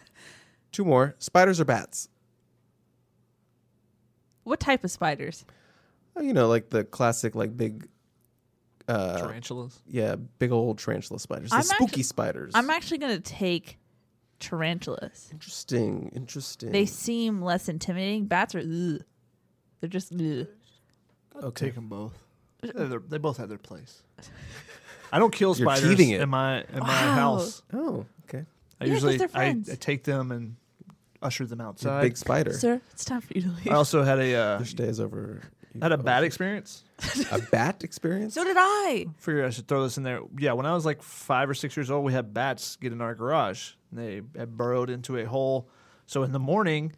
[0.72, 2.08] Two more: spiders or bats?
[4.44, 5.44] What type of spiders?
[6.16, 7.88] Oh, you know, like the classic, like big,
[8.88, 9.80] uh, Tarantulas.
[9.88, 12.52] yeah, big old tarantula spiders, the I'm spooky actu- spiders.
[12.56, 13.78] I'm actually going to take
[14.40, 15.30] tarantulas.
[15.32, 16.72] interesting, interesting.
[16.72, 18.26] They seem less intimidating.
[18.26, 19.02] Bats are, ugh.
[19.82, 20.48] They're just, ugh.
[21.44, 21.66] okay.
[21.68, 22.14] Take them both.
[22.62, 24.02] They're- they both have their place.
[25.12, 26.22] I don't kill You're spiders teething it.
[26.22, 27.14] in my in my Wow.
[27.16, 27.62] house.
[27.74, 28.46] Oh, okay.
[28.82, 30.56] I Yeah, 'cause usually they're I, I take them and
[31.22, 32.02] usher them You're a outside.
[32.02, 32.54] big spider.
[32.54, 33.68] Sir, it's time for you to leave.
[33.70, 35.42] I also had a uh, Your stay is over.
[35.82, 36.84] I had a oh, bad experience.
[37.32, 38.34] a bat experience.
[38.34, 39.06] so did I.
[39.18, 40.22] Figured I should throw this in there.
[40.38, 43.02] Yeah, when I was like five or six years old, we had bats get in
[43.02, 43.72] our garage.
[43.92, 45.70] And they had burrowed into a hole.
[46.06, 46.94] So in the morning,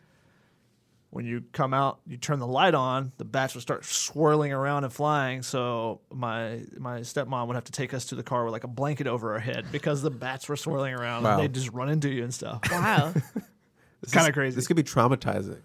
[1.12, 4.84] when you come out, you turn the light on, the bats would start swirling around
[4.84, 5.42] and flying.
[5.42, 8.68] So my my stepmom would have to take us to the car with like a
[8.68, 11.34] blanket over our head because the bats were swirling around Wow.
[11.34, 12.62] and they'd just run into you and stuff.
[12.72, 13.14] Wow.
[14.12, 14.56] Kinda is- crazy.
[14.56, 15.62] This could be traumatizing.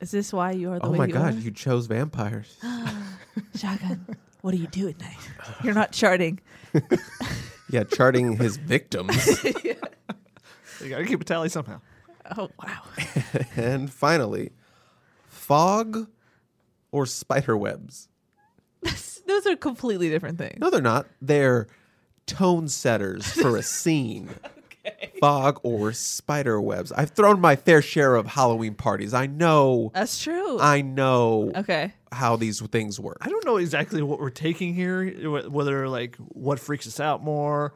[0.00, 1.38] Is this why you are the Oh way my you god, are?
[1.38, 2.56] you chose vampires.
[3.56, 4.06] Shotgun.
[4.42, 5.16] What do you do at night?
[5.64, 6.40] You're not charting.
[7.70, 9.42] yeah, charting his victims.
[9.44, 11.80] You gotta keep a tally somehow.
[12.36, 12.82] Oh wow.
[13.56, 14.52] and finally,
[15.26, 16.08] fog
[16.92, 18.08] or spider webs.
[19.26, 20.58] Those are completely different things.
[20.60, 21.06] No, they're not.
[21.20, 21.66] They're
[22.26, 24.30] tone setters for a scene.
[25.20, 26.92] Fog or spider webs.
[26.92, 29.14] I've thrown my fair share of Halloween parties.
[29.14, 29.90] I know.
[29.94, 30.58] That's true.
[30.60, 31.92] I know okay.
[32.12, 33.18] how these things work.
[33.20, 37.74] I don't know exactly what we're taking here, whether like what freaks us out more.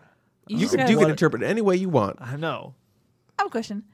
[0.48, 2.18] You just can gotta- you can interpret it any way you want.
[2.20, 2.74] I know.
[3.38, 3.84] I have a question.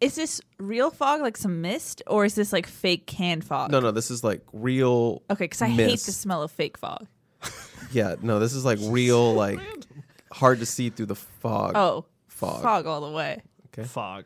[0.00, 3.70] Is this real fog, like some mist, or is this like fake canned fog?
[3.70, 5.22] No, no, this is like real.
[5.30, 7.06] Okay, because I hate the smell of fake fog.
[7.92, 9.60] Yeah, no, this is like real, like
[10.32, 11.76] hard to see through the fog.
[11.76, 12.04] Oh,
[12.36, 12.62] Fog.
[12.62, 13.42] fog all the way.
[13.68, 13.86] Okay.
[13.88, 14.24] Fog.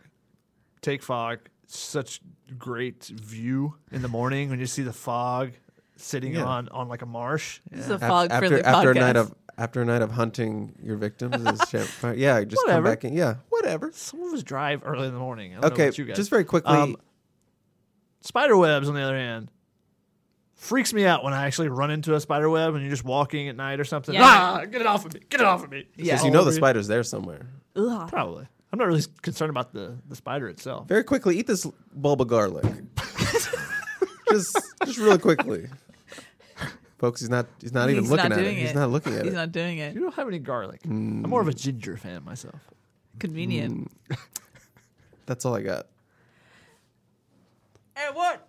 [0.82, 1.38] Take fog.
[1.66, 2.20] Such
[2.58, 5.52] great view in the morning when you see the fog
[5.96, 6.44] sitting Yeah.
[6.44, 7.60] on on like a marsh.
[7.70, 8.96] This is a Af- fog after friendly after podcast.
[8.96, 12.82] a night of after a night of hunting your victims is champ- yeah, just Whatever.
[12.88, 13.12] come back in.
[13.14, 13.92] Yeah, whatever.
[13.92, 15.52] Some of us drive early in the morning.
[15.52, 16.16] I don't know Okay, about you guys.
[16.16, 16.74] just very quickly.
[16.74, 16.96] Um,
[18.22, 19.50] Spider webs, on the other hand,
[20.54, 23.48] freaks me out when I actually run into a spider web and you're just walking
[23.48, 24.14] at night or something.
[24.14, 24.22] Yeah.
[24.24, 25.20] Ah, get it off of me!
[25.30, 25.86] Get it off of me!
[25.96, 26.14] Yeah.
[26.14, 27.46] because you know the spider's there somewhere.
[27.76, 28.08] Ugh.
[28.08, 28.46] Probably.
[28.72, 30.86] I'm not really concerned about the the spider itself.
[30.88, 32.64] Very quickly, eat this bulb of garlic.
[34.30, 35.66] just just really quickly.
[36.98, 38.44] Folks, he's not he's not even He's looking not at it.
[38.44, 38.74] doing He's it.
[38.74, 39.24] not looking at it.
[39.24, 39.36] He's it.
[39.36, 39.94] not doing it.
[39.94, 40.82] You don't have any garlic.
[40.82, 41.24] Mm.
[41.24, 42.60] I'm more of a ginger fan myself.
[43.18, 43.90] Convenient.
[45.26, 45.86] That's all I got.
[47.96, 48.46] And what?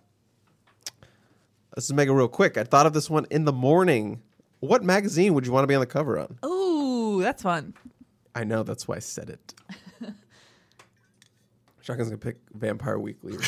[1.74, 2.56] Let's just make it real quick.
[2.58, 4.20] I thought of this one in the morning.
[4.60, 6.38] What magazine would you want to be on the cover on?
[6.44, 7.74] Ooh, that's fun.
[8.34, 9.54] I know that's why I said it.
[11.82, 13.34] Shotgun's gonna pick Vampire Weekly.
[13.36, 13.40] or.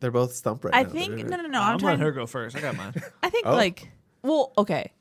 [0.00, 0.88] They're both stump right I now.
[0.88, 1.58] think They're- no, no, no.
[1.58, 1.90] Oh, I'm, I'm trying.
[1.92, 2.56] letting her go first.
[2.56, 2.92] I got mine.
[3.22, 3.52] I think Oh.
[3.54, 3.88] like,
[4.22, 4.92] well, okay.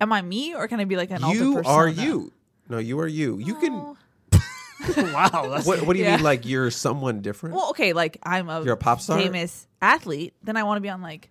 [0.00, 1.74] Am I me or can I be like an alter You persona?
[1.74, 2.32] are you.
[2.68, 3.38] No, you are you.
[3.38, 3.72] You can.
[3.72, 3.96] Oh.
[5.12, 5.48] wow.
[5.50, 6.16] That's What, what do you Yeah.
[6.16, 6.24] mean?
[6.24, 7.56] Like you're someone different?
[7.56, 9.18] Well, okay, like I'm a, You're a pop star?
[9.18, 10.34] famous athlete.
[10.42, 11.30] Then I want to be on like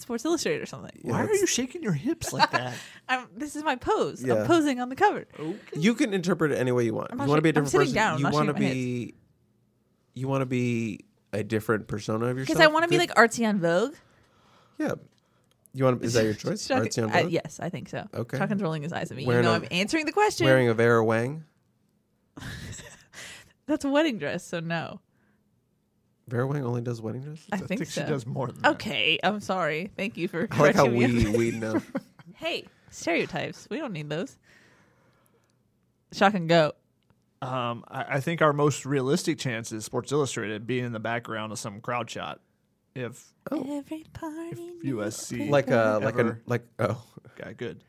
[0.00, 0.90] Sports Illustrated or something.
[1.02, 2.74] Yeah, Why are that's- you shaking your hips like that?
[3.08, 4.22] I'm, this is my pose.
[4.24, 4.34] Yeah.
[4.34, 5.26] I'm posing on the cover.
[5.74, 7.08] You can interpret it any way you want.
[7.12, 7.94] I'm you not want to be a shak- I'm different sitting person.
[7.94, 9.14] down, I'm you not want to shaking my be.
[10.14, 11.00] You want to be
[11.32, 12.56] a different persona of yourself.
[12.58, 13.16] Because I want to be Vic?
[13.16, 13.94] like artsy on Vogue.
[14.78, 14.92] Yeah.
[15.72, 16.00] You want?
[16.00, 16.06] To?
[16.06, 16.66] Is that your choice?
[16.66, 17.30] Should I- Artsy on uh, Vogue?
[17.32, 18.06] yes, I think so.
[18.14, 18.38] Okay.
[18.38, 19.24] Shotgun's rolling his eyes at me.
[19.26, 20.46] Wearing you know a- I'm answering the question.
[20.46, 21.44] Wearing a Vera Wang.
[23.66, 25.00] That's a wedding dress, so no.
[26.30, 27.46] Vera Wang only does wedding dresses.
[27.52, 28.00] I, I think, think so.
[28.02, 28.72] she does more than that.
[28.72, 29.90] Okay, I'm sorry.
[29.96, 31.80] Thank you for I like how we we know.
[32.36, 33.66] hey, stereotypes.
[33.70, 34.36] We don't need those.
[36.12, 36.72] Shock and go.
[37.42, 41.52] Um, I, I think our most realistic chance is Sports Illustrated being in the background
[41.52, 42.40] of some crowd shot.
[42.94, 43.78] If Oh.
[43.78, 44.72] Every party.
[44.84, 47.02] USC like uh like a like oh
[47.40, 47.82] okay, good.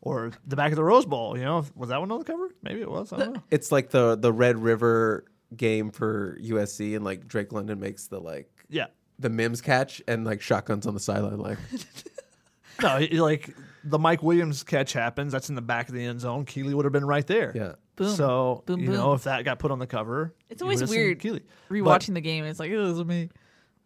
[0.00, 1.36] or the back of the Rose Bowl.
[1.38, 2.48] You know, was that one on the cover?
[2.62, 3.12] Maybe it was.
[3.12, 3.42] I don't know.
[3.50, 5.24] It's like the the Red River
[5.56, 8.86] game for USC, and like Drake London makes the like Yeah.
[9.18, 11.38] the Mims catch, and like shotguns on the sideline.
[11.38, 11.58] Like
[12.82, 13.54] No, he- like
[13.84, 15.32] the Mike Williams catch happens.
[15.32, 16.44] That's in the back of the end zone.
[16.44, 17.52] Keely would have been right there.
[17.54, 18.14] yeah, Boom.
[18.14, 21.42] So Boom, you know, if that got put on the cover, It's always weird Keely.
[21.70, 23.30] Rewatching the game, it's like, oh, this is me.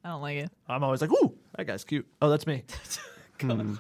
[0.05, 0.51] I don't like it.
[0.69, 2.07] I'm always like, ooh, that guy's cute.
[2.21, 2.65] Oh, that's me.
[3.41, 3.75] Hmm.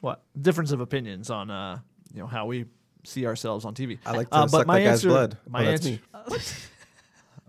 [0.00, 1.80] What difference of opinions on uh,
[2.14, 2.64] you know how we
[3.04, 3.98] see ourselves on TV?
[4.06, 5.38] I like to Uh, but suck my that guy's answer- blood.
[5.46, 6.38] My Oh, that's answer, me.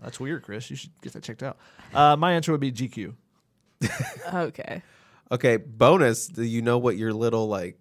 [0.02, 0.70] that's weird, Chris.
[0.70, 1.58] You should get that checked out.
[1.94, 3.14] Uh, my answer would be GQ.
[4.32, 4.82] Okay.
[5.32, 6.26] Okay, bonus.
[6.26, 7.78] Do you know what your little like?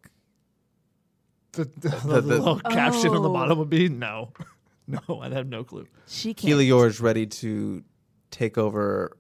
[1.54, 3.34] The, the, the little caption on the Oh.
[3.34, 4.34] bottom would be no,
[4.88, 5.00] no.
[5.22, 5.88] I'd have no clue.
[6.08, 6.38] She can't.
[6.46, 7.84] Keely Yours ready to
[8.30, 9.18] take over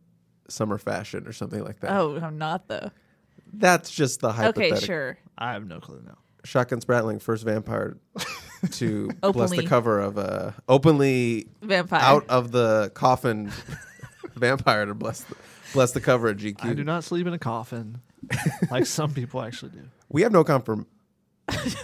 [0.47, 1.89] summer fashion or something like that.
[1.91, 2.91] Oh, I'm not though.
[3.51, 4.61] That's just the hypothetical.
[4.61, 4.93] Okay, hypothetical.
[4.95, 5.17] sure.
[5.39, 6.19] I have no clue now.
[6.43, 7.97] Shotgun Spratling, first vampire
[8.71, 12.01] to bless the cover of a openly Vampire.
[12.01, 13.51] out of the coffin
[14.35, 15.35] vampire to bless the,
[15.73, 16.65] bless the cover of GQ.
[16.65, 18.01] I do not sleep in a coffin
[18.69, 19.81] like some people actually do.
[20.11, 20.87] We have no confirm.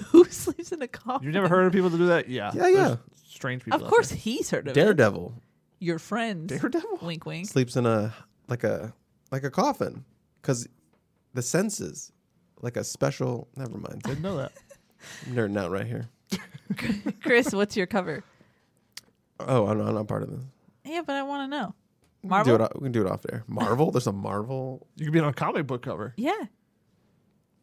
[0.07, 1.25] Who sleeps in a coffin?
[1.25, 2.27] You've never heard of people that do that?
[2.27, 2.51] Yeah.
[2.55, 2.95] Yeah, there's yeah.
[3.27, 3.77] Strange people.
[3.79, 4.17] Of out course, there.
[4.17, 4.79] he's heard of it.
[4.79, 5.31] Daredevil
[5.77, 6.99] Your friend, Daredevil.
[7.03, 7.47] Wink, wink.
[7.47, 8.15] sleeps in a
[8.47, 8.95] like a
[9.31, 10.05] like a coffin
[10.41, 10.67] because
[11.35, 12.11] the senses
[12.61, 13.47] like a special.
[13.55, 14.01] Never mind.
[14.01, 14.53] Didn't know that.
[15.27, 16.09] I'm nerding out right here.
[17.21, 18.23] Chris, what's your cover?
[19.39, 20.41] Oh, I'm not, I'm not part of this.
[20.85, 21.75] Yeah, but I want to know.
[22.23, 22.55] Do Marvel.
[22.63, 23.43] it, we can do it off there.
[23.47, 23.91] Marvel.
[23.91, 24.87] There's a Marvel.
[24.95, 26.13] You could be on a comic book cover.
[26.17, 26.45] Yeah.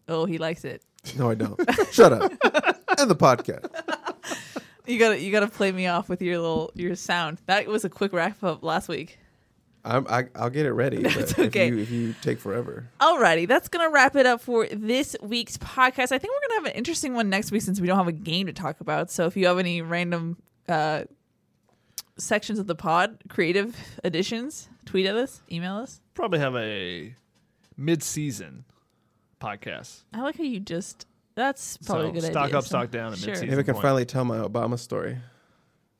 [0.09, 0.83] Oh, he likes it.
[1.17, 1.59] No, I don't.
[1.93, 2.31] Shut up.
[2.99, 3.67] End the podcast.
[4.87, 7.41] You gotta you gotta play me off with your little your sound.
[7.47, 9.19] That was a quick wrap up last week.
[9.85, 11.03] I'm, I, I'll get it ready.
[11.03, 11.69] but That's if okay.
[11.69, 12.89] you, if you take forever.
[13.01, 16.13] Alrighty, that's gonna wrap it up for this week's podcast.
[16.13, 18.13] I think we're gonna have an interesting one next week since we don't have a
[18.13, 19.11] game to talk about.
[19.11, 20.37] So if you have any random
[20.69, 21.05] uh,
[22.17, 26.01] sections of the pod, creative additions, tweet at us, email us.
[26.15, 27.15] Probably have a
[27.77, 28.65] mid-season
[29.41, 30.03] podcast.
[30.13, 31.07] I like how you just.
[31.35, 32.59] That's probably So, a good stock idea.
[32.59, 33.29] up, so- stock down at Sure.
[33.29, 33.49] mid-season.
[33.49, 33.83] Maybe I can point.
[33.83, 35.19] finally tell my Obama story.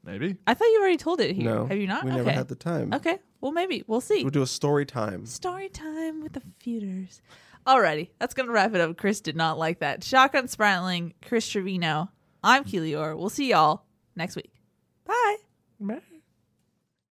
[0.05, 0.37] Maybe.
[0.47, 1.45] I thought you already told it here.
[1.45, 1.67] No.
[1.67, 2.05] Have you not?
[2.05, 2.19] We okay.
[2.19, 2.93] never had the time.
[2.93, 3.19] Okay.
[3.41, 4.23] Well, maybe we'll see.
[4.23, 5.27] We'll do a story time.
[5.27, 7.23] Story time with the feuders.
[7.67, 8.97] Alrighty, that's gonna wrap it up.
[8.97, 10.03] Chris did not like that.
[10.03, 12.11] Shotgun Spratling, Chris Trevino.
[12.43, 13.17] I'm Keely Orr.
[13.17, 13.85] We'll see y'all
[14.17, 14.53] next week.
[15.05, 15.37] Bye.
[15.79, 16.01] Bye.